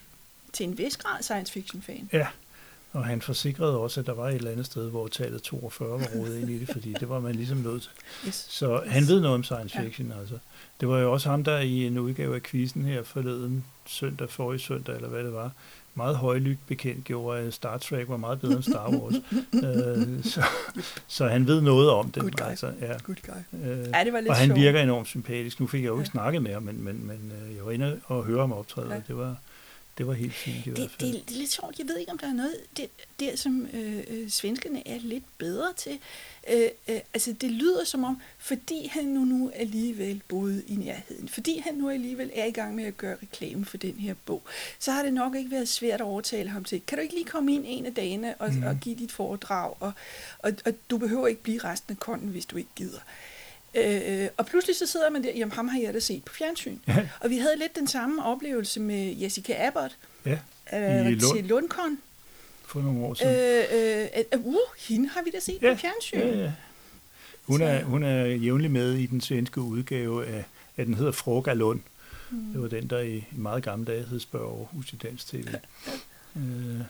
til 0.53 0.66
en 0.66 0.79
vis 0.79 0.96
grad 0.96 1.22
science 1.22 1.53
fiction 1.53 1.83
fan. 1.83 2.09
Ja, 2.12 2.27
og 2.92 3.05
han 3.05 3.22
forsikrede 3.22 3.77
også, 3.79 4.01
at 4.01 4.07
der 4.07 4.14
var 4.14 4.29
et 4.29 4.35
eller 4.35 4.51
andet 4.51 4.66
sted, 4.66 4.90
hvor 4.90 5.09
tallet 5.09 5.42
42 5.42 5.88
var 6.01 6.07
rodet 6.16 6.40
ind 6.40 6.51
i 6.51 6.59
det, 6.59 6.68
fordi 6.72 6.92
det 7.01 7.09
var 7.09 7.20
man 7.20 7.35
ligesom 7.35 7.59
nødt 7.59 7.83
til. 7.83 7.90
Yes. 8.27 8.46
Så 8.51 8.83
han 8.87 9.07
ved 9.09 9.20
noget 9.20 9.35
om 9.35 9.44
science 9.44 9.79
Ja. 9.81 9.85
fiction, 9.87 10.12
altså. 10.20 10.35
Det 10.81 10.88
var 10.88 10.98
jo 10.98 11.12
også 11.12 11.29
ham, 11.31 11.44
der 11.44 11.59
i 11.59 11.87
en 11.87 11.98
udgave 11.98 12.35
af 12.35 12.42
quizzen 12.42 12.83
her 12.85 13.03
forleden 13.03 13.64
søndag, 13.87 14.31
forrige 14.31 14.59
søndag, 14.61 14.94
eller 14.96 15.09
hvad 15.09 15.24
det 15.24 15.33
var, 15.33 15.51
meget 15.94 16.16
højlydt 16.16 16.59
bekendt 16.66 17.05
gjorde, 17.05 17.40
at 17.40 17.55
Star 17.55 17.79
Trek 17.79 18.09
var 18.09 18.16
meget 18.16 18.40
bedre 18.40 18.55
end 18.55 18.62
Star 18.62 18.88
Wars. 18.90 19.14
øh, 19.64 20.24
så, 20.24 20.42
så 21.09 21.29
han 21.29 21.46
ved 21.46 21.61
noget 21.61 21.90
om 21.90 22.11
det. 22.11 22.22
Good 22.22 22.31
guy. 22.33 22.44
Altså, 22.51 22.72
ja. 22.81 22.92
Good 23.03 23.16
guy. 23.27 23.59
Øh, 23.70 23.79
Ja, 23.94 24.05
det 24.05 24.12
var 24.12 24.20
lidt 24.20 24.29
og 24.31 24.37
han 24.37 24.55
virker 24.55 24.83
enormt 24.83 25.09
sympatisk. 25.09 25.61
Nu 25.61 25.66
fik 25.66 25.83
jeg 25.83 25.88
jo 25.88 25.94
ikke 25.94 26.01
Ja. 26.09 26.11
snakket 26.11 26.42
med 26.42 26.53
ham, 26.53 26.62
men, 26.62 26.85
men, 26.85 27.07
men 27.07 27.33
øh, 27.48 27.57
jeg 27.57 27.64
var 27.66 27.70
inde 27.72 28.01
og 28.07 28.24
høre 28.24 28.40
ham 28.40 28.53
optræde, 28.53 28.88
Ja. 28.90 28.96
og 28.96 29.03
det 29.09 29.16
var, 29.16 29.37
det 29.99 30.07
var 30.07 30.13
helt 30.13 30.35
fint 30.35 30.57
i 30.67 30.71
hvert 30.71 30.77
Det, 30.77 30.91
fald. 30.91 31.13
det, 31.13 31.29
det 31.29 31.35
er 31.35 31.39
lidt 31.39 31.53
sjovt. 31.53 31.79
Jeg 31.79 31.89
ved 31.89 31.97
ikke, 31.99 32.13
om 32.13 32.19
der 32.19 32.27
er 32.29 32.33
noget 32.33 32.55
det, 32.77 32.89
der, 33.21 33.37
som 33.37 33.67
øh, 33.73 34.05
øh, 34.09 34.31
svenskerne 34.31 34.89
er 34.89 34.99
lidt 35.01 35.25
bedre 35.39 35.73
til. 35.77 35.99
Øh, 36.53 36.69
øh, 36.89 37.01
altså, 37.15 37.33
det 37.33 37.51
lyder 37.51 37.85
som 37.85 38.05
om, 38.05 38.21
fordi 38.39 38.87
han 38.87 39.05
nu, 39.05 39.25
nu 39.25 39.51
alligevel 39.55 40.23
boede 40.29 40.63
i 40.69 40.75
nærheden, 40.77 41.29
fordi 41.29 41.59
han 41.59 41.75
nu 41.75 41.89
alligevel 41.91 42.31
er 42.35 42.45
i 42.45 42.51
gang 42.51 42.75
med 42.75 42.85
at 42.85 42.97
gøre 42.97 43.17
reklame 43.23 43.65
for 43.65 43.77
den 43.77 43.95
her 43.95 44.15
bog, 44.27 44.43
så 44.79 44.91
har 44.93 45.03
det 45.03 45.13
nok 45.15 45.35
ikke 45.37 45.51
været 45.51 45.69
svært 45.69 46.01
at 46.01 46.05
overtale 46.05 46.49
ham 46.51 46.65
til, 46.65 46.83
kan 46.87 46.99
du 46.99 47.03
ikke 47.03 47.15
lige 47.15 47.27
komme 47.27 47.55
ind 47.55 47.65
en 47.67 47.87
af 47.87 47.95
dagene 47.95 48.35
og, 48.35 48.49
Mhm. 48.49 48.59
mm. 48.59 48.67
og 48.67 48.77
give 48.81 48.97
dit 48.97 49.13
foredrag, 49.13 49.75
og, 49.81 49.93
og, 50.39 50.53
og 50.67 50.73
du 50.91 50.99
behøver 50.99 51.27
ikke 51.27 51.43
blive 51.43 51.59
resten 51.59 51.93
af 51.93 51.99
konden, 52.01 52.29
hvis 52.29 52.47
du 52.47 52.57
ikke 52.57 52.71
gider. 52.77 52.99
Øh, 52.99 53.38
og 54.37 54.46
pludselig 54.46 54.76
så 54.76 54.87
sidder 54.87 55.11
man 55.11 55.22
der, 55.24 55.31
jamen 55.37 55.52
ham 55.52 55.68
har 55.68 55.81
jeg 55.81 55.94
da 55.94 56.00
set 56.00 56.24
på 56.24 56.35
fjernsyn. 56.35 56.78
Ja. 56.88 57.09
Og 57.20 57.31
vi 57.31 57.38
havde 57.38 57.57
lidt 57.59 57.76
den 57.76 57.87
samme 57.87 58.24
oplevelse 58.24 58.81
med 58.81 59.14
Jessica 59.16 59.66
Abbott, 59.66 59.96
Ja, 60.26 60.38
øh, 61.00 61.07
I 61.11 61.14
Lund. 61.14 61.37
til 61.37 61.44
Lundkon. 61.44 61.98
for 62.66 62.81
nogle 62.81 63.04
år 63.04 63.14
siden. 63.14 63.35
Øh, 63.35 64.02
øh, 64.02 64.22
øh, 64.35 64.46
uh, 64.46 64.57
hende 64.78 65.09
har 65.09 65.22
vi 65.22 65.31
da 65.31 65.40
set 65.40 65.59
Ja, 65.62 65.74
på 65.74 65.78
fjernsyn. 65.81 66.18
Ja, 66.18 66.38
ja. 66.38 66.52
Hun 67.42 67.62
er, 67.62 67.83
hun 67.85 68.02
er 68.02 68.24
jævnligt 68.26 68.72
med 68.72 68.94
i 68.94 69.07
den 69.07 69.20
svenske 69.20 69.61
udgave 69.61 70.26
af, 70.26 70.44
af 70.76 70.85
den 70.87 70.94
hedder 70.94 71.12
Fråga 71.12 71.52
Lund. 71.54 71.81
Mm. 72.31 72.52
Det 72.52 72.62
var 72.62 72.68
den, 72.68 72.87
der 72.90 73.00
i 73.00 73.24
meget 73.33 73.62
gamle 73.64 73.85
dage 73.87 74.02
hed 74.07 74.20
Spørg 74.20 74.59
Aarhus 74.59 74.92
i 74.92 74.96
Dansk 74.96 75.26
TV. 75.26 75.44
øh, 76.37 76.81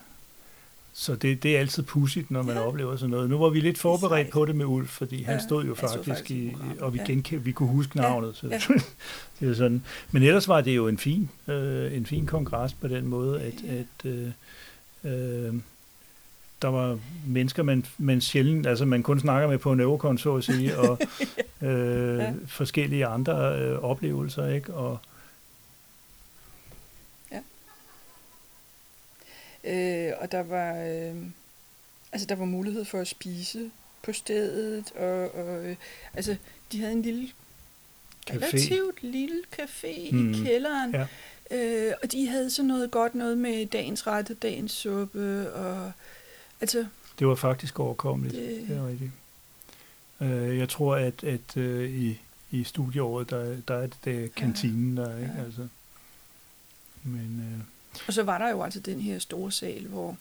så 1.01 1.15
det, 1.15 1.43
det 1.43 1.55
er 1.55 1.59
altid 1.59 1.83
pudsigt, 1.83 2.31
når 2.31 2.41
man 2.43 2.55
Ja. 2.55 2.61
oplever 2.61 2.95
sådan 2.95 3.09
noget. 3.09 3.29
Nu 3.29 3.37
var 3.37 3.49
vi 3.49 3.59
lidt 3.59 3.77
forberedt 3.77 4.29
på 4.29 4.45
det 4.45 4.55
med 4.55 4.65
Ulf, 4.65 4.89
fordi 4.89 5.23
han 5.23 5.35
Ja, 5.35 5.41
stod 5.43 5.63
jo 5.65 5.75
han 5.79 5.87
stod 5.89 5.89
faktisk, 6.03 6.09
faktisk 6.09 6.31
i 6.31 6.51
og 6.79 6.93
vi, 6.93 6.97
ja. 6.99 7.05
genke, 7.05 7.43
vi 7.43 7.51
kunne 7.51 7.69
huske 7.69 7.91
Ja, 7.95 8.01
navnet. 8.01 8.35
Så 8.35 8.47
ja. 8.47 8.59
det 9.39 9.49
er 9.49 9.53
sådan. 9.53 9.83
Men 10.11 10.23
ellers 10.23 10.47
var 10.47 10.61
det 10.61 10.75
jo 10.75 10.87
en 10.87 10.97
fin, 10.97 11.29
øh, 11.47 11.97
en 11.97 12.05
fin 12.05 12.25
kongres 12.25 12.73
på 12.73 12.87
den 12.87 13.07
måde, 13.07 13.41
at, 13.41 13.53
at 13.69 14.11
øh, 14.11 14.27
øh, 15.03 15.53
der 16.61 16.67
var 16.67 16.99
mennesker, 17.27 17.63
man, 17.63 17.85
man 17.97 18.21
sjældent, 18.21 18.67
altså 18.67 18.85
man 18.85 19.03
kun 19.03 19.19
snakker 19.19 19.49
med 19.49 19.57
på 19.57 19.71
en 19.71 19.79
Eurocon, 19.79 20.17
så 20.17 20.35
at 20.35 20.43
sige, 20.43 20.77
og 20.77 20.99
øh, 21.67 22.17
Ja. 22.17 22.33
forskellige 22.47 23.05
andre 23.05 23.59
øh, 23.61 23.79
oplevelser, 23.79 24.47
ikke? 24.47 24.73
Og 24.73 24.91
Øh, 24.93 24.97
og 30.21 30.31
der 30.31 30.43
var, 30.43 30.73
øh, 30.75 31.15
altså 32.11 32.27
der 32.27 32.35
var 32.35 32.45
mulighed 32.45 32.85
for 32.85 32.99
at 32.99 33.07
spise 33.07 33.71
på 34.03 34.13
stedet, 34.13 34.91
og, 34.91 35.35
og 35.35 35.65
øh, 35.65 35.75
altså 36.13 36.35
de 36.71 36.79
havde 36.79 36.91
en 36.93 37.01
lille, 37.01 37.29
Café. 38.29 38.33
relativt 38.35 39.03
lille 39.03 39.41
café 39.59 40.11
Mm, 40.15 40.33
i 40.33 40.37
kælderen, 40.45 40.91
ja. 40.91 41.07
øh, 41.51 41.93
og 42.03 42.11
de 42.11 42.27
havde 42.27 42.49
sådan 42.49 42.67
noget 42.67 42.91
godt 42.91 43.15
noget 43.15 43.37
med 43.37 43.65
dagens 43.65 44.07
ret 44.07 44.29
og 44.29 44.41
dagens 44.41 44.71
suppe, 44.71 45.53
og 45.53 45.91
altså 46.61 46.85
det 47.19 47.27
var 47.27 47.35
faktisk 47.35 47.79
overkommeligt. 47.79 48.35
Det- 48.35 48.65
Det 48.67 48.77
er 48.77 48.87
rigtigt. 48.87 49.11
Øh, 50.21 50.57
jeg 50.57 50.69
tror, 50.69 50.95
at, 50.95 51.23
at 51.23 51.57
øh, 51.57 51.89
i, 51.91 52.19
i 52.51 52.63
studieåret, 52.63 53.29
der, 53.29 53.57
der 53.67 53.73
er 53.75 53.87
det 53.87 53.97
der 54.05 54.27
kantinen, 54.27 54.97
der 54.97 55.17
ikke? 55.17 55.31
Ja. 55.37 55.43
Altså. 55.43 55.67
Men 57.03 57.39
øh, 57.53 57.63
Og 58.07 58.13
så 58.13 58.23
var 58.23 58.37
der 58.37 58.49
jo 58.49 58.63
altså 58.63 58.79
den 58.79 59.01
her 59.01 59.19
store 59.19 59.51
sal, 59.51 59.85
hvor 59.87 60.17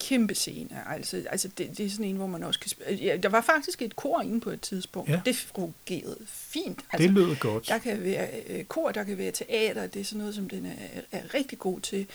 kæmpe 0.00 0.34
scene, 0.34 0.68
altså, 0.88 1.24
altså 1.30 1.48
det, 1.58 1.78
det 1.78 1.86
er 1.86 1.90
sådan 1.90 2.04
en, 2.04 2.16
hvor 2.16 2.26
man 2.26 2.42
også 2.42 2.60
kan 2.60 2.68
spille. 2.70 3.04
Ja, 3.04 3.16
der 3.16 3.28
var 3.28 3.40
faktisk 3.40 3.82
et 3.82 3.96
kor 3.96 4.20
inde 4.20 4.40
på 4.40 4.50
et 4.50 4.60
tidspunkt. 4.60 5.10
Ja. 5.10 5.20
Det 5.24 5.36
fungerede 5.36 6.16
fint. 6.26 6.78
det 6.78 6.84
Altså, 6.92 7.08
lød 7.08 7.36
godt. 7.36 7.68
der 7.68 7.78
kan 7.78 8.02
være 8.02 8.28
øh, 8.48 8.64
kor, 8.64 8.90
der 8.92 9.04
kan 9.04 9.18
være 9.18 9.30
teater, 9.32 9.86
det 9.86 10.00
er 10.00 10.04
sådan 10.04 10.18
noget, 10.18 10.34
som 10.34 10.48
den 10.48 10.66
er, 10.66 11.00
er 11.12 11.34
rigtig 11.34 11.58
god 11.58 11.80
til. 11.80 12.06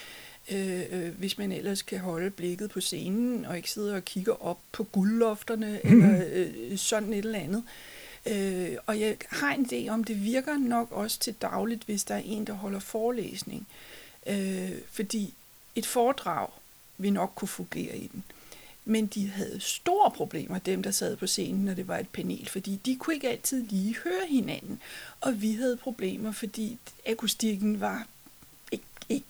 Øh, 0.51 0.81
øh, 0.91 1.09
hvis 1.17 1.37
man 1.37 1.51
ellers 1.51 1.81
kan 1.81 1.99
holde 1.99 2.29
blikket 2.29 2.69
på 2.69 2.81
scenen, 2.81 3.45
og 3.45 3.57
ikke 3.57 3.71
sidder 3.71 3.95
og 3.95 4.05
kigger 4.05 4.45
op 4.45 4.59
på 4.71 4.83
guldlofterne, 4.83 5.79
eller 5.89 6.23
øh, 6.33 6.77
sådan 6.77 7.13
et 7.13 7.25
eller 7.25 7.39
andet. 7.39 7.63
Øh, 8.25 8.77
og 8.85 8.99
jeg 8.99 9.17
har 9.29 9.53
en 9.53 9.65
idé 9.71 9.89
om, 9.89 10.03
det 10.03 10.23
virker 10.23 10.57
nok 10.57 10.91
også 10.91 11.19
til 11.19 11.33
dagligt, 11.33 11.83
hvis 11.83 12.03
der 12.03 12.15
er 12.15 12.21
en, 12.25 12.47
der 12.47 12.53
holder 12.53 12.79
forelæsning. 12.79 13.67
Øh, 13.69 13.96
øh, 14.27 14.71
fordi 14.91 15.33
et 15.75 15.85
foredrag 15.85 16.47
vil 16.97 17.13
nok 17.13 17.31
kunne 17.35 17.47
fungere 17.47 17.97
i 17.97 18.07
den. 18.07 18.23
Men 18.85 19.07
de 19.07 19.29
havde 19.29 19.59
store 19.59 20.11
problemer, 20.11 20.59
dem 20.59 20.83
der 20.83 20.91
sad 20.91 21.17
på 21.17 21.27
scenen, 21.27 21.65
når 21.65 21.73
det 21.73 21.87
var 21.87 21.97
et 21.97 22.09
panel, 22.09 22.49
fordi 22.49 22.79
de 22.85 22.95
kunne 22.95 23.13
ikke 23.13 23.29
altid 23.29 23.63
lige 23.69 23.95
høre 24.03 24.27
hinanden. 24.29 24.79
Og 25.21 25.41
vi 25.41 25.51
havde 25.51 25.77
problemer, 25.77 26.31
fordi 26.31 26.77
akustikken 27.07 27.81
var 27.81 28.07
ikke, 28.71 28.83
ikke 29.09 29.25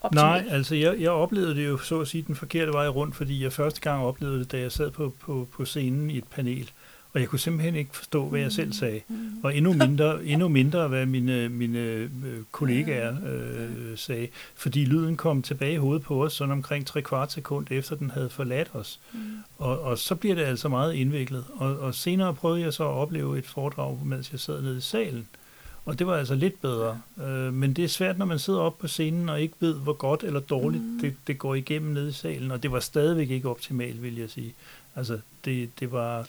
optimal. 0.00 0.24
Nej, 0.24 0.54
altså 0.54 0.74
jeg, 0.74 1.00
jeg 1.00 1.10
oplevede 1.10 1.54
det 1.54 1.66
jo 1.66 1.78
så 1.78 2.00
at 2.00 2.08
sige 2.08 2.24
den 2.26 2.36
forkerte 2.36 2.72
vej 2.72 2.88
rundt, 2.88 3.16
fordi 3.16 3.42
jeg 3.42 3.52
første 3.52 3.80
gang 3.80 4.04
oplevede 4.04 4.38
det, 4.38 4.52
da 4.52 4.58
jeg 4.58 4.72
sad 4.72 4.90
på, 4.90 5.14
på, 5.20 5.48
på 5.52 5.64
scenen 5.64 6.10
i 6.10 6.18
et 6.18 6.28
panel, 6.28 6.70
og 7.16 7.20
jeg 7.20 7.28
kunne 7.28 7.38
simpelthen 7.38 7.74
ikke 7.74 7.96
forstå, 7.96 8.28
hvad 8.28 8.40
jeg 8.40 8.52
selv 8.52 8.72
sagde. 8.72 9.00
Mm. 9.08 9.30
Og 9.42 9.56
endnu 9.56 9.72
mindre, 9.72 10.24
endnu 10.32 10.48
mindre 10.48 10.88
hvad 10.88 11.06
mine, 11.06 11.48
mine 11.48 11.78
øh, 11.78 12.10
kollegaer 12.52 13.16
øh, 13.26 13.98
sagde, 13.98 14.28
fordi 14.54 14.84
lyden 14.84 15.16
kom 15.16 15.42
tilbage 15.42 15.72
i 15.72 15.76
hovedet 15.76 16.02
på 16.02 16.24
os, 16.24 16.32
sådan 16.32 16.52
omkring 16.52 16.86
tre 16.86 17.02
kvart 17.02 17.32
sekund 17.32 17.66
efter 17.70 17.96
den 17.96 18.10
havde 18.10 18.30
forladt 18.30 18.70
os. 18.72 19.00
Mm. 19.12 19.18
Og, 19.58 19.80
og 19.80 19.98
så 19.98 20.14
bliver 20.14 20.34
det 20.34 20.42
altså 20.42 20.68
meget 20.68 20.94
indviklet. 20.94 21.44
Og, 21.54 21.78
og 21.78 21.94
senere 21.94 22.34
prøvede 22.34 22.60
jeg 22.60 22.72
så 22.72 22.84
at 22.84 22.94
opleve 22.94 23.38
et 23.38 23.46
foredrag, 23.46 23.98
mens 24.04 24.32
jeg 24.32 24.40
sad 24.40 24.62
nede 24.62 24.78
i 24.78 24.80
salen. 24.80 25.28
Og 25.84 25.98
det 25.98 26.06
var 26.06 26.16
altså 26.16 26.34
lidt 26.34 26.60
bedre. 26.60 27.00
Øh, 27.22 27.54
men 27.54 27.72
det 27.72 27.84
er 27.84 27.88
svært, 27.88 28.18
når 28.18 28.26
man 28.26 28.38
sidder 28.38 28.60
oppe 28.60 28.80
på 28.80 28.88
scenen 28.88 29.28
og 29.28 29.40
ikke 29.40 29.54
ved, 29.60 29.74
hvor 29.74 29.92
godt 29.92 30.22
eller 30.22 30.40
dårligt 30.40 30.84
mm. 30.84 30.98
det, 31.00 31.14
det 31.26 31.38
går 31.38 31.54
igennem 31.54 31.92
nede 31.92 32.08
i 32.08 32.12
salen. 32.12 32.50
Og 32.50 32.62
det 32.62 32.72
var 32.72 32.80
stadigvæk 32.80 33.30
ikke 33.30 33.48
optimalt, 33.48 34.02
vil 34.02 34.18
jeg 34.18 34.30
sige. 34.30 34.54
Altså, 34.96 35.18
det, 35.44 35.70
det 35.80 35.92
var, 35.92 36.26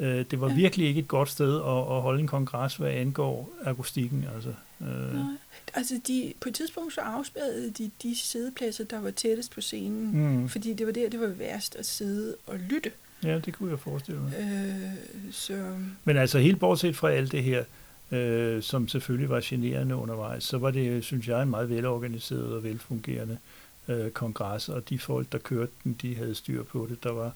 øh, 0.00 0.24
det 0.30 0.40
var 0.40 0.48
Ja. 0.48 0.54
virkelig 0.54 0.86
ikke 0.88 1.00
et 1.00 1.08
godt 1.08 1.28
sted 1.28 1.56
at, 1.56 1.96
at 1.96 2.02
holde 2.02 2.20
en 2.20 2.26
kongres, 2.26 2.76
hvad 2.76 2.90
angår 2.90 3.50
akustikken. 3.64 4.24
Altså, 4.34 4.54
øh, 4.80 5.14
Nej. 5.14 5.22
Altså, 5.74 6.00
de, 6.06 6.32
på 6.40 6.48
et 6.48 6.54
tidspunkt 6.54 6.92
så 6.94 7.00
afspærrede 7.00 7.70
de 7.70 7.90
de 8.02 8.16
sædepladser, 8.18 8.84
der 8.84 9.00
var 9.00 9.10
tættest 9.10 9.54
på 9.54 9.60
scenen, 9.60 10.10
mm, 10.40 10.48
fordi 10.48 10.72
det 10.74 10.86
var 10.86 10.92
der, 10.92 11.08
det 11.08 11.20
var 11.20 11.26
værst 11.26 11.76
at 11.76 11.86
sidde 11.86 12.36
og 12.46 12.58
lytte. 12.58 12.90
ja, 13.24 13.38
det 13.38 13.54
kunne 13.54 13.70
jeg 13.70 13.78
forestille 13.78 14.20
mig. 14.20 14.32
Øh, 14.40 15.32
så 15.32 15.76
Men 16.04 16.16
altså 16.16 16.38
helt 16.38 16.58
bortset 16.60 16.96
fra 16.96 17.10
alt 17.10 17.32
det 17.32 17.42
her, 17.42 17.64
øh, 18.10 18.62
som 18.62 18.88
selvfølgelig 18.88 19.30
var 19.30 19.40
generende 19.44 19.94
undervejs, 19.96 20.44
så 20.44 20.58
var 20.58 20.70
det, 20.70 21.04
synes 21.04 21.28
jeg, 21.28 21.42
en 21.42 21.50
meget 21.50 21.70
velorganiseret 21.70 22.44
og 22.52 22.64
velfungerende 22.64 23.38
øh, 23.88 24.10
kongres, 24.10 24.68
og 24.68 24.88
de 24.88 24.98
folk, 24.98 25.32
der 25.32 25.38
kørte 25.38 25.72
den, 25.84 25.96
de 26.02 26.16
havde 26.16 26.34
styr 26.34 26.62
på 26.62 26.86
det. 26.90 27.02
Der 27.04 27.12
var, 27.12 27.32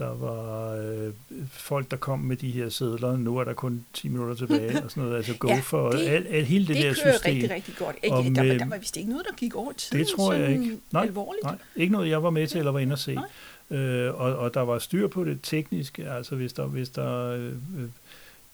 der 0.00 0.14
var 0.14 0.72
øh, 0.76 1.12
folk, 1.50 1.90
der 1.90 1.96
kom 1.96 2.18
med 2.18 2.36
de 2.36 2.50
her 2.50 2.68
sædler, 2.68 3.16
nu 3.16 3.36
er 3.38 3.44
der 3.44 3.52
kun 3.52 3.84
10 3.92 4.08
minutter 4.08 4.34
tilbage, 4.34 4.82
og 4.84 4.90
sådan 4.90 5.02
noget, 5.02 5.16
altså 5.16 5.34
go 5.38 5.48
Ja, 5.48 5.60
for 5.60 5.90
det- 5.90 6.08
al, 6.08 6.26
al, 6.26 6.44
hele 6.44 6.66
det, 6.66 6.76
det 6.76 6.84
der 6.84 6.94
kører 7.04 7.14
system. 7.14 7.32
rigtig, 7.34 7.50
rigtig 7.50 7.74
godt. 7.78 7.96
Ikke, 8.02 8.16
Og 8.16 8.24
der, 8.24 8.30
var, 8.52 8.58
der 8.58 8.68
var 8.68 8.78
vist 8.78 8.96
ikke 8.96 9.10
noget, 9.10 9.26
der 9.30 9.34
gik 9.36 9.54
over 9.54 9.72
tiden 9.72 9.98
Det 9.98 10.08
tror 10.16 10.32
jeg 10.32 10.50
ikke. 10.52 10.78
Nej, 10.92 11.02
alvorligt. 11.02 11.44
Nej, 11.44 11.56
ikke 11.76 11.92
noget, 11.92 12.08
jeg 12.08 12.22
var 12.22 12.30
med 12.30 12.46
til 12.46 12.58
eller 12.58 12.72
var 12.72 12.78
inde 12.78 12.92
at 12.92 12.98
se. 12.98 13.14
Nej. 13.14 13.78
Øh, 13.78 14.20
og, 14.20 14.36
og 14.38 14.54
der 14.54 14.60
var 14.60 14.78
styr 14.78 15.08
på 15.08 15.24
det 15.24 15.38
tekniske, 15.42 16.10
altså 16.10 16.34
hvis 16.36 16.52
der, 16.52 16.66
hvis 16.66 16.88
der 16.88 17.26
øh, 17.26 17.52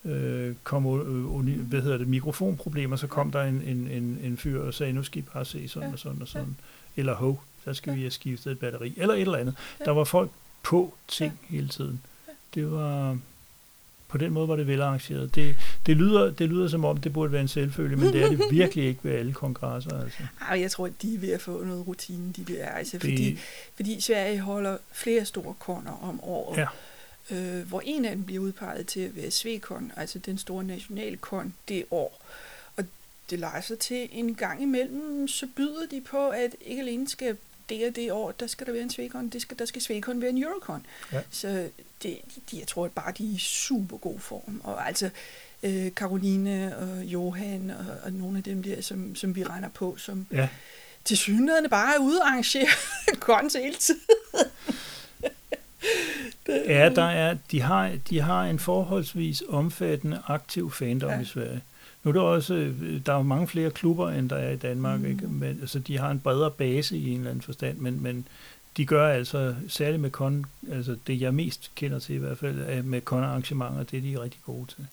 øh, 0.05 0.55
kom 0.65 0.87
øh, 1.01 1.61
hvad 1.61 1.81
hedder 1.83 1.99
det, 1.99 2.09
mikrofonproblemer, 2.09 2.97
så 2.97 3.07
kom 3.07 3.31
der 3.31 3.43
en, 3.43 3.63
en, 3.67 3.89
en, 3.89 4.19
en 4.25 4.37
fyr 4.37 4.63
og 4.63 4.75
sagde, 4.75 4.93
nu 4.93 5.03
skal 5.03 5.19
I 5.19 5.25
bare 5.35 5.45
se 5.45 5.69
sådan 5.69 5.89
Ja. 5.89 5.93
og 5.93 5.99
sådan 5.99 6.23
og 6.23 6.29
sådan. 6.29 6.57
Eller 6.97 7.15
hov, 7.15 7.43
så 7.65 7.75
skal 7.75 7.95
vi 7.95 8.01
have 8.01 8.11
skiftet 8.11 8.53
et 8.53 8.59
batteri, 8.59 8.95
eller 8.97 9.15
et 9.15 9.21
eller 9.21 9.39
andet. 9.39 9.55
Ja. 9.81 9.85
Der 9.85 9.91
var 9.91 10.05
folk 10.05 10.31
på 10.67 10.95
ting 11.09 11.41
hele 11.49 11.69
tiden. 11.69 12.01
Det 12.55 12.73
var... 12.73 13.19
På 14.09 14.19
den 14.19 14.33
måde 14.33 14.49
var 14.49 14.57
det 14.57 14.67
velarrangeret. 14.67 15.35
Det, 15.35 15.57
det, 15.87 15.97
lyder, 15.97 16.31
det 16.31 16.49
lyder 16.49 16.69
som 16.69 16.85
om, 16.85 16.97
det 16.97 17.13
burde 17.13 17.33
være 17.33 17.41
en 17.41 17.49
selvfølge, 17.49 17.97
men 17.97 18.13
det 18.13 18.23
er 18.23 18.29
det 18.29 18.41
virkelig 18.61 18.85
ikke 18.85 19.01
ved 19.03 19.13
alle 19.13 19.33
kongresser. 19.33 20.01
Altså. 20.03 20.19
Ej, 20.41 20.61
jeg 20.61 20.71
tror, 20.71 20.89
de 21.03 21.15
er 21.15 21.19
ved 21.19 21.31
at 21.31 21.41
få 21.41 21.65
noget 21.65 21.87
rutine, 21.87 22.33
de 22.33 22.45
der. 22.45 22.67
Altså, 22.67 22.99
fordi, 22.99 23.31
Det, 23.31 23.39
fordi 23.77 24.01
Sverige 24.01 24.41
holder 24.41 24.77
flere 24.93 25.25
store 25.25 25.55
koner 25.59 25.93
om 26.03 26.21
året. 26.25 26.59
Ja. 26.59 26.67
Øh, 27.31 27.69
hvor 27.69 27.83
en 27.85 28.05
af 28.05 28.17
dem 28.17 28.25
bliver 28.25 28.43
udpeget 28.43 28.87
til 28.87 29.01
at 29.01 29.17
være 29.17 29.31
Svekon, 29.31 29.93
altså 29.97 30.19
den 30.19 30.39
store 30.39 30.65
nationale 30.65 31.17
kon 31.17 31.55
det 31.69 31.85
år. 31.91 32.23
Og 32.77 32.85
det 33.31 33.39
leger 33.39 33.61
sig 33.61 33.79
til 33.79 34.09
en 34.13 34.35
gang 34.35 34.63
imellem, 34.63 35.29
så 35.29 35.47
byder 35.57 35.87
de 35.91 36.01
på, 36.01 36.29
at 36.29 36.57
ikke 36.61 36.83
alene 36.83 37.09
skal 37.09 37.37
det 37.69 37.89
og 37.89 37.97
det 37.97 38.13
år, 38.13 38.33
der 38.33 38.47
skal 38.47 38.67
der 38.67 38.73
være 38.73 38.83
en 38.83 38.91
Svekon, 38.91 39.29
det 39.29 39.43
skal, 39.43 39.59
der 39.59 39.65
skal 39.65 39.83
Svekon 39.83 40.21
være 40.21 40.31
en 40.31 40.43
Eurocon. 40.43 40.87
Ja. 41.13 41.21
Så 41.31 41.69
det, 42.03 42.19
de, 42.51 42.59
jeg 42.59 42.67
tror 42.67 42.85
at 42.85 42.93
bare, 42.93 43.13
de 43.19 43.25
er 43.31 43.35
i 43.35 43.39
super 43.39 43.97
god 43.97 44.19
form. 44.21 44.61
Og 44.65 44.87
altså, 44.89 45.11
øh, 45.63 45.95
Karoline 45.97 46.77
og 46.77 47.05
Johan 47.05 47.71
og, 47.71 47.85
og 48.03 48.13
nogle 48.13 48.39
af 48.39 48.45
dem 48.45 48.63
der, 48.63 48.81
som, 48.83 49.15
som 49.15 49.37
vi 49.37 49.45
regner 49.45 49.69
på, 49.69 49.97
som 49.97 50.27
ja, 50.33 50.49
til 51.05 51.17
synligheden 51.17 51.71
bare 51.71 51.95
er 51.95 51.99
ude 51.99 52.21
og 52.21 52.29
arrangere 52.29 52.69
kons 53.21 53.55
hele 53.55 53.77
tiden. 53.77 54.01
Ja, 56.49 56.89
der 56.95 57.05
er, 57.05 57.37
de, 57.51 57.61
har, 57.61 57.93
de 58.11 58.21
har 58.21 58.43
en 58.45 58.59
forholdsvis 58.59 59.43
omfattende 59.49 60.23
aktiv 60.27 60.73
fandom 60.73 61.11
Ja. 61.11 61.21
i 61.21 61.25
Sverige. 61.25 61.61
Nu 62.07 62.11
er 62.11 62.13
der 62.13 62.21
også, 62.21 62.55
øh, 62.55 63.01
der 63.07 63.13
er 63.13 63.17
jo 63.17 63.23
mange 63.23 63.49
flere 63.49 63.71
klubber, 63.71 64.11
end 64.11 64.31
der 64.31 64.37
er 64.37 64.51
i 64.51 64.57
Danmark, 64.57 65.01
Mm. 65.01 65.05
mm. 65.07 65.11
ikke? 65.11 65.27
Men, 65.27 65.59
altså, 65.61 65.79
de 65.79 65.99
har 65.99 66.11
en 66.11 66.21
bredere 66.21 66.51
base 66.51 66.97
i 66.99 67.11
en 67.11 67.17
eller 67.17 67.31
anden 67.31 67.43
forstand, 67.43 67.79
men, 67.79 68.03
men 68.03 68.27
de 68.77 68.87
gør 68.87 69.09
altså, 69.09 69.55
særligt 69.69 70.03
med 70.03 70.11
kon, 70.11 70.47
altså 70.73 70.97
det 71.07 71.21
jeg 71.21 71.35
mest 71.35 71.71
kender 71.75 71.99
til 71.99 72.15
i 72.15 72.19
hvert 72.19 72.39
fald, 72.39 72.59
er 72.67 72.83
med 72.83 73.01
kon-arrangementer, 73.01 73.83
det 73.83 73.97
er 73.99 74.03
de 74.03 74.23
rigtig 74.23 74.41
gode 74.47 74.67
til. 74.67 74.87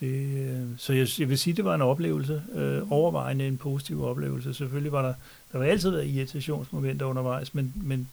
Det, 0.00 0.38
øh, 0.50 0.66
så 0.76 0.92
jeg, 0.92 1.08
jeg 1.18 1.28
vil 1.28 1.38
sige, 1.38 1.54
det 1.54 1.64
var 1.64 1.74
en 1.74 1.82
oplevelse, 1.82 2.42
øh, 2.54 2.92
overvejende 2.92 3.46
en 3.46 3.56
positiv 3.56 4.04
oplevelse. 4.04 4.54
Selvfølgelig 4.54 4.92
var 4.92 5.02
der, 5.02 5.14
der 5.52 5.58
var 5.58 5.64
altid 5.64 5.90
været 5.90 6.06
irritationsmomenter 6.08 7.06
undervejs, 7.06 7.54
men, 7.54 7.72
men 7.76 8.08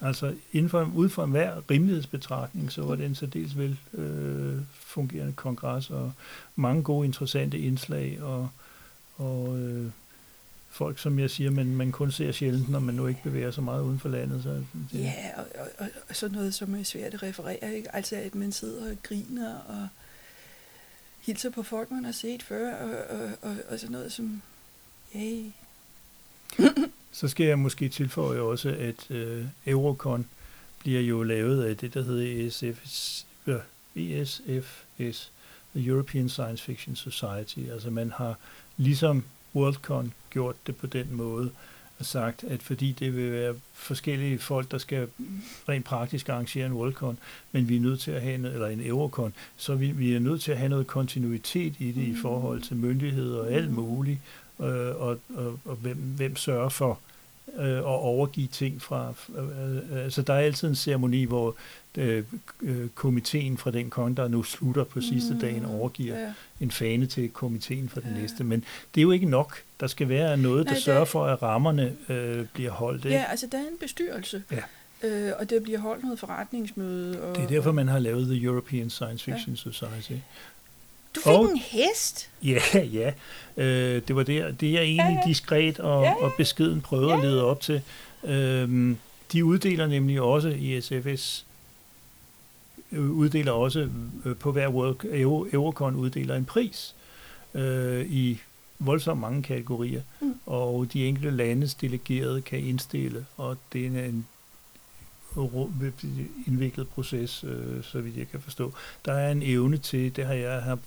altså 0.00 0.34
inden 0.52 0.70
for, 0.70 0.90
ud 0.94 1.08
fra 1.08 1.24
enhver 1.24 1.70
rimelighedsbetragtning, 1.70 2.72
så 2.72 2.82
var 2.82 2.94
det 2.94 3.06
en 3.06 3.14
særdeles 3.14 3.58
vel 3.58 3.76
øh, 3.94 4.56
fungerende 4.90 5.32
kongres, 5.32 5.90
og 5.90 6.12
mange 6.56 6.82
gode, 6.82 7.06
interessante 7.06 7.58
indslag, 7.58 8.22
og, 8.22 8.48
og 9.16 9.58
øh, 9.58 9.90
folk, 10.70 10.98
som 10.98 11.18
jeg 11.18 11.30
siger, 11.30 11.50
man, 11.50 11.66
man 11.66 11.92
kun 11.92 12.12
ser 12.12 12.32
sjældent, 12.32 12.68
når 12.68 12.80
man 12.80 12.94
nu 12.94 13.06
ikke 13.06 13.20
bevæger 13.22 13.50
sig 13.50 13.64
meget 13.64 13.82
uden 13.82 13.98
for 13.98 14.08
landet. 14.08 14.42
Så 14.42 14.48
det, 14.50 14.64
Ja, 14.94 15.14
og, 15.36 15.44
og, 15.54 15.68
og, 15.78 15.86
og 16.08 16.16
sådan 16.16 16.36
noget, 16.36 16.54
som 16.54 16.74
er 16.74 16.82
svært 16.82 17.14
at 17.14 17.22
referere, 17.22 17.74
ikke? 17.74 17.94
Altså, 17.94 18.16
at 18.16 18.34
man 18.34 18.52
sidder 18.52 18.90
og 18.90 18.96
griner 19.02 19.54
og 19.54 19.88
hilser 21.20 21.50
på 21.50 21.62
folk, 21.62 21.90
man 21.90 22.04
har 22.04 22.12
set 22.12 22.42
før, 22.42 22.74
og, 22.74 23.18
og, 23.18 23.30
og, 23.42 23.56
og 23.68 23.78
sådan 23.78 23.92
noget 23.92 24.12
som, 24.12 24.42
hey, 25.12 25.44
Så 27.12 27.28
skal 27.28 27.46
jeg 27.46 27.58
måske 27.58 27.88
tilføje 27.88 28.40
også, 28.40 28.68
at 28.68 29.10
øh, 29.10 29.44
Eurocon 29.66 30.26
bliver 30.78 31.00
jo 31.00 31.22
lavet 31.22 31.64
af 31.64 31.76
det, 31.76 31.94
der 31.94 32.02
hedder 32.02 32.46
ESFS, 32.46 33.26
øh, 33.46 33.54
ESFS, 33.96 35.30
The 35.76 35.90
European 35.90 36.28
Science 36.28 36.62
Fiction 36.62 36.96
Society. 36.96 37.70
Altså 37.72 37.90
man 37.90 38.10
har 38.10 38.34
ligesom 38.76 39.24
Worldcon 39.54 40.12
gjort 40.30 40.56
det 40.66 40.76
på 40.76 40.86
den 40.86 41.06
måde, 41.10 41.50
og 41.98 42.06
sagt, 42.06 42.44
at 42.44 42.62
fordi 42.62 42.92
det 42.92 43.16
vil 43.16 43.32
være 43.32 43.54
forskellige 43.72 44.38
folk, 44.38 44.70
der 44.70 44.78
skal 44.78 45.08
rent 45.68 45.84
praktisk 45.84 46.28
arrangere 46.28 46.66
en 46.66 46.72
Worldcon, 46.72 47.18
men 47.52 47.68
vi 47.68 47.76
er 47.76 47.80
nødt 47.80 48.00
til 48.00 48.10
at 48.10 48.22
have 48.22 48.34
en, 48.34 48.44
eller 48.44 48.66
en 48.66 48.86
Eurocon, 48.86 49.34
så 49.56 49.74
vi, 49.74 49.90
vi 49.90 50.14
er 50.14 50.18
nødt 50.18 50.42
til 50.42 50.52
at 50.52 50.58
have 50.58 50.68
noget 50.68 50.86
kontinuitet 50.86 51.74
i 51.78 51.92
det 51.92 52.02
i 52.02 52.16
forhold 52.22 52.62
til 52.62 52.76
myndigheder 52.76 53.40
og 53.40 53.52
alt 53.52 53.70
muligt, 53.70 54.18
øh, 54.60 54.66
og, 55.00 55.18
og, 55.34 55.58
og 55.64 55.76
hvem, 55.76 55.96
hvem 55.96 56.36
sørger 56.36 56.68
for 56.68 56.98
øh, 57.58 57.78
at 57.78 57.84
overgive 57.84 58.46
ting 58.46 58.82
fra. 58.82 59.12
Øh, 59.38 60.04
altså 60.04 60.22
der 60.22 60.34
er 60.34 60.38
altid 60.38 60.68
en 60.68 60.74
ceremoni, 60.74 61.24
hvor 61.24 61.56
øh, 61.98 62.24
øh, 62.62 62.88
komiteen 62.88 63.58
fra 63.58 63.70
den 63.70 63.90
konge, 63.90 64.16
der 64.16 64.28
nu 64.28 64.42
slutter 64.42 64.84
på 64.84 65.00
sidste 65.00 65.34
Mm, 65.34 65.40
dagen, 65.40 65.64
overgiver 65.64 66.18
ja. 66.20 66.32
en 66.60 66.70
fane 66.70 67.06
til 67.06 67.28
komiteen 67.30 67.88
for 67.88 68.00
den 68.00 68.10
Ja. 68.16 68.20
næste. 68.22 68.44
Men 68.44 68.64
det 68.94 69.00
er 69.00 69.02
jo 69.02 69.10
ikke 69.10 69.26
nok. 69.26 69.62
Der 69.80 69.86
skal 69.86 70.08
være 70.08 70.36
noget, 70.36 70.58
der 70.58 70.70
Nej, 70.70 70.74
det- 70.74 70.82
sørger 70.82 71.04
for, 71.04 71.26
at 71.26 71.42
rammerne 71.42 71.96
øh, 72.08 72.46
bliver 72.52 72.70
holdt. 72.70 73.04
Ikke? 73.04 73.16
ja, 73.16 73.24
altså 73.30 73.46
der 73.52 73.58
er 73.58 73.62
en 73.62 73.78
bestyrelse, 73.80 74.42
Ja. 74.50 75.08
øh, 75.08 75.32
og 75.38 75.50
der 75.50 75.60
bliver 75.60 75.78
holdt 75.78 76.02
noget 76.02 76.18
forretningsmøde. 76.18 77.22
Og, 77.22 77.36
Det 77.36 77.44
er 77.44 77.48
derfor, 77.48 77.72
man 77.72 77.88
har 77.88 77.98
lavet 77.98 78.26
The 78.26 78.42
European 78.44 78.90
Science 78.90 79.24
Fiction 79.32 79.56
Society. 79.56 80.12
Du 81.14 81.20
fik 81.20 81.26
og- 81.32 81.50
en 81.50 81.56
hest? 81.58 82.30
Ja, 82.42 82.60
ja. 82.74 83.12
Øh, 83.56 84.02
det 84.08 84.16
var 84.16 84.22
det, 84.22 84.60
det 84.60 84.72
jeg 84.72 84.82
egentlig 84.82 85.04
Ja, 85.14 85.20
ja. 85.20 85.28
diskret 85.28 85.80
og, 85.80 86.02
Ja, 86.04 86.08
ja. 86.10 86.24
og 86.24 86.32
beskeden 86.36 86.80
prøvede 86.80 87.12
at 87.12 87.20
lede 87.20 87.44
op 87.44 87.60
til. 87.60 87.82
Øhm, 88.24 88.96
de 89.32 89.44
uddeler 89.44 89.86
nemlig 89.86 90.20
også 90.20 90.48
i 90.48 90.80
SFS 90.80 91.46
øh, 92.92 93.10
uddeler 93.10 93.52
også 93.52 93.88
øh, 94.24 94.36
på 94.36 94.52
hver 94.52 94.68
World, 94.68 94.96
Euro, 95.04 95.46
Eurocon 95.52 95.96
uddeler 95.96 96.36
en 96.36 96.44
pris 96.44 96.94
øh, 97.54 98.06
i 98.10 98.40
voldsomt 98.78 99.20
mange 99.20 99.42
kategorier, 99.42 100.02
Mm. 100.20 100.34
og 100.46 100.86
de 100.92 101.06
enkelte 101.06 101.30
landes 101.30 101.74
delegerede 101.74 102.40
kan 102.42 102.58
indstille, 102.58 103.26
og 103.36 103.56
det 103.72 103.86
er 103.86 104.04
en 104.04 104.26
indviklet 106.46 106.88
proces, 106.88 107.44
øh, 107.44 107.84
så 107.84 108.00
vidt 108.00 108.16
jeg 108.16 108.28
kan 108.30 108.40
forstå. 108.40 108.72
Der 109.04 109.12
er 109.12 109.32
en 109.32 109.42
evne 109.42 109.78
til, 109.78 110.16
det 110.16 110.26
har 110.26 110.34
jeg 110.34 110.62
har 110.62 110.78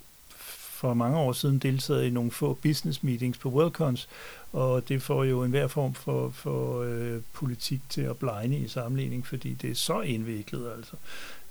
for 0.83 0.93
mange 0.93 1.17
år 1.17 1.33
siden 1.33 1.59
deltaget 1.59 2.05
i 2.05 2.09
nogle 2.09 2.31
få 2.31 2.53
business 2.53 3.03
meetings 3.03 3.37
på 3.37 3.49
Worldcons, 3.49 4.09
og 4.53 4.89
det 4.89 5.01
får 5.01 5.23
jo 5.23 5.43
enhver 5.43 5.67
form 5.67 5.93
for, 5.93 6.29
for 6.29 6.81
øh, 6.81 7.21
politik 7.33 7.81
til 7.89 8.01
at 8.01 8.17
blegne 8.17 8.57
i 8.57 8.67
sammenligning, 8.67 9.27
fordi 9.27 9.53
det 9.53 9.71
er 9.71 9.75
så 9.75 10.01
indviklet 10.01 10.71
altså. 10.77 10.95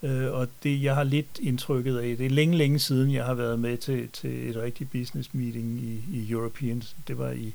Øh, 0.03 0.33
og 0.33 0.49
det, 0.63 0.83
jeg 0.83 0.95
har 0.95 1.05
lidt 1.05 1.39
indtrykket 1.41 1.99
af, 1.99 2.17
det 2.17 2.27
er 2.27 2.31
længe, 2.31 2.57
længe 2.57 2.79
siden, 2.79 3.13
jeg 3.13 3.25
har 3.25 3.35
været 3.35 3.59
med 3.59 3.77
til, 3.77 4.09
til 4.09 4.51
et 4.51 4.57
rigtigt 4.57 4.93
business 4.93 5.35
meeting 5.35 5.81
i, 5.81 6.05
i 6.13 6.31
Europeans. 6.31 6.97
Det 7.09 7.19
var 7.19 7.31
i 7.31 7.55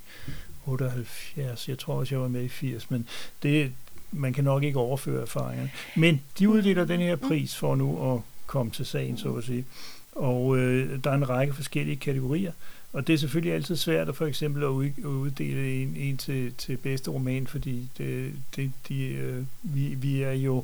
78, 0.65 1.69
jeg 1.69 1.80
tror 1.80 1.93
også, 1.93 2.15
jeg 2.15 2.21
var 2.21 2.28
med 2.28 2.43
i 2.43 2.49
80, 2.49 2.91
men 2.91 3.07
det, 3.43 3.71
man 4.11 4.34
kan 4.34 4.43
nok 4.43 4.63
ikke 4.63 4.80
overføre 4.80 5.21
erfaringerne. 5.21 5.71
Men 5.95 6.21
de 6.39 6.49
uddeler 6.49 6.86
den 6.86 6.99
her 6.99 7.15
pris 7.15 7.55
for 7.55 7.75
nu 7.75 8.13
at 8.13 8.21
komme 8.47 8.71
til 8.71 8.86
sagen, 8.86 9.17
så 9.17 9.34
at 9.34 9.43
sige. 9.43 9.65
Og 10.18 10.57
øh, 10.57 11.03
der 11.03 11.11
er 11.11 11.15
en 11.15 11.30
række 11.30 11.53
forskellige 11.53 11.95
kategorier, 11.95 12.51
og 12.93 13.07
det 13.07 13.13
er 13.13 13.18
selvfølgelig 13.18 13.53
altid 13.53 13.76
svært 13.76 14.09
at 14.09 14.15
for 14.15 14.26
eksempel 14.26 14.63
at 14.63 14.68
uddele 15.05 15.82
en, 15.82 15.95
en 15.95 16.18
til, 16.18 16.53
til 16.57 16.78
bedste 16.78 17.11
roman, 17.11 17.47
fordi 17.47 17.89
det, 17.97 18.34
det, 18.55 18.72
de, 18.88 19.03
øh, 19.03 19.43
vi, 19.61 19.86
vi 19.86 20.22
er 20.22 20.32
jo 20.32 20.63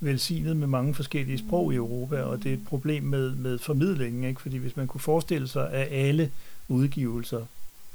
velsignet 0.00 0.56
med 0.56 0.66
mange 0.66 0.94
forskellige 0.94 1.38
sprog 1.38 1.72
i 1.72 1.76
Europa, 1.76 2.22
og 2.22 2.42
det 2.42 2.48
er 2.48 2.54
et 2.54 2.64
problem 2.66 3.02
med, 3.02 3.34
med 3.34 3.58
formidlingen, 3.58 4.24
ikke? 4.24 4.40
fordi 4.40 4.56
hvis 4.56 4.76
man 4.76 4.86
kunne 4.86 5.00
forestille 5.00 5.48
sig, 5.48 5.72
at 5.72 5.88
alle 5.90 6.30
udgivelser 6.68 7.46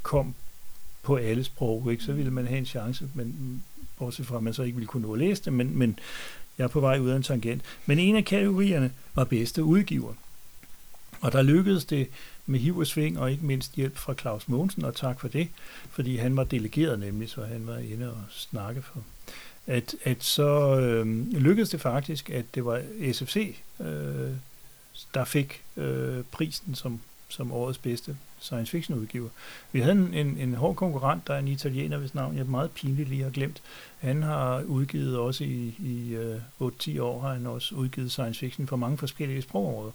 kom 0.03 0.33
på 1.03 1.15
alle 1.15 1.43
sprog, 1.43 1.91
ikke? 1.91 2.03
så 2.03 2.13
ville 2.13 2.31
man 2.31 2.47
have 2.47 2.57
en 2.57 2.65
chance, 2.65 3.09
men 3.13 3.63
bortset 3.99 4.25
fra, 4.25 4.37
at 4.37 4.43
man 4.43 4.53
så 4.53 4.63
ikke 4.63 4.75
ville 4.75 4.87
kunne 4.87 5.07
nå 5.07 5.13
at 5.13 5.19
læse 5.19 5.43
det, 5.43 5.53
men, 5.53 5.77
men 5.77 5.99
jeg 6.57 6.63
er 6.63 6.67
på 6.67 6.79
vej 6.79 6.99
ud 6.99 7.09
af 7.09 7.15
en 7.15 7.23
tangent. 7.23 7.61
Men 7.85 7.99
en 7.99 8.15
af 8.15 8.25
kategorierne 8.25 8.91
var 9.15 9.23
bedste 9.23 9.63
udgiver. 9.63 10.13
Og 11.21 11.31
der 11.31 11.41
lykkedes 11.41 11.85
det 11.85 12.07
med 12.45 12.59
hiv 12.59 12.77
og 12.77 12.87
sving, 12.87 13.19
og 13.19 13.31
ikke 13.31 13.45
mindst 13.45 13.75
hjælp 13.75 13.97
fra 13.97 14.13
Claus 14.13 14.47
Mogensen, 14.47 14.85
og 14.85 14.95
tak 14.95 15.19
for 15.19 15.27
det, 15.27 15.47
fordi 15.89 16.15
han 16.15 16.37
var 16.37 16.43
delegeret 16.43 16.99
nemlig, 16.99 17.29
så 17.29 17.43
han 17.43 17.67
var 17.67 17.77
inde 17.77 18.11
og 18.11 18.17
snakke 18.29 18.81
for. 18.81 19.03
At, 19.67 19.95
at 20.03 20.23
så 20.23 20.79
øh, 20.79 21.31
lykkedes 21.31 21.69
det 21.69 21.81
faktisk, 21.81 22.29
at 22.29 22.45
det 22.55 22.65
var 22.65 22.81
SFC, 23.13 23.55
øh, 23.79 24.31
der 25.13 25.25
fik 25.25 25.63
øh, 25.77 26.23
prisen 26.31 26.75
som 26.75 26.99
som 27.29 27.51
årets 27.51 27.77
bedste 27.77 28.17
science 28.39 28.71
fiction 28.71 28.99
udgiver. 28.99 29.29
Vi 29.71 29.79
havde 29.79 29.95
en, 29.95 30.13
en, 30.13 30.37
en 30.37 30.53
hård 30.53 30.75
konkurrent, 30.75 31.27
der 31.27 31.33
er 31.33 31.39
en 31.39 31.47
italiener, 31.47 31.97
hvis 31.97 32.15
navn 32.15 32.35
jeg 32.35 32.41
er 32.41 32.45
meget 32.45 32.71
pinligt 32.71 33.09
lige 33.09 33.23
har 33.23 33.29
glemt. 33.29 33.61
Han 33.99 34.23
har 34.23 34.61
udgivet 34.61 35.17
også 35.17 35.43
i, 35.43 35.75
i 35.79 36.15
øh, 36.15 36.41
8-10 36.61 37.01
år, 37.01 37.21
har 37.21 37.33
han 37.33 37.45
også 37.45 37.75
udgivet 37.75 38.11
science 38.11 38.39
fiction 38.39 38.67
for 38.67 38.75
mange 38.75 38.97
forskellige 38.97 39.41
sprogområder. 39.41 39.91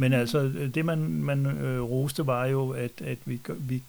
Men 0.00 0.12
altså, 0.12 0.52
det 0.74 0.84
man, 0.84 0.98
man 0.98 1.46
øh, 1.46 1.82
roste 1.82 2.26
var 2.26 2.46
jo, 2.46 2.70
at, 2.70 2.90
at 3.00 3.18
vi, 3.24 3.40
vi 3.58 3.82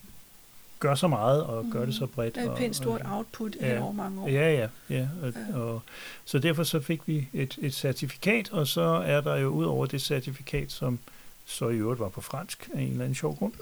gør 0.80 0.96
så 0.96 1.08
meget 1.08 1.44
og 1.44 1.66
gør 1.72 1.86
det 1.86 1.96
så 1.96 2.06
mm. 2.06 2.12
bredt. 2.12 2.36
Det 2.36 2.44
er 2.44 2.52
et 2.52 2.58
pænt 2.58 2.76
stort 2.76 3.02
og, 3.02 3.18
output 3.18 3.56
ja, 3.62 3.82
over 3.82 3.92
mange 3.92 4.22
år. 4.22 4.28
Ja, 4.28 4.54
ja. 4.54 4.68
ja, 4.90 5.08
og, 5.22 5.34
ja. 5.50 5.58
Og, 5.58 5.82
så 6.26 6.40
derfor 6.40 6.64
så 6.64 6.80
fik 6.80 7.02
vi 7.06 7.28
et, 7.34 7.58
et 7.62 7.74
certifikat, 7.74 8.52
og 8.52 8.68
så 8.68 8.82
er 8.82 9.22
der 9.22 9.36
jo 9.36 9.48
ud 9.48 9.66
over 9.66 9.86
det 9.86 10.02
certifikat, 10.02 10.72
som 10.72 11.00
så 11.46 11.70
i 11.70 11.76
øvrigt 11.76 12.00
var 12.00 12.10
på 12.10 12.22
fransk 12.22 12.70
af 12.74 12.82
en 12.82 12.92
eller 12.92 13.04
anden 13.04 13.16
sjov 13.16 13.36
grund, 13.36 13.54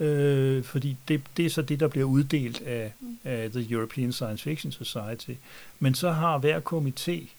øh, 0.00 0.64
fordi 0.64 0.96
det, 1.08 1.22
det 1.36 1.46
er 1.46 1.50
så 1.50 1.62
det, 1.62 1.80
der 1.80 1.88
bliver 1.88 2.06
uddelt 2.06 2.62
af, 2.62 2.92
mm. 3.00 3.18
af 3.24 3.50
The 3.50 3.66
European 3.70 4.12
Science 4.12 4.44
Fiction 4.44 4.72
Society. 4.72 5.30
Men 5.78 5.94
så 5.94 6.10
har 6.10 6.38
hver 6.38 6.60
komité 6.60 7.37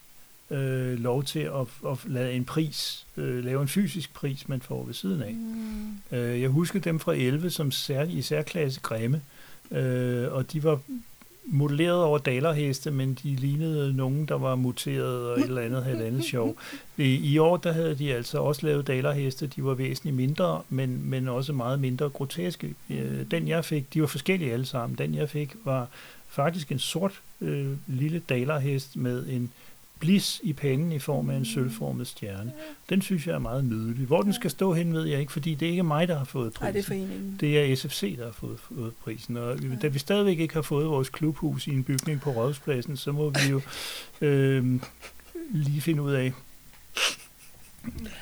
øh, 0.51 0.99
lov 0.99 1.23
til 1.23 1.39
at, 1.39 1.89
at 1.91 1.97
lade 2.05 2.33
en 2.33 2.45
pris, 2.45 3.05
øh, 3.17 3.43
lave 3.43 3.61
en 3.61 3.67
fysisk 3.67 4.13
pris, 4.13 4.49
man 4.49 4.61
får 4.61 4.83
ved 4.83 4.93
siden 4.93 5.21
af. 5.21 5.33
Mm. 5.33 6.17
Øh, 6.17 6.41
jeg 6.41 6.49
husker 6.49 6.79
dem 6.79 6.99
fra 6.99 7.13
11 7.13 7.49
som 7.49 7.71
sær, 7.71 8.03
i 8.03 8.21
særklasse 8.21 8.79
grimme, 8.81 9.21
øh, 9.71 10.33
og 10.33 10.51
de 10.53 10.63
var 10.63 10.79
modelleret 11.51 12.03
over 12.03 12.17
dalerheste, 12.17 12.91
men 12.91 13.13
de 13.23 13.35
lignede 13.35 13.93
nogen, 13.93 14.25
der 14.25 14.35
var 14.35 14.55
muteret 14.55 15.29
og 15.29 15.39
et 15.39 15.45
eller 15.45 15.61
andet 15.61 15.83
havde 15.83 16.05
andet 16.05 16.23
sjov. 16.31 16.57
I, 16.97 17.15
I 17.15 17.37
år 17.37 17.57
der 17.57 17.71
havde 17.71 17.95
de 17.95 18.13
altså 18.13 18.39
også 18.39 18.65
lavet 18.65 18.87
dalerheste, 18.87 19.47
de 19.47 19.63
var 19.63 19.73
væsentligt 19.73 20.15
mindre, 20.15 20.61
men, 20.69 21.09
men 21.09 21.27
også 21.27 21.53
meget 21.53 21.79
mindre 21.79 22.09
groteske. 22.09 22.75
Øh, 22.89 23.25
den 23.31 23.47
jeg 23.47 23.65
fik, 23.65 23.93
de 23.93 24.01
var 24.01 24.07
forskellige 24.07 24.53
alle 24.53 24.65
sammen, 24.65 24.97
den 24.97 25.15
jeg 25.15 25.29
fik 25.29 25.55
var 25.65 25.87
faktisk 26.27 26.71
en 26.71 26.79
sort 26.79 27.21
øh, 27.41 27.67
lille 27.87 28.21
dalerhest 28.29 28.95
med 28.95 29.27
en 29.27 29.43
øh, 29.43 29.68
blis 29.99 30.41
i 30.43 30.53
panden 30.53 30.91
i 30.91 30.99
form 30.99 31.29
af 31.29 31.35
en 31.35 31.45
sølvformet 31.45 32.07
stjerne. 32.07 32.51
Den 32.89 33.01
synes 33.01 33.27
jeg 33.27 33.35
er 33.35 33.39
meget 33.39 33.65
nydelig. 33.65 34.07
Hvor 34.07 34.21
den 34.21 34.33
skal 34.33 34.49
stå 34.49 34.73
hen, 34.73 34.93
ved 34.93 35.05
jeg 35.05 35.19
ikke, 35.19 35.31
fordi 35.31 35.55
det 35.55 35.65
er 35.65 35.69
ikke 35.69 35.83
mig, 35.83 36.07
der 36.07 36.17
har 36.17 36.25
fået 36.25 36.53
prisen. 36.53 36.65
Nej, 36.65 36.71
det 36.71 36.79
er 36.79 36.83
foreningen. 36.83 37.37
Det 37.39 37.71
er 37.71 37.75
SFC, 37.75 38.17
der 38.17 38.25
har 38.25 38.31
fået, 38.31 38.59
fået 38.59 38.93
prisen. 39.03 39.37
Og 39.37 39.57
da 39.81 39.87
vi 39.87 39.99
stadigvæk 39.99 40.39
ikke 40.39 40.53
har 40.53 40.61
fået 40.61 40.87
vores 40.87 41.09
klubhus 41.09 41.67
i 41.67 41.71
en 41.71 41.83
bygning 41.83 42.21
på 42.21 42.31
Rådhuspladsen, 42.31 42.97
så 42.97 43.11
må 43.11 43.29
vi 43.29 43.49
jo 43.49 43.61
øh, 44.27 44.81
lige 45.51 45.81
finde 45.81 46.01
ud 46.01 46.11
af, 46.11 46.33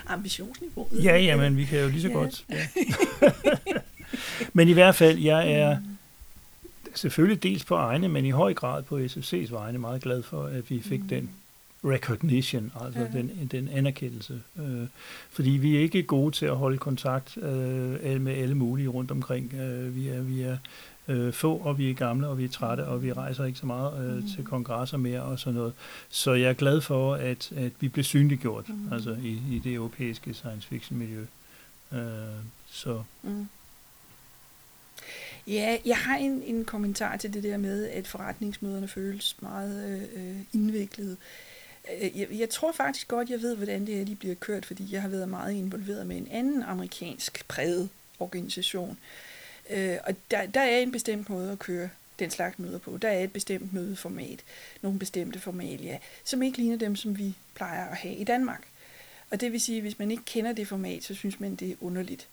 ambitionsniveauet. 0.08 1.04
Ja, 1.04 1.18
ja, 1.18 1.38
men 1.38 1.58
vi 1.58 1.66
kan 1.66 1.80
jo 1.80 1.88
lige 1.88 2.02
så 2.02 2.08
ja. 2.08 2.14
godt. 2.14 2.46
Ja. 2.52 2.68
men 4.54 4.68
i 4.68 4.74
hvert 4.74 4.96
fald, 4.96 5.18
jeg 5.18 5.52
er 5.52 5.80
mm. 5.80 5.86
selvfølgelig 6.96 7.44
dels 7.44 7.66
på 7.66 7.76
egne, 7.76 8.08
men 8.08 8.26
i 8.26 8.30
høj 8.30 8.54
grad 8.54 8.84
på 8.84 8.98
SFC's 9.00 9.54
vegne 9.54 9.78
meget 9.78 10.02
glad 10.02 10.24
for, 10.24 10.44
at 10.44 10.70
vi 10.70 10.82
fik 10.82 11.02
mm. 11.02 11.08
den 11.08 11.30
recognition, 11.92 12.72
altså 12.82 13.00
ja. 13.00 13.20
den, 13.20 13.48
den 13.52 13.70
anerkendelse. 13.70 14.42
Øh, 14.60 14.88
fordi 15.30 15.50
vi 15.50 15.76
er 15.76 15.80
ikke 15.80 16.04
gode 16.04 16.36
til 16.36 16.46
at 16.46 16.56
holde 16.56 16.78
kontakt 16.78 17.38
øh, 17.38 18.22
med 18.22 18.34
alle 18.34 18.56
mulige 18.56 18.88
rundt 18.88 19.12
omkring. 19.12 19.54
Øh, 19.54 19.96
vi 19.96 20.08
er, 20.08 20.22
vi 20.22 20.42
er 20.42 20.58
øh, 21.08 21.34
få, 21.34 21.58
og 21.58 21.78
vi 21.78 21.90
er 21.90 21.94
gamle, 21.94 22.28
og 22.28 22.38
vi 22.38 22.44
er 22.44 22.50
trætte, 22.50 22.86
og 22.86 23.04
vi 23.04 23.14
rejser 23.14 23.46
ikke 23.46 23.60
så 23.60 23.66
meget 23.66 24.10
øh, 24.10 24.16
mm. 24.16 24.30
til 24.36 24.44
kongresser 24.44 24.98
mere 24.98 25.22
og 25.22 25.40
sådan 25.40 25.54
noget. 25.54 25.74
Så 26.10 26.34
jeg 26.34 26.50
er 26.50 26.54
glad 26.54 26.82
for, 26.82 27.14
at, 27.14 27.52
at 27.52 27.72
vi 27.80 27.88
blev 27.88 28.04
synliggjort 28.04 28.70
mm. 28.70 28.94
altså 28.94 29.18
i, 29.24 29.42
i 29.52 29.62
det 29.64 29.74
europæiske 29.74 30.34
science 30.34 30.68
fiction 30.68 31.00
miljø. 31.00 31.26
Øh, 31.94 32.00
så... 32.72 33.04
Mm. 33.24 33.48
Ja, 35.48 35.78
jeg 35.86 35.98
har 35.98 36.18
en, 36.18 36.44
en 36.44 36.66
kommentar 36.66 37.18
til 37.18 37.34
det 37.34 37.44
der 37.44 37.58
med, 37.58 37.88
at 37.88 38.08
forretningsmøderne 38.08 38.88
føles 38.88 39.36
meget 39.42 40.04
øh, 40.16 40.36
indviklede. 40.54 41.12
Øh, 41.12 41.18
Øh, 41.94 42.20
jeg, 42.20 42.28
jeg 42.32 42.50
tror 42.50 42.72
faktisk 42.72 43.08
godt, 43.08 43.30
jeg 43.30 43.42
ved, 43.42 43.56
hvordan 43.56 43.88
det 43.88 44.02
er, 44.02 44.06
de 44.06 44.16
bliver 44.16 44.36
kørt, 44.36 44.66
fordi 44.66 44.94
jeg 44.94 45.02
har 45.02 45.10
været 45.10 45.30
meget 45.30 45.54
involveret 45.54 46.08
med 46.08 46.18
en 46.18 46.28
anden 46.32 46.64
amerikansk 46.64 47.48
præget 47.48 47.90
organisation. 48.20 48.98
Øh, 49.70 49.98
og 50.04 50.14
der, 50.32 50.46
der 50.46 50.62
er 50.62 50.78
en 50.78 50.92
bestemt 50.92 51.30
måde 51.30 51.52
at 51.52 51.60
køre 51.60 51.90
den 52.20 52.32
slags 52.32 52.60
møder 52.60 52.78
på. 52.80 52.98
Der 52.98 53.10
er 53.10 53.24
et 53.24 53.34
bestemt 53.34 53.74
mødeformat, 53.74 54.40
nogle 54.82 55.00
bestemte 55.00 55.40
formalia, 55.40 56.00
som 56.24 56.44
ikke 56.44 56.58
ligner 56.58 56.78
dem, 56.78 56.96
som 56.96 57.18
vi 57.18 57.36
plejer 57.56 57.86
at 57.86 57.98
have 57.98 58.16
i 58.16 58.24
Danmark. 58.24 58.68
Og 59.32 59.42
det 59.42 59.52
vil 59.52 59.62
sige, 59.62 59.78
at 59.78 59.82
hvis 59.82 60.00
man 60.00 60.12
ikke 60.12 60.24
kender 60.26 60.54
det 60.54 60.68
format, 60.68 61.04
så 61.04 61.16
synes 61.16 61.40
man, 61.40 61.56
det 61.56 61.72
er 61.72 61.76
underligt. 61.82 62.28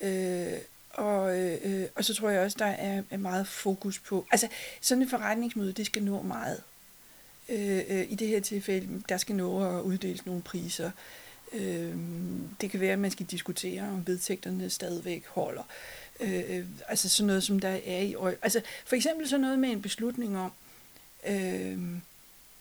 Øh, 0.00 0.58
og, 0.90 1.38
øh, 1.38 1.58
øh, 1.64 1.86
og 1.94 2.04
så 2.04 2.14
tror 2.14 2.30
jeg 2.30 2.40
også, 2.40 2.56
der 2.58 2.66
er, 2.66 3.02
er 3.10 3.16
meget 3.16 3.46
fokus 3.46 3.98
på... 3.98 4.26
Altså, 4.30 4.48
sådan 4.80 5.02
et 5.02 5.10
forretningsmøde, 5.10 5.72
det 5.72 5.86
skal 5.86 6.02
nå 6.02 6.22
meget. 6.22 6.62
Øh, 7.48 7.82
øh, 7.88 8.06
I 8.10 8.14
det 8.14 8.28
her 8.28 8.40
tilfælde, 8.40 9.02
der 9.08 9.16
skal 9.16 9.36
nå 9.36 9.78
at 9.78 9.82
uddeles 9.82 10.26
nogle 10.26 10.42
priser. 10.42 10.90
Øh, 11.52 11.96
det 12.60 12.70
kan 12.70 12.80
være, 12.80 12.92
at 12.92 12.98
man 12.98 13.10
skal 13.10 13.26
diskutere, 13.26 13.82
om 13.82 14.06
vedtægterne 14.06 14.70
stadigvæk 14.70 15.26
holder. 15.26 15.62
Øh, 16.20 16.42
øh 16.48 16.64
altså 16.88 17.08
sådan 17.08 17.26
noget, 17.26 17.42
som 17.42 17.60
der 17.60 17.78
er 17.86 18.00
i 18.00 18.14
øje. 18.14 18.36
Altså 18.42 18.60
for 18.84 18.96
eksempel 18.96 19.28
sådan 19.28 19.40
noget 19.40 19.58
med 19.58 19.70
en 19.70 19.82
beslutning 19.82 20.38
om, 20.38 20.52
øh, 21.28 21.78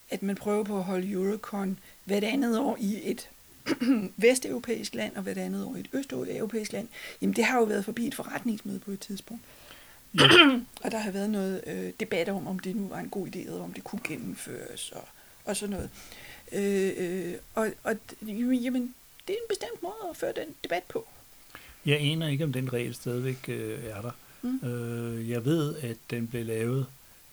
at 0.10 0.24
man 0.24 0.36
prøver 0.36 0.64
på 0.64 0.78
at 0.78 0.84
holde 0.84 1.12
Eurocon 1.12 1.80
hvert 2.06 2.24
andet 2.24 2.60
år 2.60 2.78
i 2.80 3.12
et 3.12 3.30
vesteuropæisk 4.18 4.96
land 4.96 5.16
og 5.16 5.24
hvert 5.24 5.38
andet 5.38 5.66
år 5.66 5.76
i 5.76 5.80
et 5.80 5.90
østeuropæisk 5.94 6.72
land. 6.74 6.88
Jamen 7.22 7.36
det 7.36 7.44
har 7.44 7.58
jo 7.58 7.64
været 7.64 7.86
forbi 7.86 8.08
et 8.08 8.16
forretningsmøde 8.16 8.80
på 8.80 8.92
et 8.92 9.00
tidspunkt. 9.00 9.44
Ja. 10.20 10.28
og 10.84 10.92
der 10.92 10.98
har 10.98 11.12
været 11.12 11.30
noget 11.30 11.64
øh, 11.68 11.92
debat 12.00 12.30
om, 12.30 12.48
om 12.48 12.60
det 12.60 12.76
nu 12.76 12.88
var 12.88 13.00
en 13.00 13.10
god 13.10 13.28
idé, 13.28 13.40
eller 13.40 13.64
om 13.64 13.74
det 13.74 13.84
kunne 13.84 14.02
gennemføres, 14.04 14.92
og, 14.92 15.08
og 15.46 15.58
sådan 15.58 15.76
noget. 15.76 15.90
Øh, 16.52 16.92
øh, 16.98 17.34
og, 17.56 17.70
og 17.84 17.96
jamen, 18.22 18.96
det 19.28 19.34
er 19.34 19.38
en 19.38 19.50
bestemt 19.50 19.84
måde 19.84 20.10
at 20.10 20.18
føre 20.18 20.34
den 20.36 20.56
debat 20.64 20.84
på. 20.84 21.08
Jeg 21.86 22.02
aner 22.02 22.28
ikke, 22.28 22.44
om 22.44 22.54
den 22.54 22.74
regel 22.74 22.96
stadigvæk 22.96 23.46
øh, 23.48 23.84
er 23.84 24.02
der. 24.02 24.12
Mm. 24.42 24.68
Øh, 24.70 25.30
jeg 25.30 25.46
ved, 25.46 25.76
at 25.76 25.98
den 26.10 26.28
blev 26.28 26.46
lavet, 26.46 26.86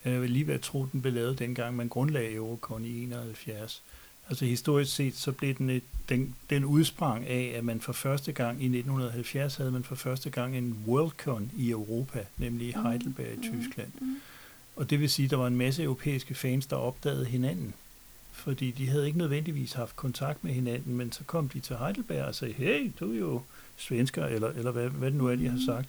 jeg 0.04 0.22
vil 0.22 0.30
lige 0.30 0.46
være 0.46 0.58
tro, 0.58 0.86
den 0.92 1.02
blev 1.02 1.12
lavet 1.12 1.38
dengang, 1.38 1.76
man 1.76 1.88
grundlagde 1.88 2.34
Eurocon 2.34 2.84
i 2.84 3.02
71. 3.02 3.82
Altså 4.30 4.44
historisk 4.44 4.94
set, 4.94 5.16
så 5.16 5.32
blev 5.32 5.54
den, 5.54 5.70
et, 5.70 5.82
den, 6.08 6.34
den 6.50 6.64
udsprang 6.64 7.26
af, 7.26 7.52
at 7.56 7.64
man 7.64 7.80
for 7.80 7.92
første 7.92 8.32
gang 8.32 8.62
i 8.62 8.64
1970 8.64 9.56
havde 9.56 9.70
man 9.70 9.84
for 9.84 9.94
første 9.94 10.30
gang 10.30 10.56
en 10.56 10.76
Worldcon 10.86 11.50
i 11.56 11.70
Europa, 11.70 12.24
nemlig 12.38 12.68
i 12.68 12.74
mm. 12.76 12.82
Heidelberg 12.82 13.32
i 13.32 13.36
mm. 13.36 13.42
Tyskland. 13.42 13.88
Mm. 14.00 14.16
Og 14.76 14.90
det 14.90 15.00
vil 15.00 15.10
sige, 15.10 15.24
at 15.24 15.30
der 15.30 15.36
var 15.36 15.46
en 15.46 15.56
masse 15.56 15.82
europæiske 15.82 16.34
fans, 16.34 16.66
der 16.66 16.76
opdagede 16.76 17.24
hinanden. 17.24 17.74
Fordi 18.32 18.70
de 18.70 18.88
havde 18.88 19.06
ikke 19.06 19.18
nødvendigvis 19.18 19.72
haft 19.72 19.96
kontakt 19.96 20.44
med 20.44 20.52
hinanden, 20.52 20.96
men 20.96 21.12
så 21.12 21.24
kom 21.24 21.48
de 21.48 21.60
til 21.60 21.76
Heidelberg 21.76 22.24
og 22.24 22.34
sagde, 22.34 22.54
hey, 22.54 22.92
du 23.00 23.12
er 23.12 23.18
jo 23.18 23.42
svensker, 23.76 24.26
eller, 24.26 24.48
eller 24.48 24.70
hvad, 24.70 24.88
hvad 24.88 25.10
det 25.10 25.18
nu 25.18 25.26
er, 25.26 25.36
de 25.36 25.48
har 25.48 25.60
sagt. 25.66 25.88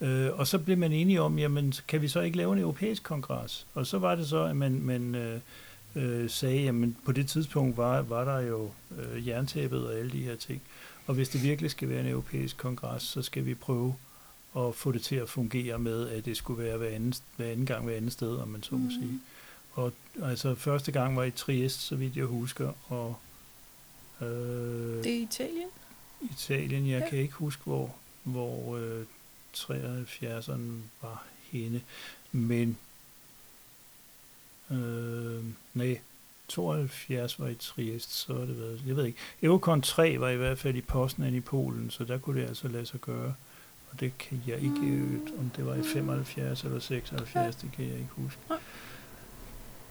Øh, 0.00 0.38
og 0.38 0.46
så 0.46 0.58
blev 0.58 0.78
man 0.78 0.92
enige 0.92 1.20
om, 1.20 1.38
jamen, 1.38 1.72
kan 1.88 2.02
vi 2.02 2.08
så 2.08 2.20
ikke 2.20 2.36
lave 2.36 2.52
en 2.52 2.58
europæisk 2.58 3.02
kongres? 3.02 3.66
Og 3.74 3.86
så 3.86 3.98
var 3.98 4.14
det 4.14 4.28
så, 4.28 4.44
at 4.44 4.56
man, 4.56 4.80
man 4.80 5.14
øh, 5.14 5.40
øh, 5.96 6.30
sagde, 6.30 6.62
jamen 6.62 6.96
på 7.04 7.12
det 7.12 7.28
tidspunkt 7.28 7.76
var, 7.76 8.02
var 8.02 8.24
der 8.24 8.40
jo 8.40 8.70
øh, 8.98 9.28
jerntæppet 9.28 9.86
og 9.86 9.94
alle 9.94 10.12
de 10.12 10.22
her 10.22 10.36
ting. 10.36 10.62
Og 11.06 11.14
hvis 11.14 11.28
det 11.28 11.42
virkelig 11.42 11.70
skal 11.70 11.88
være 11.88 12.00
en 12.00 12.06
europæisk 12.06 12.56
kongres, 12.56 13.02
så 13.02 13.22
skal 13.22 13.46
vi 13.46 13.54
prøve 13.54 13.94
at 14.56 14.74
få 14.74 14.92
det 14.92 15.02
til 15.02 15.16
at 15.16 15.28
fungere 15.28 15.78
med, 15.78 16.08
at 16.08 16.24
det 16.24 16.36
skulle 16.36 16.64
være 16.64 16.76
hver 16.76 16.88
anden, 16.88 17.14
hver 17.36 17.46
anden 17.46 17.66
gang 17.66 17.84
hver 17.84 17.96
andet 17.96 18.12
sted, 18.12 18.36
om 18.36 18.48
man 18.48 18.62
så 18.62 18.74
må 18.74 18.84
mm. 18.84 18.90
sige. 18.90 19.20
Og 19.72 19.92
altså 20.22 20.54
første 20.54 20.92
gang 20.92 21.16
var 21.16 21.24
i 21.24 21.30
Trieste, 21.30 21.80
så 21.80 21.96
vidt 21.96 22.16
jeg 22.16 22.24
husker, 22.24 22.72
og 22.88 23.16
øh, 24.20 25.04
det 25.04 25.18
er 25.18 25.22
Italien? 25.22 25.68
Italien, 26.30 26.88
jeg 26.88 27.00
ja. 27.00 27.08
kan 27.10 27.18
ikke 27.18 27.34
huske, 27.34 27.62
hvor, 27.64 27.94
hvor 28.22 28.76
øh, 28.76 29.04
73'eren 29.56 30.62
var 31.02 31.26
henne, 31.52 31.80
men 32.32 32.78
Øh, 34.70 35.44
nej, 35.74 35.98
72 36.48 37.40
var 37.40 37.48
i 37.48 37.54
Trieste, 37.54 38.14
så 38.14 38.32
har 38.32 38.40
det 38.40 38.60
været, 38.60 38.82
jeg 38.86 38.96
ved 38.96 39.04
ikke. 39.04 39.18
Eurocon 39.42 39.82
3 39.82 40.20
var 40.20 40.28
i 40.28 40.36
hvert 40.36 40.58
fald 40.58 40.76
i 40.76 40.80
Poznan 40.80 41.34
i 41.34 41.40
Polen, 41.40 41.90
så 41.90 42.04
der 42.04 42.18
kunne 42.18 42.40
det 42.40 42.48
altså 42.48 42.68
lade 42.68 42.86
sig 42.86 43.00
gøre. 43.00 43.34
Og 43.92 44.00
det 44.00 44.18
kan 44.18 44.42
jeg 44.46 44.56
ikke, 44.56 45.20
om 45.38 45.50
det 45.56 45.66
var 45.66 45.74
i 45.74 45.82
75 45.82 46.64
eller 46.64 46.78
76, 46.78 47.56
det 47.56 47.70
kan 47.76 47.84
jeg 47.84 47.94
ikke 47.94 48.10
huske. 48.10 48.38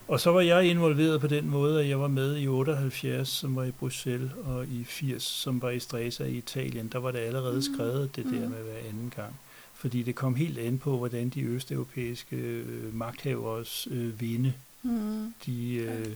Og 0.08 0.20
så 0.20 0.30
var 0.32 0.40
jeg 0.40 0.64
involveret 0.64 1.20
på 1.20 1.26
den 1.26 1.50
måde, 1.50 1.80
at 1.80 1.88
jeg 1.88 2.00
var 2.00 2.08
med 2.08 2.36
i 2.36 2.48
78, 2.48 3.28
som 3.28 3.56
var 3.56 3.64
i 3.64 3.70
Bruxelles, 3.70 4.30
og 4.44 4.66
i 4.66 4.84
80, 4.84 5.22
som 5.22 5.62
var 5.62 5.70
i 5.70 5.80
Stresa 5.80 6.24
i 6.24 6.36
Italien. 6.36 6.88
Der 6.88 6.98
var 6.98 7.10
det 7.10 7.18
allerede 7.18 7.54
mm. 7.54 7.62
skrevet, 7.62 8.16
det 8.16 8.24
der 8.24 8.30
mm. 8.30 8.50
med 8.50 8.62
hver 8.62 8.88
anden 8.88 9.12
gang 9.16 9.34
fordi 9.76 10.02
det 10.02 10.14
kom 10.14 10.34
helt 10.34 10.58
an 10.58 10.78
på, 10.78 10.96
hvordan 10.96 11.28
de 11.28 11.42
østeuropæiske 11.42 12.36
øh, 12.36 12.92
øh, 13.90 14.20
vinde 14.20 14.52
Mm. 14.82 15.34
De, 15.46 15.74
øh, 15.74 16.12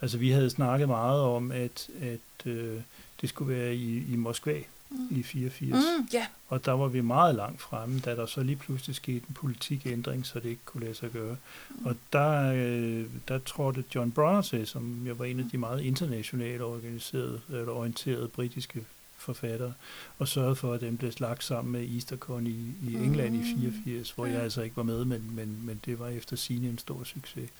altså 0.00 0.18
vi 0.18 0.30
havde 0.30 0.50
snakket 0.50 0.88
meget 0.88 1.20
om, 1.20 1.52
at, 1.52 1.88
at 2.00 2.46
øh, 2.46 2.80
det 3.20 3.28
skulle 3.28 3.54
være 3.56 3.74
i, 3.74 4.12
i 4.12 4.16
Moskva, 4.16 4.62
mm. 4.90 5.08
i 5.10 5.22
84. 5.22 5.72
Mm, 5.72 6.08
ja. 6.12 6.26
Og 6.48 6.64
der 6.64 6.72
var 6.72 6.88
vi 6.88 7.00
meget 7.00 7.34
langt 7.34 7.60
fremme, 7.60 8.00
da 8.00 8.16
der 8.16 8.26
så 8.26 8.42
lige 8.42 8.56
pludselig 8.56 8.96
skete 8.96 9.24
en 9.28 9.34
politikændring, 9.34 10.26
så 10.26 10.40
det 10.40 10.48
ikke 10.48 10.64
kunne 10.64 10.84
lade 10.84 10.94
sig 10.94 11.10
gøre. 11.10 11.36
Mm. 11.70 11.86
Og 11.86 11.96
der, 12.12 12.52
øh, 12.54 13.06
der 13.28 13.38
trådte 13.38 13.84
John 13.94 14.12
Bronner 14.12 14.42
til, 14.42 14.66
som 14.66 15.06
jeg 15.06 15.18
var 15.18 15.24
en 15.24 15.40
af 15.40 15.44
de 15.52 15.58
meget 15.58 15.80
internationalt 15.80 16.62
organiserede, 16.62 17.40
eller 17.48 17.72
orienterede 17.72 18.28
britiske 18.28 18.84
forfattere, 19.22 19.72
og 20.18 20.28
sørgede 20.28 20.56
for, 20.56 20.72
at 20.72 20.80
den 20.80 20.96
blev 20.96 21.12
lagt 21.18 21.44
sammen 21.44 21.72
med 21.72 21.94
Eastercon 21.94 22.46
i, 22.46 22.74
i 22.82 22.94
England 22.94 23.34
mm. 23.34 23.40
i 23.40 23.44
84, 23.44 24.10
hvor 24.10 24.26
ja. 24.26 24.32
jeg 24.32 24.42
altså 24.42 24.62
ikke 24.62 24.76
var 24.76 24.82
med, 24.82 25.04
men, 25.04 25.32
men, 25.34 25.58
men 25.62 25.80
det 25.84 25.98
var 25.98 26.08
efter 26.08 26.36
sine 26.36 26.68
en 26.68 26.78
stor 26.78 27.04
succes. 27.04 27.50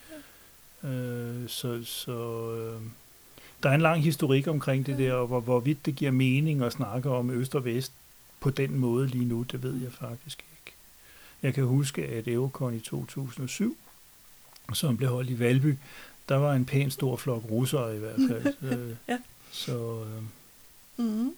Ja. 0.82 0.88
Øh, 0.88 1.48
så 1.48 1.84
så 1.84 2.50
øh, 2.54 2.82
der 3.62 3.70
er 3.70 3.74
en 3.74 3.80
lang 3.80 4.02
historik 4.02 4.46
omkring 4.46 4.86
det 4.86 4.98
der, 4.98 5.12
og 5.12 5.26
hvor, 5.26 5.40
hvorvidt 5.40 5.86
det 5.86 5.96
giver 5.96 6.10
mening 6.10 6.62
at 6.62 6.72
snakke 6.72 7.10
om 7.10 7.30
øst 7.30 7.54
og 7.54 7.64
vest 7.64 7.92
på 8.40 8.50
den 8.50 8.78
måde 8.78 9.06
lige 9.06 9.24
nu, 9.24 9.42
det 9.42 9.62
ved 9.62 9.82
jeg 9.82 9.92
faktisk 9.92 10.38
ikke. 10.38 10.76
Jeg 11.42 11.54
kan 11.54 11.64
huske, 11.64 12.04
at 12.04 12.28
Eurocon 12.28 12.74
i 12.74 12.80
2007, 12.80 13.76
som 14.72 14.96
blev 14.96 15.10
holdt 15.10 15.30
i 15.30 15.38
Valby, 15.38 15.76
der 16.28 16.36
var 16.36 16.54
en 16.54 16.64
pæn 16.64 16.90
stor 16.90 17.16
flok 17.16 17.44
russere 17.50 17.96
i 17.96 17.98
hvert 17.98 18.20
fald. 18.28 18.54
Øh, 18.72 18.96
ja. 19.08 19.18
Så... 19.50 20.04
Øh, 20.04 20.22
mm-hmm. 21.04 21.34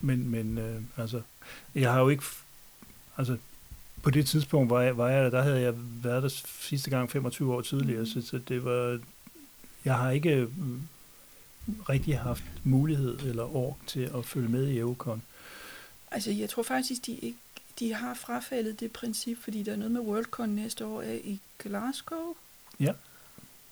Men, 0.00 0.30
men 0.30 0.58
øh, 0.58 0.82
altså, 0.96 1.22
jeg 1.74 1.92
har 1.92 2.00
jo 2.00 2.08
ikke... 2.08 2.24
Altså, 3.18 3.36
på 4.02 4.10
det 4.10 4.26
tidspunkt 4.26 4.70
var 4.70 4.80
jeg, 4.80 4.96
var 4.96 5.08
jeg 5.08 5.32
der 5.32 5.42
havde 5.42 5.60
jeg 5.60 5.74
været 6.02 6.22
der 6.22 6.28
sidste 6.60 6.90
gang 6.90 7.10
25 7.10 7.54
år 7.54 7.60
tidligere, 7.60 8.00
mm. 8.00 8.06
så, 8.06 8.22
så 8.22 8.38
det 8.48 8.64
var 8.64 9.00
jeg 9.84 9.94
har 9.94 10.10
ikke 10.10 10.48
mm, 10.56 10.80
rigtig 11.88 12.18
haft 12.18 12.44
mulighed 12.64 13.18
eller 13.18 13.56
år 13.56 13.78
til 13.86 14.10
at 14.14 14.24
følge 14.24 14.48
med 14.48 14.68
i 14.68 14.78
Eurocon. 14.78 15.22
Altså, 16.10 16.30
jeg 16.30 16.50
tror 16.50 16.62
faktisk, 16.62 17.06
de 17.06 17.12
ikke 17.12 17.38
de 17.78 17.94
har 17.94 18.14
frafaldet 18.14 18.80
det 18.80 18.92
princip, 18.92 19.38
fordi 19.42 19.62
der 19.62 19.72
er 19.72 19.76
noget 19.76 19.92
med 19.92 20.00
Worldcon 20.00 20.48
næste 20.48 20.86
år 20.86 21.02
er 21.02 21.14
i 21.14 21.40
Glasgow. 21.58 22.34
Ja. 22.80 22.92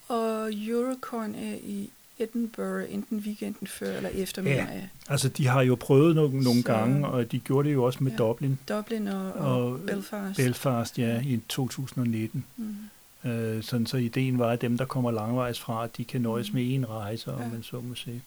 Og 0.09 0.53
Eurocon 0.53 1.35
er 1.35 1.55
i 1.55 1.91
Edinburgh, 2.19 2.95
enten 2.95 3.19
weekenden 3.19 3.67
før 3.67 3.97
eller 3.97 4.11
efter, 4.11 4.43
ja. 4.43 4.51
jeg. 4.51 4.89
Altså, 5.09 5.29
de 5.29 5.47
har 5.47 5.63
jo 5.63 5.75
prøvet 5.75 6.15
nogle, 6.15 6.43
nogle 6.43 6.63
Så, 6.63 6.67
gange, 6.67 7.07
og 7.07 7.33
de 7.33 7.39
gjorde 7.39 7.69
det 7.69 7.75
jo 7.75 7.85
også 7.85 8.05
med 8.05 8.13
ja, 8.13 8.17
Dublin. 8.19 8.59
Dublin 8.69 9.09
og, 9.09 9.33
og, 9.33 9.73
og 9.73 9.81
Belfast. 9.81 10.37
Belfast, 10.37 10.99
ja, 10.99 11.21
i 11.21 11.41
2019. 11.49 12.45
Mm. 12.57 13.31
Øh, 13.31 13.63
sådan 13.63 13.87
så 13.87 13.97
ideen 13.97 14.39
var, 14.39 14.51
at 14.51 14.61
dem, 14.61 14.79
der 14.79 14.85
kommer 14.85 15.11
langvejs 15.11 15.61
fra, 15.61 15.87
de 15.87 16.05
kan 16.05 16.21
nøjes 16.21 16.53
med 16.53 16.75
en 16.75 16.89
rejse, 16.89 17.33
om 17.33 17.43
ja. 17.43 17.49
man 17.49 17.63
så 17.63 17.81
må 17.81 17.95
sige. 17.95 18.23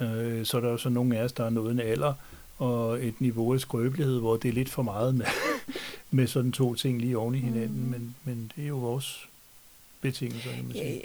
Øh, 0.00 0.46
så 0.46 0.56
er 0.56 0.60
der 0.60 0.70
jo 0.70 0.78
så 0.78 0.88
nogle 0.88 1.18
af 1.18 1.24
os, 1.24 1.32
der 1.32 1.44
er 1.44 1.50
nået 1.50 1.72
en 1.72 1.80
alder 1.80 2.14
og 2.58 3.04
et 3.06 3.20
niveau 3.20 3.54
af 3.54 3.60
skrøbelighed, 3.60 4.18
hvor 4.18 4.36
det 4.36 4.48
er 4.48 4.52
lidt 4.52 4.68
for 4.68 4.82
meget 4.82 5.14
med, 5.14 5.26
med 6.10 6.26
sådan 6.26 6.52
to 6.52 6.74
ting 6.74 7.00
lige 7.00 7.18
oven 7.18 7.34
i 7.34 7.38
hinanden, 7.38 7.84
mm. 7.84 7.90
men, 7.90 8.14
men 8.24 8.52
det 8.56 8.64
er 8.64 8.68
jo 8.68 8.76
vores 8.76 9.28
betingelser, 10.00 10.50
kan 10.50 10.64
man 10.64 10.72
sige. 10.72 10.84
Ja, 10.84 11.00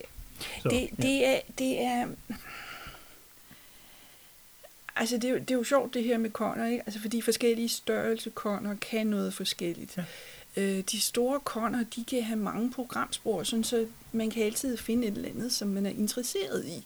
Så, 0.62 0.70
det, 0.70 0.82
ja. 0.82 1.04
det, 1.04 1.26
er, 1.28 1.40
det 1.58 1.82
er... 1.82 2.08
Altså, 4.96 5.18
det 5.18 5.30
er, 5.30 5.40
det 5.40 5.52
er 5.52 5.56
jo 5.56 5.64
sjovt, 5.64 5.94
det 5.94 6.04
her 6.04 6.18
med 6.18 6.30
koner, 6.30 6.66
ikke? 6.66 6.84
Altså, 6.86 7.02
fordi 7.02 7.22
forskellige 7.22 7.70
størrelse 7.70 8.30
koner 8.30 8.76
kan 8.76 9.08
noget 9.08 9.34
forskelligt. 9.34 9.98
Ja. 9.98 10.04
Øh, 10.58 10.84
de 10.92 11.02
store 11.02 11.40
koner, 11.40 11.84
de 11.84 12.04
kan 12.04 12.24
have 12.24 12.40
mange 12.40 12.72
programspor, 12.72 13.44
sådan 13.44 13.64
så 13.64 13.86
man 14.12 14.30
kan 14.30 14.44
altid 14.44 14.78
finde 14.78 15.08
et 15.08 15.16
eller 15.16 15.30
andet, 15.30 15.52
som 15.52 15.68
man 15.68 15.86
er 15.86 15.90
interesseret 15.90 16.66
i. 16.66 16.86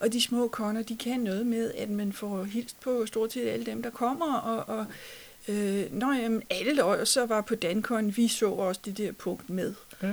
Og 0.00 0.12
de 0.12 0.20
små 0.20 0.48
koner, 0.48 0.82
de 0.82 0.96
kan 0.96 1.20
noget 1.20 1.46
med, 1.46 1.74
at 1.74 1.88
man 1.88 2.12
får 2.12 2.44
hilst 2.44 2.80
på 2.80 3.06
stort 3.06 3.32
set 3.32 3.48
alle 3.48 3.66
dem, 3.66 3.82
der 3.82 3.90
kommer, 3.90 4.34
og, 4.34 4.78
og 4.78 4.86
øh, 5.48 5.92
når 5.92 6.12
jamen, 6.12 6.42
alle 6.50 6.74
løg, 6.74 7.06
så 7.08 7.26
var 7.26 7.40
på 7.40 7.54
Dankon, 7.54 8.16
vi 8.16 8.28
så 8.28 8.50
også 8.50 8.80
det 8.84 8.98
der 8.98 9.12
punkt 9.12 9.50
med. 9.50 9.74
Ja. 10.02 10.12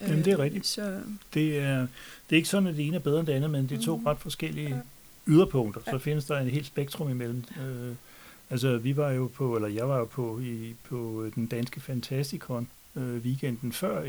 Jamen, 0.00 0.24
det 0.24 0.32
er 0.32 0.38
rigtigt. 0.38 0.78
Øh, 0.78 0.84
så... 0.84 1.00
Det, 1.34 1.58
er, 1.58 1.78
det 1.80 2.30
er 2.30 2.36
ikke 2.36 2.48
sådan, 2.48 2.68
at 2.68 2.76
det 2.76 2.86
ene 2.86 2.96
er 2.96 3.00
bedre 3.00 3.18
end 3.20 3.26
det 3.26 3.32
andet, 3.32 3.50
men 3.50 3.68
det 3.68 3.78
er 3.78 3.82
to 3.82 3.96
mm. 3.96 4.06
ret 4.06 4.18
forskellige 4.18 4.68
ja. 4.68 4.80
yderpunkter. 5.26 5.80
Så 5.84 5.90
ja. 5.90 5.96
findes 5.96 6.24
der 6.24 6.38
en 6.38 6.48
helt 6.48 6.66
spektrum 6.66 7.10
imellem. 7.10 7.44
Øh, 7.60 7.94
Altså, 8.50 8.78
vi 8.78 8.96
var 8.96 9.10
jo 9.10 9.30
på, 9.34 9.56
eller 9.56 9.68
jeg 9.68 9.88
var 9.88 9.98
jo 9.98 10.04
på, 10.04 10.38
i, 10.38 10.74
på 10.88 11.26
den 11.34 11.46
danske 11.46 11.80
Fantastikon 11.80 12.68
øh, 12.96 13.16
weekenden 13.16 13.72
før 13.72 14.04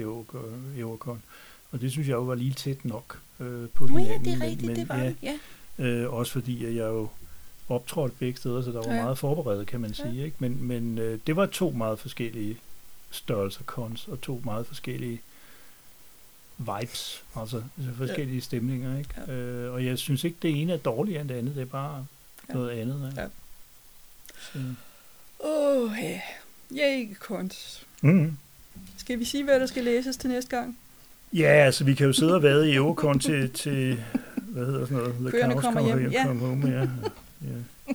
Eurocon, 0.77 1.23
og 1.71 1.81
det 1.81 1.91
synes 1.91 2.07
jeg 2.07 2.13
jo 2.13 2.23
var 2.23 2.35
lige 2.35 2.53
tæt 2.53 2.85
nok 2.85 3.19
øh, 3.39 3.69
på 3.69 3.87
hinanden. 3.87 4.25
Ja, 4.25 4.31
det 4.31 4.41
er 4.41 4.45
rigtigt, 4.45 4.67
men, 4.67 4.75
det 4.75 4.89
var 4.89 5.13
ja. 5.23 5.37
Øh, 5.79 6.13
også 6.13 6.31
fordi, 6.31 6.65
at 6.65 6.75
jeg 6.75 6.87
jo 6.87 7.09
optrådte 7.69 8.15
begge 8.19 8.37
steder, 8.37 8.61
så 8.61 8.71
der 8.71 8.87
var 8.87 8.93
ja. 8.93 9.01
meget 9.01 9.17
forberedt, 9.17 9.67
kan 9.67 9.81
man 9.81 9.93
sige. 9.93 10.11
Ja. 10.11 10.23
Ikke? 10.23 10.37
Men, 10.39 10.63
men 10.63 10.97
øh, 10.97 11.19
det 11.27 11.35
var 11.35 11.45
to 11.45 11.71
meget 11.71 11.99
forskellige 11.99 12.57
størrelser 13.11 13.63
cons, 13.63 14.07
og 14.07 14.21
to 14.21 14.41
meget 14.45 14.65
forskellige 14.65 15.21
vibes, 16.57 17.23
altså, 17.35 17.63
altså 17.77 17.93
forskellige 17.97 18.35
ja. 18.35 18.41
stemninger. 18.41 18.97
Ikke? 18.97 19.09
Ja. 19.27 19.33
Øh, 19.33 19.73
og 19.73 19.85
jeg 19.85 19.97
synes 19.97 20.23
ikke, 20.23 20.37
det 20.41 20.61
ene 20.61 20.73
er 20.73 20.77
dårligere 20.77 21.21
end 21.21 21.29
det 21.29 21.35
andet, 21.35 21.55
det 21.55 21.61
er 21.61 21.65
bare 21.65 22.05
ja. 22.49 22.53
noget 22.53 22.69
andet. 22.69 23.09
Ikke? 23.09 23.21
Ja. 23.21 23.27
Åh, 25.39 25.91
oh, 25.91 25.97
ja. 26.01 26.21
Yay, 26.71 27.15
kunst. 27.19 27.85
Mm. 28.01 28.37
Skal 28.97 29.19
vi 29.19 29.25
sige, 29.25 29.43
hvad 29.43 29.59
der 29.59 29.65
skal 29.65 29.83
læses 29.83 30.17
til 30.17 30.29
næste 30.29 30.57
gang? 30.57 30.77
Ja, 31.33 31.47
altså 31.47 31.83
vi 31.83 31.93
kan 31.93 32.05
jo 32.05 32.13
sidde 32.13 32.35
og 32.35 32.43
vade 32.43 32.71
i 32.71 32.75
Eurocon 32.75 33.19
til, 33.19 33.51
til 33.51 34.03
hvad 34.37 34.65
hedder 34.65 34.85
sådan 34.85 34.97
noget? 34.97 35.15
The 35.19 35.31
Køerne 35.31 35.61
kommer 35.61 35.85
hjem. 35.85 35.99
hjem. 35.99 36.11
Ja. 36.11 36.33
Home, 36.33 36.69
ja. 36.69 36.87
ja. 37.47 37.93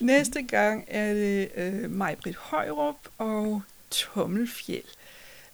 Næste 0.00 0.42
gang 0.42 0.84
er 0.88 1.14
det 1.14 1.48
øh, 1.56 1.90
Majbrit 1.90 2.36
Højrup 2.36 2.96
og 3.18 3.62
Tommelfjeld, 3.90 4.84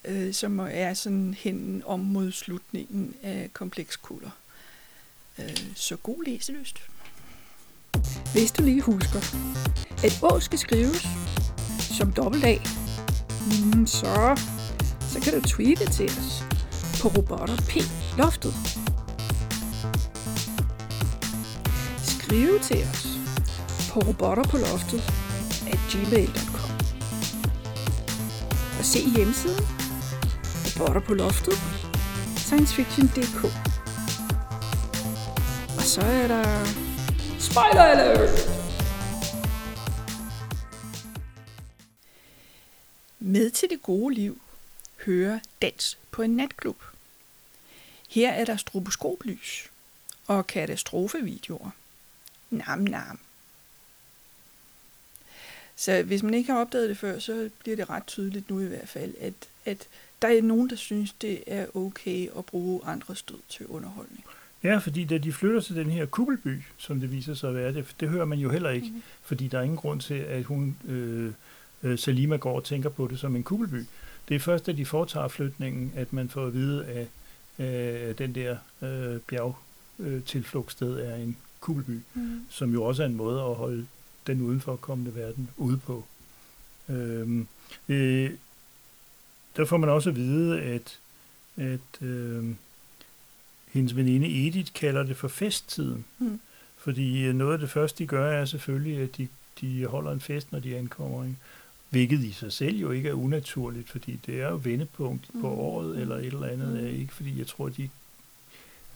øh, 0.07 0.35
som 0.35 0.59
er 0.59 0.95
sådan 0.95 1.35
hen 1.39 1.83
om 1.87 2.01
mod 2.01 2.33
slutningen 2.33 3.15
af 3.23 3.51
komplekskulder. 3.53 4.31
Øh, 5.39 5.57
så 5.75 5.97
god 5.97 6.25
læselyst. 6.25 6.79
Hvis 8.33 8.53
du 8.53 8.63
lige 8.63 8.81
husker, 8.81 9.21
at 10.05 10.19
Å 10.23 10.41
skal 10.41 10.59
skrives 10.59 11.07
som 11.79 12.13
dobbelt 12.13 12.45
A, 12.45 12.57
mm, 13.47 13.87
så, 13.87 14.41
så 15.01 15.21
kan 15.21 15.33
du 15.33 15.49
tweete 15.49 15.93
til 15.93 16.07
os 16.07 16.45
på 17.03 17.09
robotter 17.09 17.57
P 17.57 17.73
loftet. 18.19 18.55
Skrive 21.99 22.59
til 22.59 22.83
os 22.83 23.07
på 23.91 24.01
robotter 24.01 24.45
på 24.45 24.57
loftet 24.57 25.03
at 25.67 25.79
gmail.com 25.91 26.71
og 28.79 28.85
se 28.85 28.99
hjemmesiden 29.17 29.76
robotter 30.77 31.01
på 31.01 31.15
loftet 31.15 31.55
sciencefiction.dk 32.37 33.45
og 35.77 35.83
så 35.83 36.01
er 36.01 36.29
der 36.29 36.65
Spoiler 37.39 37.83
alert! 37.83 38.51
Med 43.19 43.51
til 43.51 43.71
det 43.71 43.83
gode 43.83 44.15
liv 44.15 44.41
hører 45.05 45.39
dans 45.63 45.99
på 46.11 46.23
en 46.23 46.37
natklub. 46.37 46.83
Her 48.09 48.33
er 48.33 48.45
der 48.45 48.57
stroboskoplys 48.57 49.71
og 50.27 50.47
katastrofevideoer. 50.47 51.71
Nam 52.51 52.79
nam. 52.79 53.26
Så 55.77 56.03
hvis 56.03 56.23
man 56.23 56.35
ikke 56.35 56.53
har 56.53 56.61
opdaget 56.61 56.89
det 56.89 56.99
før, 56.99 57.19
så 57.19 57.51
bliver 57.59 57.77
det 57.77 57.91
ret 57.91 58.07
tydeligt 58.07 58.51
nu 58.51 58.61
i 58.61 58.67
hvert 58.67 58.89
fald, 58.89 59.15
at, 59.21 59.35
at 59.65 59.89
der 60.23 60.29
er 60.29 60.43
nogen, 60.43 60.71
der 60.71 60.77
synes, 60.77 61.13
det 61.13 61.43
er 61.47 61.77
okay 61.77 62.29
at 62.39 62.45
bruge 62.45 62.81
andre 62.85 63.17
stød 63.17 63.39
til 63.49 63.67
underholdning. 63.67 64.25
Ja, 64.63 64.79
fordi 64.79 65.05
da 65.05 65.19
de 65.19 65.33
flytter 65.33 65.61
til 65.61 65.77
den 65.77 65.91
her 65.91 66.07
kubbelby, 66.07 66.63
som 66.77 67.01
det 67.01 67.13
viser 67.13 67.35
sig 67.35 67.49
at 67.49 67.55
være, 67.55 67.75
det, 67.75 67.87
det 68.01 68.09
hører 68.09 68.25
man 68.25 68.39
jo 68.39 68.51
heller 68.51 68.71
ikke, 68.71 68.87
mm. 68.95 69.03
fordi 69.23 69.49
der 69.49 69.59
er 69.59 69.63
ingen 69.63 69.77
grund 69.77 70.01
til, 70.01 70.15
at 70.15 70.45
hun, 70.45 70.77
øh, 70.89 71.33
øh, 71.83 71.99
Salima 71.99 72.37
går 72.37 72.57
og 72.57 72.65
tænker 72.65 72.89
på 72.89 73.07
det 73.07 73.19
som 73.19 73.37
en 73.37 73.43
kubbelby. 73.43 73.85
Det 74.29 74.35
er 74.35 74.39
først, 74.39 74.67
da 74.67 74.73
de 74.73 74.87
foretager 74.87 75.29
flytningen, 75.29 75.93
at 75.97 76.13
man 76.13 76.29
får 76.29 76.47
at 76.47 76.55
vide, 76.55 76.87
at 76.87 77.09
øh, 77.59 78.19
den 78.19 78.35
der 78.35 78.57
øh, 78.83 79.21
bjergtilflugtssted 79.21 81.01
øh, 81.01 81.09
er 81.09 81.17
en 81.17 81.37
kubbelby, 81.61 82.01
mm. 82.15 82.41
som 82.51 82.73
jo 82.73 82.85
også 82.85 83.03
er 83.03 83.07
en 83.07 83.15
måde 83.15 83.41
at 83.41 83.55
holde 83.55 83.87
den 84.27 84.41
udenfor 84.41 84.77
kommende 84.77 85.15
verden 85.15 85.51
ude 85.57 85.79
på. 85.79 86.05
Øh, 86.89 87.45
øh, 87.89 88.31
der 89.57 89.65
får 89.65 89.77
man 89.77 89.89
også 89.89 90.11
at 90.11 90.17
vide, 90.17 90.61
at, 90.61 90.99
at 91.57 92.03
øh, 92.03 92.45
hendes 93.73 93.97
veninde 93.97 94.47
Edith 94.47 94.73
kalder 94.73 95.03
det 95.03 95.17
for 95.17 95.29
festtiden. 95.29 96.05
Mm. 96.19 96.41
Fordi 96.77 97.25
øh, 97.25 97.35
noget 97.35 97.53
af 97.53 97.59
det 97.59 97.71
første, 97.71 97.99
de 97.99 98.07
gør, 98.07 98.31
er 98.31 98.45
selvfølgelig, 98.45 98.99
at 98.99 99.17
de, 99.17 99.29
de 99.61 99.87
holder 99.87 100.13
en 100.13 100.21
fest, 100.21 100.53
når 100.53 100.59
de 100.59 100.77
ankommer. 100.77 101.25
Ikke? 101.25 101.37
Hvilket 101.91 102.21
i 102.21 102.33
sig 102.33 102.53
selv 102.53 102.77
jo 102.77 102.91
ikke 102.91 103.09
er 103.09 103.15
unaturligt, 103.15 103.89
fordi 103.89 104.21
det 104.27 104.41
er 104.41 104.49
jo 104.49 104.61
vendepunkt 104.65 105.29
på 105.33 105.49
mm. 105.49 105.59
året 105.59 105.99
eller 105.99 106.17
et 106.17 106.27
eller 106.27 106.47
andet. 106.47 106.83
Mm. 106.83 106.87
Ikke 106.87 107.13
fordi 107.13 107.39
jeg 107.39 107.47
tror, 107.47 107.69
de 107.69 107.89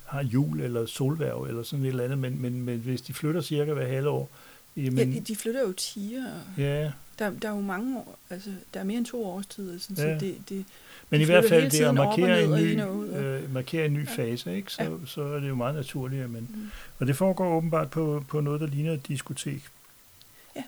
har 0.04 0.22
jul 0.22 0.60
eller 0.60 0.86
solværv 0.86 1.42
eller 1.42 1.62
sådan 1.62 1.84
et 1.84 1.88
eller 1.88 2.04
andet, 2.04 2.18
men, 2.18 2.42
men, 2.42 2.62
men 2.62 2.78
hvis 2.78 3.02
de 3.02 3.14
flytter 3.14 3.40
cirka 3.40 3.72
hver 3.72 3.86
halvår, 3.86 4.30
jamen, 4.76 5.12
ja, 5.12 5.20
de 5.20 5.36
flytter 5.36 5.60
jo 5.60 5.72
tiger. 5.72 6.24
Ja. 6.58 6.92
Der, 7.18 7.30
der 7.30 7.48
er 7.48 7.54
jo 7.54 7.60
mange 7.60 7.98
år, 7.98 8.18
altså 8.30 8.50
der 8.74 8.80
er 8.80 8.84
mere 8.84 8.98
end 8.98 9.06
to 9.06 9.24
årstider, 9.24 9.78
sådan, 9.78 9.96
ja. 9.96 10.18
så 10.18 10.24
det, 10.26 10.38
det, 10.48 10.64
men 11.10 11.20
i 11.20 11.24
hvert 11.24 11.44
fald 11.48 11.70
det 11.70 11.80
at 11.80 11.94
markere 11.94 12.44
en 12.44 12.50
ny, 12.50 12.80
øh, 13.16 13.54
markere 13.54 13.86
en 13.86 13.92
ny 13.92 14.06
ja. 14.06 14.12
fase, 14.16 14.56
ikke? 14.56 14.72
Så, 14.72 14.82
ja. 14.82 14.90
så 15.06 15.22
er 15.22 15.40
det 15.40 15.48
jo 15.48 15.54
meget 15.54 15.74
naturligt. 15.74 16.30
Men, 16.30 16.48
mm. 16.54 16.70
Og 16.98 17.06
det 17.06 17.16
foregår 17.16 17.56
åbenbart 17.56 17.90
på, 17.90 18.24
på 18.28 18.40
noget, 18.40 18.60
der 18.60 18.66
ligner 18.66 18.92
et 18.92 19.08
diskotek. 19.08 19.62
Ja. 20.56 20.62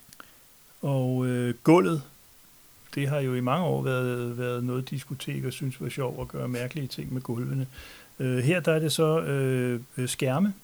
Og 0.81 1.27
øh, 1.27 1.55
gulvet, 1.63 2.03
det 2.95 3.09
har 3.09 3.21
jo 3.21 3.35
i 3.35 3.41
mange 3.41 3.65
år 3.65 3.83
været, 3.83 4.39
været 4.39 4.65
noget 4.65 4.91
diskotek 4.91 5.45
og 5.45 5.53
synes 5.53 5.81
var 5.81 5.89
sjovt 5.89 6.21
at 6.21 6.29
gøre 6.29 6.49
mærkelige 6.49 6.87
ting 6.87 7.13
med 7.13 7.23
gulvene. 7.23 7.67
Øh, 8.19 8.39
her 8.39 8.61
der 8.61 8.73
er 8.73 8.79
det 8.79 8.93
så 8.93 9.21
øh, 9.21 10.09
skærme 10.09 10.55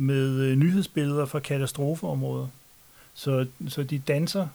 med 0.00 0.40
øh, 0.40 0.56
nyhedsbilleder 0.56 1.26
fra 1.26 1.40
katastrofeområder. 1.40 2.46
Så, 3.14 3.46
så 3.68 3.82
de 3.82 3.98
danser 3.98 4.48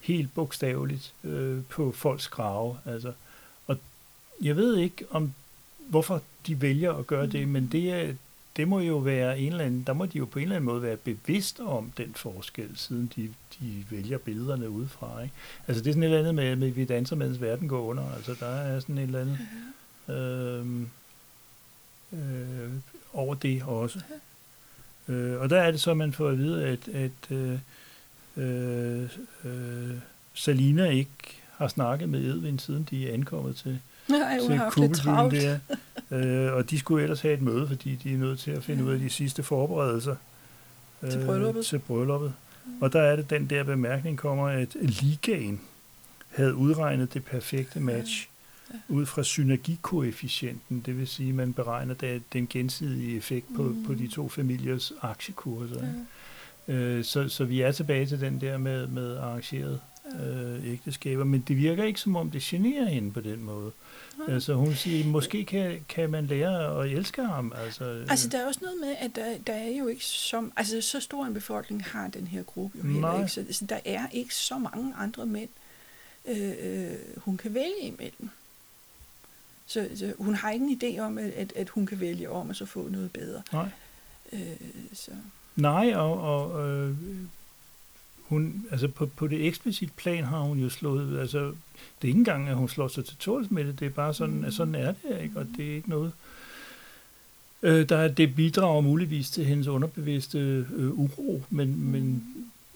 helt 0.00 0.34
bogstaveligt 0.34 1.14
øh, 1.24 1.64
på 1.68 1.92
folks 1.92 2.28
grave. 2.28 2.78
Altså. 2.86 3.12
Og 3.66 3.78
jeg 4.42 4.56
ved 4.56 4.76
ikke, 4.76 5.04
om 5.10 5.32
hvorfor 5.78 6.22
de 6.46 6.60
vælger 6.60 6.92
at 6.92 7.06
gøre 7.06 7.24
mm. 7.24 7.30
det, 7.30 7.48
men 7.48 7.68
det, 7.72 7.92
er, 7.92 8.12
det 8.56 8.68
må 8.68 8.80
jo 8.80 8.96
være 8.96 9.38
en 9.38 9.52
eller 9.52 9.64
anden, 9.64 9.82
der 9.86 9.92
må 9.92 10.06
de 10.06 10.18
jo 10.18 10.24
på 10.24 10.38
en 10.38 10.42
eller 10.42 10.56
anden 10.56 10.66
måde 10.66 10.82
være 10.82 10.96
bevidst 10.96 11.60
om 11.60 11.92
den 11.96 12.14
forskel, 12.14 12.70
siden 12.76 13.12
de, 13.16 13.34
de 13.60 13.84
vælger 13.90 14.18
billederne 14.18 14.70
udefra. 14.70 15.22
Ikke? 15.22 15.34
Altså 15.68 15.84
det 15.84 15.90
er 15.90 15.94
sådan 15.94 16.02
et 16.02 16.06
eller 16.06 16.18
andet 16.18 16.34
med, 16.34 16.56
med 16.56 16.70
vi 16.70 16.84
danser, 16.84 17.16
mens 17.16 17.40
verden 17.40 17.68
går 17.68 17.82
under. 17.82 18.12
Altså 18.16 18.36
der 18.40 18.46
er 18.46 18.80
sådan 18.80 18.98
et 18.98 19.02
eller 19.02 19.20
andet 19.20 19.38
øh, 20.08 20.82
øh, 22.12 22.72
over 23.12 23.34
det 23.34 23.62
også. 23.62 24.00
Øh, 25.08 25.40
og 25.40 25.50
der 25.50 25.60
er 25.60 25.70
det 25.70 25.80
så, 25.80 25.90
at 25.90 25.96
man 25.96 26.12
får 26.12 26.28
at 26.28 26.38
vide, 26.38 26.66
at, 26.66 26.88
at 26.88 27.30
øh, 27.30 27.58
øh, 28.36 29.08
øh, 29.44 29.96
Salina 30.34 30.90
ikke 30.90 31.12
har 31.56 31.68
snakket 31.68 32.08
med 32.08 32.20
Edvin, 32.24 32.58
siden 32.58 32.86
de 32.90 33.08
er 33.08 33.14
ankommet 33.14 33.56
til, 33.56 33.80
Nej, 34.08 34.38
til 34.40 34.60
Kugelbyen 34.70 35.30
der. 35.30 35.58
øh, 36.46 36.52
og 36.52 36.70
de 36.70 36.78
skulle 36.78 37.02
ellers 37.02 37.20
have 37.20 37.34
et 37.34 37.42
møde, 37.42 37.68
fordi 37.68 37.94
de 37.94 38.14
er 38.14 38.18
nødt 38.18 38.38
til 38.38 38.50
at 38.50 38.64
finde 38.64 38.82
ja. 38.82 38.88
ud 38.88 38.94
af 38.94 38.98
de 38.98 39.10
sidste 39.10 39.42
forberedelser 39.42 40.16
øh, 41.02 41.10
til 41.10 41.26
brylluppet. 41.26 41.66
Til 41.66 41.78
brylluppet. 41.78 42.32
Mm. 42.66 42.72
Og 42.80 42.92
der 42.92 43.02
er 43.02 43.16
det 43.16 43.30
den 43.30 43.46
der 43.46 43.64
bemærkning 43.64 44.18
kommer, 44.18 44.48
at 44.48 44.76
ligaen 44.80 45.60
havde 46.28 46.54
udregnet 46.54 47.14
det 47.14 47.24
perfekte 47.24 47.80
match. 47.80 48.28
Ud 48.88 49.06
fra 49.06 49.22
synergikoefficienten, 49.22 50.82
det 50.86 50.98
vil 50.98 51.08
sige, 51.08 51.28
at 51.28 51.34
man 51.34 51.52
beregner 51.52 52.20
den 52.32 52.46
gensidige 52.50 53.16
effekt 53.16 53.46
på, 53.56 53.62
mm. 53.62 53.84
på 53.84 53.94
de 53.94 54.08
to 54.08 54.28
familiers 54.28 54.92
aktiekurser. 55.02 55.86
Ja. 55.86 56.72
Øh, 56.74 57.04
så, 57.04 57.28
så 57.28 57.44
vi 57.44 57.60
er 57.60 57.72
tilbage 57.72 58.06
til 58.06 58.20
den 58.20 58.40
der 58.40 58.58
med, 58.58 58.86
med 58.86 59.16
arrangeret 59.16 59.80
øh, 60.20 60.72
ægteskaber, 60.72 61.24
men 61.24 61.44
det 61.48 61.56
virker 61.56 61.84
ikke 61.84 62.00
som 62.00 62.16
om 62.16 62.30
det 62.30 62.42
generer 62.42 62.88
hende 62.88 63.12
på 63.12 63.20
den 63.20 63.42
måde. 63.42 63.72
Ja. 64.28 64.34
Altså 64.34 64.54
hun 64.54 64.74
siger, 64.74 65.06
måske 65.06 65.44
kan, 65.44 65.84
kan 65.88 66.10
man 66.10 66.26
lære 66.26 66.84
at 66.84 66.90
elske 66.90 67.22
ham. 67.22 67.52
Altså, 67.64 67.84
øh. 67.84 68.06
altså 68.10 68.28
der 68.28 68.38
er 68.38 68.46
også 68.46 68.60
noget 68.62 68.76
med, 68.80 68.94
at 68.98 69.16
der, 69.16 69.38
der 69.46 69.52
er 69.52 69.76
jo 69.78 69.86
ikke 69.86 70.04
som, 70.04 70.52
altså 70.56 70.80
så 70.80 71.00
stor 71.00 71.24
en 71.24 71.34
befolkning 71.34 71.84
har 71.84 72.08
den 72.08 72.26
her 72.26 72.42
gruppe 72.42 72.78
jo 72.78 72.84
heller 72.84 73.18
ikke, 73.18 73.32
så 73.32 73.40
altså, 73.40 73.66
der 73.66 73.80
er 73.84 74.08
ikke 74.12 74.34
så 74.34 74.58
mange 74.58 74.94
andre 74.94 75.26
mænd, 75.26 75.48
øh, 76.28 76.50
øh, 76.60 76.96
hun 77.16 77.36
kan 77.36 77.54
vælge 77.54 77.82
imellem. 77.82 78.30
Så, 79.68 79.88
så 79.96 80.12
hun 80.18 80.34
har 80.34 80.50
ikke 80.50 80.66
en 80.66 80.80
idé 80.82 81.00
om, 81.00 81.18
at, 81.18 81.52
at 81.56 81.68
hun 81.68 81.86
kan 81.86 82.00
vælge 82.00 82.30
om 82.30 82.48
og 82.48 82.56
så 82.56 82.66
få 82.66 82.88
noget 82.88 83.12
bedre. 83.12 83.42
Nej. 83.52 83.68
Øh, 84.32 84.40
så. 84.92 85.10
Nej, 85.56 85.92
og, 85.94 86.20
og 86.20 86.68
øh, 86.68 86.96
hun, 88.28 88.66
altså 88.70 88.88
på, 88.88 89.06
på 89.06 89.26
det 89.26 89.46
eksplicit 89.46 89.92
plan 89.92 90.24
har 90.24 90.40
hun 90.40 90.58
jo 90.58 90.68
slået, 90.68 91.20
altså 91.20 91.40
det 92.02 92.02
er 92.02 92.08
ikke 92.08 92.18
engang, 92.18 92.48
at 92.48 92.56
hun 92.56 92.68
slår 92.68 92.88
sig 92.88 93.04
til 93.04 93.16
tåls 93.16 93.50
med 93.50 93.64
det, 93.64 93.80
det 93.80 93.86
er 93.86 93.90
bare 93.90 94.14
sådan, 94.14 94.34
mm. 94.34 94.44
at 94.44 94.54
sådan 94.54 94.74
er 94.74 94.92
det, 94.92 95.22
ikke? 95.22 95.38
og 95.38 95.46
det 95.56 95.70
er 95.70 95.74
ikke 95.74 95.90
noget, 95.90 96.12
øh, 97.62 97.88
der, 97.88 98.08
det 98.08 98.34
bidrager 98.34 98.80
muligvis 98.80 99.30
til 99.30 99.44
hendes 99.44 99.66
underbevidste 99.66 100.38
øh, 100.76 100.98
uro, 100.98 101.42
men, 101.50 101.68
mm. 101.68 101.76
men 101.76 102.24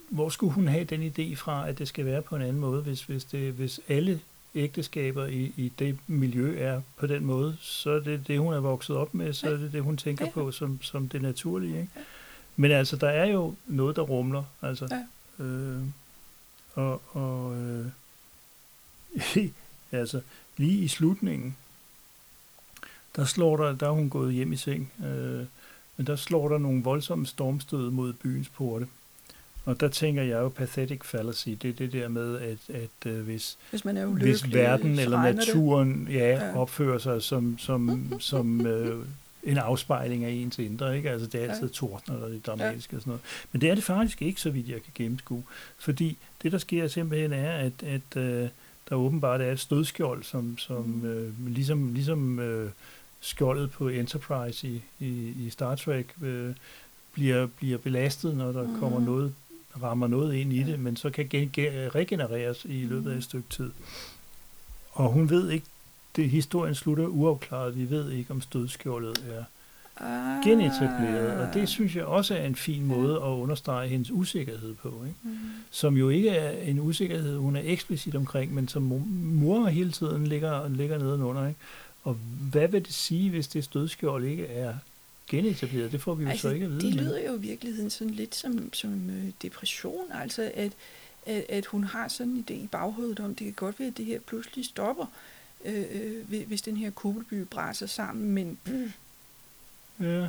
hvor 0.08 0.28
skulle 0.28 0.52
hun 0.52 0.68
have 0.68 0.84
den 0.84 1.12
idé 1.12 1.34
fra, 1.34 1.68
at 1.68 1.78
det 1.78 1.88
skal 1.88 2.04
være 2.04 2.22
på 2.22 2.36
en 2.36 2.42
anden 2.42 2.60
måde, 2.60 2.82
hvis, 2.82 3.02
hvis, 3.02 3.24
det, 3.24 3.52
hvis 3.52 3.80
alle 3.88 4.20
ægteskaber 4.54 5.26
i, 5.26 5.52
i 5.56 5.72
det 5.78 5.98
miljø 6.06 6.58
er 6.58 6.80
på 6.96 7.06
den 7.06 7.24
måde, 7.24 7.56
så 7.60 7.90
er 7.90 8.00
det 8.00 8.26
det, 8.26 8.38
hun 8.38 8.54
er 8.54 8.60
vokset 8.60 8.96
op 8.96 9.14
med, 9.14 9.32
så 9.32 9.46
er 9.46 9.56
det 9.56 9.72
det, 9.72 9.82
hun 9.82 9.96
tænker 9.96 10.30
på 10.30 10.50
som, 10.50 10.82
som 10.82 11.08
det 11.08 11.22
naturlige. 11.22 11.80
Ikke? 11.80 11.92
Men 12.56 12.70
altså, 12.70 12.96
der 12.96 13.08
er 13.08 13.26
jo 13.26 13.54
noget, 13.66 13.96
der 13.96 14.02
rumler. 14.02 14.44
Altså, 14.62 14.88
ja. 15.38 15.44
øh, 15.44 15.82
og 16.74 17.02
og 17.16 17.56
øh, 17.56 17.86
altså, 20.00 20.20
lige 20.56 20.84
i 20.84 20.88
slutningen, 20.88 21.56
der 23.16 23.24
slår 23.24 23.56
der, 23.56 23.76
der 23.76 23.86
er 23.86 23.92
hun 23.92 24.10
gået 24.10 24.34
hjem 24.34 24.52
i 24.52 24.56
seng, 24.56 24.92
øh, 25.04 25.46
men 25.96 26.06
der 26.06 26.16
slår 26.16 26.48
der 26.48 26.58
nogle 26.58 26.82
voldsomme 26.82 27.26
stormstød 27.26 27.90
mod 27.90 28.12
byens 28.12 28.48
porte. 28.48 28.88
Og 29.64 29.80
der 29.80 29.88
tænker 29.88 30.22
jeg 30.22 30.38
jo 30.38 30.48
pathetic 30.48 31.04
fallacy, 31.04 31.48
det 31.48 31.64
er 31.64 31.72
det 31.72 31.92
der 31.92 32.08
med, 32.08 32.38
at, 32.38 32.58
at 32.74 33.12
uh, 33.12 33.20
hvis, 33.20 33.58
hvis, 33.70 33.84
man 33.84 33.96
er 33.96 34.06
hvis 34.06 34.52
verden 34.54 34.98
eller 34.98 35.22
naturen 35.22 36.08
ja, 36.10 36.28
ja. 36.28 36.58
opfører 36.58 36.98
sig 36.98 37.22
som, 37.22 37.58
som, 37.58 38.12
som 38.20 38.60
uh, 38.60 39.06
en 39.42 39.58
afspejling 39.58 40.24
af 40.24 40.30
ens 40.30 40.58
indre. 40.58 40.96
Ikke? 40.96 41.10
Altså, 41.10 41.26
det 41.26 41.44
er 41.44 41.50
altid 41.50 41.66
ja. 41.66 41.72
tordner, 41.72 42.14
og 42.14 42.30
det 42.30 42.36
er 42.36 42.40
dramatisk 42.40 42.92
ja. 42.92 42.96
og 42.96 43.02
sådan 43.02 43.10
noget. 43.10 43.22
Men 43.52 43.60
det 43.60 43.70
er 43.70 43.74
det 43.74 43.84
faktisk 43.84 44.22
ikke, 44.22 44.40
så 44.40 44.50
vidt 44.50 44.68
jeg 44.68 44.82
kan 44.82 44.92
gennemskue. 44.94 45.42
Fordi 45.78 46.18
det, 46.42 46.52
der 46.52 46.58
sker 46.58 46.88
simpelthen, 46.88 47.32
er, 47.32 47.52
at, 47.52 47.82
at 47.82 48.16
uh, 48.16 48.48
der 48.88 48.94
åbenbart 48.94 49.40
er 49.40 49.52
et 49.52 49.60
stødskjold, 49.60 50.22
som, 50.22 50.58
som 50.58 50.84
mm. 50.84 51.10
uh, 51.10 51.52
ligesom, 51.54 51.94
ligesom 51.94 52.38
uh, 52.38 52.70
skjoldet 53.20 53.70
på 53.70 53.88
Enterprise 53.88 54.68
i, 54.68 54.82
i, 55.00 55.34
i 55.46 55.50
Star 55.50 55.74
Trek 55.74 56.06
uh, 56.22 56.50
bliver, 57.12 57.46
bliver 57.46 57.78
belastet, 57.78 58.36
når 58.36 58.52
der 58.52 58.62
mm. 58.62 58.78
kommer 58.80 59.00
noget, 59.00 59.34
rammer 59.82 60.06
noget 60.06 60.34
ind 60.34 60.52
i 60.52 60.62
det, 60.62 60.78
men 60.78 60.96
så 60.96 61.10
kan 61.10 61.28
gen, 61.28 61.50
gen, 61.52 61.94
regenereres 61.94 62.64
i 62.64 62.84
løbet 62.84 63.10
af 63.10 63.14
et 63.14 63.16
mm. 63.16 63.22
stykke 63.22 63.48
tid. 63.50 63.70
Og 64.92 65.08
hun 65.08 65.30
ved 65.30 65.50
ikke 65.50 65.66
det, 66.16 66.30
historien 66.30 66.74
slutter 66.74 67.06
uafklaret. 67.06 67.76
Vi 67.76 67.90
ved 67.90 68.10
ikke, 68.10 68.30
om 68.30 68.40
stødskjoldet 68.40 69.24
er 69.30 69.44
ah. 70.04 70.44
genetableret. 70.44 71.48
Og 71.48 71.54
det 71.54 71.68
synes 71.68 71.96
jeg 71.96 72.04
også 72.04 72.34
er 72.34 72.46
en 72.46 72.54
fin 72.54 72.86
måde 72.86 73.16
at 73.16 73.20
understrege 73.20 73.88
hendes 73.88 74.10
usikkerhed 74.10 74.74
på. 74.74 74.88
Ikke? 74.88 75.18
Mm. 75.22 75.38
Som 75.70 75.96
jo 75.96 76.08
ikke 76.08 76.30
er 76.30 76.50
en 76.50 76.80
usikkerhed, 76.80 77.38
hun 77.38 77.56
er 77.56 77.62
eksplicit 77.64 78.14
omkring, 78.14 78.54
men 78.54 78.68
som 78.68 78.82
mor 79.22 79.66
hele 79.66 79.92
tiden 79.92 80.26
ligger, 80.26 80.68
ligger 80.68 80.98
nedenunder. 80.98 81.48
Ikke? 81.48 81.60
Og 82.04 82.14
hvad 82.50 82.68
vil 82.68 82.84
det 82.84 82.92
sige, 82.92 83.30
hvis 83.30 83.48
det 83.48 83.64
stødskjold 83.64 84.24
ikke 84.24 84.46
er 84.46 84.74
genetableret? 85.36 85.92
Det 85.92 86.00
får 86.00 86.14
vi 86.14 86.24
jo 86.24 86.30
altså, 86.30 86.48
så 86.48 86.54
ikke 86.54 86.66
at 86.66 86.72
vide. 86.72 86.80
Det 86.80 86.94
lyder 86.94 87.26
jo 87.26 87.36
i 87.36 87.40
virkeligheden 87.40 87.90
sådan 87.90 88.14
lidt 88.14 88.34
som, 88.34 88.72
som 88.72 89.10
øh, 89.10 89.30
depression, 89.42 90.12
altså 90.12 90.52
at, 90.54 90.72
at, 91.26 91.44
at 91.48 91.66
hun 91.66 91.84
har 91.84 92.08
sådan 92.08 92.32
en 92.32 92.44
idé 92.48 92.52
i 92.52 92.68
baghovedet 92.72 93.20
om, 93.20 93.34
det 93.34 93.44
kan 93.44 93.54
godt 93.54 93.78
være, 93.80 93.88
at 93.88 93.96
det 93.96 94.04
her 94.04 94.20
pludselig 94.20 94.64
stopper 94.64 95.06
øh, 95.64 95.84
øh 96.30 96.46
hvis 96.46 96.62
den 96.62 96.76
her 96.76 96.90
kugelby 96.90 97.34
brænder 97.50 97.86
sammen, 97.86 98.32
men... 98.32 98.58
Mm. 98.66 98.92
Ja. 100.00 100.28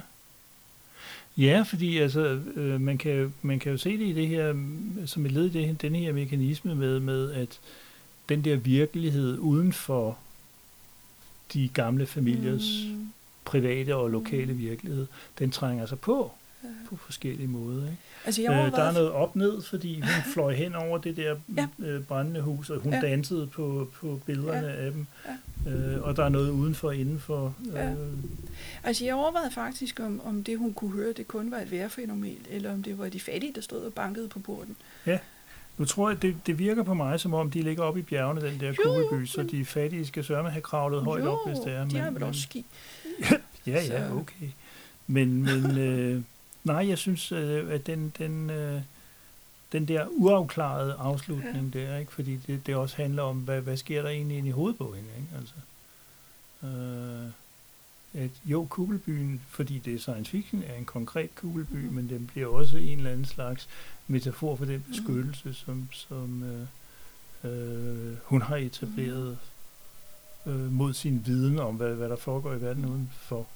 Ja, 1.38 1.62
fordi 1.62 1.98
altså, 1.98 2.20
øh, 2.56 2.82
man, 2.82 2.98
kan, 2.98 3.34
man 3.42 3.60
kan 3.60 3.72
jo 3.72 3.78
se 3.78 3.98
det 3.98 4.08
i 4.08 4.14
det 4.14 4.28
her, 4.28 4.54
som 5.06 5.26
et 5.26 5.32
led 5.32 5.46
i 5.46 5.50
det, 5.50 5.82
den 5.82 5.96
her 5.96 6.14
mekanisme 6.14 6.76
med, 6.76 7.00
med, 7.00 7.32
at 7.32 7.60
den 8.30 8.44
der 8.44 8.56
virkelighed 8.56 9.38
uden 9.38 9.74
for 9.74 10.18
de 11.54 11.70
gamle 11.74 12.06
familiers 12.06 12.86
mm. 12.88 13.08
Private 13.46 13.96
og 13.96 14.10
lokale 14.10 14.54
mm. 14.54 14.60
virkelighed, 14.60 15.08
den 15.40 15.52
trænger 15.52 15.86
sig 15.86 16.00
på 16.00 16.32
på 16.90 16.96
forskellige 16.96 17.48
måder. 17.48 17.84
Ikke? 17.84 17.98
Altså, 18.26 18.42
jeg 18.42 18.66
øh, 18.66 18.72
der 18.72 18.84
er 18.84 18.92
noget 18.92 19.12
op-ned, 19.12 19.62
fordi 19.62 20.00
hun 20.00 20.10
fløj 20.34 20.54
hen 20.54 20.76
over 20.76 20.98
det 20.98 21.18
der 21.18 21.36
ja. 21.58 21.68
øh, 21.80 22.04
brændende 22.04 22.42
hus, 22.42 22.70
og 22.70 22.80
hun 22.80 22.94
ja. 22.94 23.02
dansede 23.02 23.48
på, 23.48 23.90
på 23.94 24.20
billederne 24.26 24.68
ja. 24.68 24.86
af 24.86 24.92
dem. 24.92 25.08
Ja. 25.66 25.72
Øh, 25.72 26.04
og 26.04 26.18
der 26.18 26.26
er 26.26 26.30
noget 26.30 26.50
udenfor 26.50 26.88
og 26.88 26.96
indenfor. 26.96 27.56
Øh. 27.68 27.74
Ja. 27.74 27.94
Altså 28.84 29.06
jeg 29.06 29.16
overvejede 29.16 29.52
faktisk, 29.52 30.00
om, 30.00 30.22
om 30.26 30.44
det 30.44 30.58
hun 30.58 30.74
kunne 30.74 30.92
høre, 30.92 31.14
det 31.14 31.28
kun 31.28 31.52
var 31.52 31.58
et 31.58 31.72
vejrfænomen, 31.72 32.38
eller 32.50 32.74
om 32.74 32.84
det 32.84 32.98
var 32.98 33.10
de 33.10 33.20
fattige, 33.20 33.54
der 33.56 33.62
stod 33.62 33.86
og 33.86 33.94
bankede 33.94 34.28
på 34.28 34.40
porten. 34.40 34.76
Ja. 35.06 35.20
Nu 35.78 35.86
tror 35.86 36.10
jeg, 36.10 36.22
det, 36.22 36.36
det 36.48 36.60
virker 36.60 36.84
på 36.84 36.94
mig, 36.94 37.20
som 37.20 37.34
om 37.34 37.52
de 37.52 37.62
ligger 37.62 37.84
oppe 37.84 38.00
i 38.00 38.04
bjergene, 38.04 38.42
den 38.42 38.60
der 38.60 38.74
kugleby, 38.84 39.26
så 39.26 39.44
de 39.44 39.66
fattige 39.66 40.06
skal 40.06 40.24
sørge 40.24 40.44
med 40.44 40.50
at 40.50 40.54
have 40.54 40.62
kravlet 40.62 40.98
jo, 40.98 41.04
højt 41.04 41.28
op, 41.28 41.38
hvis 41.48 41.58
det 41.60 41.74
er. 41.74 41.88
de 41.88 41.98
har 41.98 42.12
vel 42.12 42.24
også 42.24 42.42
ski. 42.42 42.66
ja, 43.68 43.84
ja, 43.84 44.16
okay. 44.16 44.50
Men, 45.08 45.44
men 45.44 45.78
øh, 45.78 46.22
Nej, 46.64 46.88
jeg 46.88 46.98
synes, 46.98 47.32
øh, 47.32 47.74
at 47.74 47.88
den, 47.88 48.14
den, 48.18 48.50
øh, 48.50 48.82
den 49.72 49.88
der 49.88 50.08
uafklarede 50.08 50.94
afslutning 50.94 51.76
ja. 51.76 51.80
der, 51.80 51.98
ikke? 51.98 52.12
fordi 52.12 52.36
det, 52.36 52.68
det 52.68 52.76
også 52.76 52.96
handler 52.96 53.24
om, 53.24 53.38
hvad, 53.38 53.62
hvad 53.62 53.78
sker 53.78 54.02
der 54.02 54.10
egentlig 54.10 54.38
inde 54.38 54.50
i 54.50 54.52
hovedet 54.52 54.78
på 54.78 54.96
hende. 54.96 55.10
Ikke? 55.18 55.38
Altså, 55.38 55.56
øh, 56.64 57.32
at 58.14 58.32
jo, 58.46 58.68
kugelbyen, 58.70 59.42
fordi 59.50 59.80
det 59.80 59.94
er 59.94 60.00
science 60.00 60.32
fiction, 60.32 60.64
er 60.64 60.76
en 60.76 60.86
konkret 60.86 61.36
kugelby, 61.36 61.76
mm. 61.76 61.94
men 61.94 62.10
den 62.10 62.28
bliver 62.28 62.48
også 62.48 62.78
en 62.78 62.98
eller 62.98 63.12
anden 63.12 63.26
slags 63.26 63.70
metafor 64.08 64.56
for 64.56 64.66
den 64.66 64.86
beskyttelse, 64.90 65.54
som, 65.54 65.88
som 65.92 66.44
øh, 66.44 66.68
øh, 67.52 68.18
hun 68.24 68.42
har 68.42 68.56
etableret 68.56 69.38
øh, 70.46 70.72
mod 70.72 70.94
sin 70.94 71.24
viden 71.26 71.60
om, 71.60 71.76
hvad, 71.76 71.96
hvad 71.96 72.10
der 72.10 72.16
foregår 72.16 72.54
i 72.54 72.62
verden 72.62 72.86
udenfor, 72.86 73.48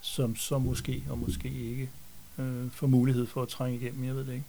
som 0.00 0.36
så 0.36 0.58
måske 0.58 1.04
og 1.10 1.18
måske 1.18 1.48
ikke 1.48 1.90
øh, 2.38 2.70
får 2.70 2.86
mulighed 2.86 3.26
for 3.26 3.42
at 3.42 3.48
trænge 3.48 3.78
igennem, 3.80 4.04
jeg 4.04 4.14
ved 4.14 4.24
det 4.24 4.32
ikke. 4.32 4.44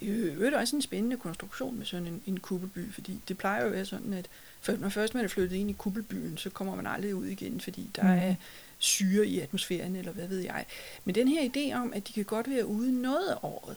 Det 0.00 0.30
er 0.42 0.50
jo 0.50 0.58
også 0.58 0.76
en 0.76 0.82
spændende 0.82 1.16
konstruktion 1.16 1.78
med 1.78 1.86
sådan 1.86 2.06
en, 2.06 2.22
en 2.26 2.40
kuppelby, 2.40 2.92
fordi 2.92 3.20
det 3.28 3.38
plejer 3.38 3.60
jo 3.60 3.66
at 3.66 3.72
være 3.72 3.84
sådan, 3.84 4.12
at 4.12 4.26
for, 4.60 4.72
når 4.72 4.88
først 4.88 5.14
man 5.14 5.24
er 5.24 5.28
flyttet 5.28 5.56
ind 5.56 5.70
i 5.70 5.72
kuppelbyen, 5.72 6.38
så 6.38 6.50
kommer 6.50 6.76
man 6.76 6.86
aldrig 6.86 7.14
ud 7.14 7.26
igen, 7.26 7.60
fordi 7.60 7.90
der 7.96 8.02
mm. 8.02 8.08
er 8.08 8.34
syre 8.78 9.26
i 9.26 9.40
atmosfæren, 9.40 9.96
eller 9.96 10.12
hvad 10.12 10.28
ved 10.28 10.38
jeg. 10.38 10.64
Men 11.04 11.14
den 11.14 11.28
her 11.28 11.50
idé 11.50 11.74
om, 11.74 11.92
at 11.92 12.08
de 12.08 12.12
kan 12.12 12.24
godt 12.24 12.50
være 12.50 12.66
ude 12.66 13.02
noget 13.02 13.28
af 13.28 13.36
året, 13.42 13.76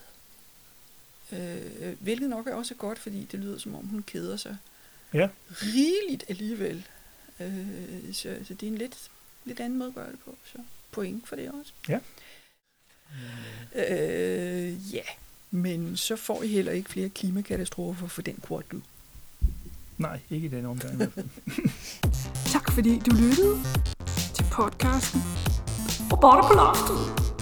øh, 1.31 1.93
hvilket 1.99 2.29
nok 2.29 2.47
er 2.47 2.55
også 2.55 2.75
godt, 2.75 2.99
fordi 2.99 3.27
det 3.31 3.39
lyder 3.39 3.57
som 3.57 3.75
om, 3.75 3.85
hun 3.85 4.03
keder 4.07 4.37
sig 4.37 4.57
ja. 5.13 5.29
rigeligt 5.51 6.23
alligevel. 6.27 6.87
Øh, 7.39 8.13
så, 8.13 8.37
så 8.43 8.53
det 8.53 8.63
er 8.63 8.71
en 8.71 8.77
lidt, 8.77 9.09
lidt 9.45 9.59
anden 9.59 9.79
måde 9.79 9.89
at 9.89 9.95
gøre 9.95 10.11
det 10.11 10.19
på. 10.25 10.35
Så 10.45 10.57
point 10.91 11.27
for 11.27 11.35
det 11.35 11.51
også. 11.59 11.73
Ja. 11.89 11.99
Øh, 13.75 14.93
ja, 14.93 15.03
men 15.51 15.97
så 15.97 16.15
får 16.15 16.43
I 16.43 16.47
heller 16.47 16.71
ikke 16.71 16.89
flere 16.89 17.09
klimakatastrofer 17.09 18.07
for 18.07 18.21
den 18.21 18.39
quad 18.47 18.63
Nej, 19.97 20.19
ikke 20.29 20.45
i 20.45 20.49
den 20.49 20.65
omgang 20.65 20.93
i 20.93 20.97
hvert 20.97 21.13
fald. 21.13 21.29
tak 22.53 22.71
fordi 22.71 22.99
du 22.99 23.11
lyttede 23.11 23.57
til 24.35 24.45
podcasten 24.51 25.21
Robotter 26.11 26.47
på 26.47 26.53
loftet. 26.53 27.36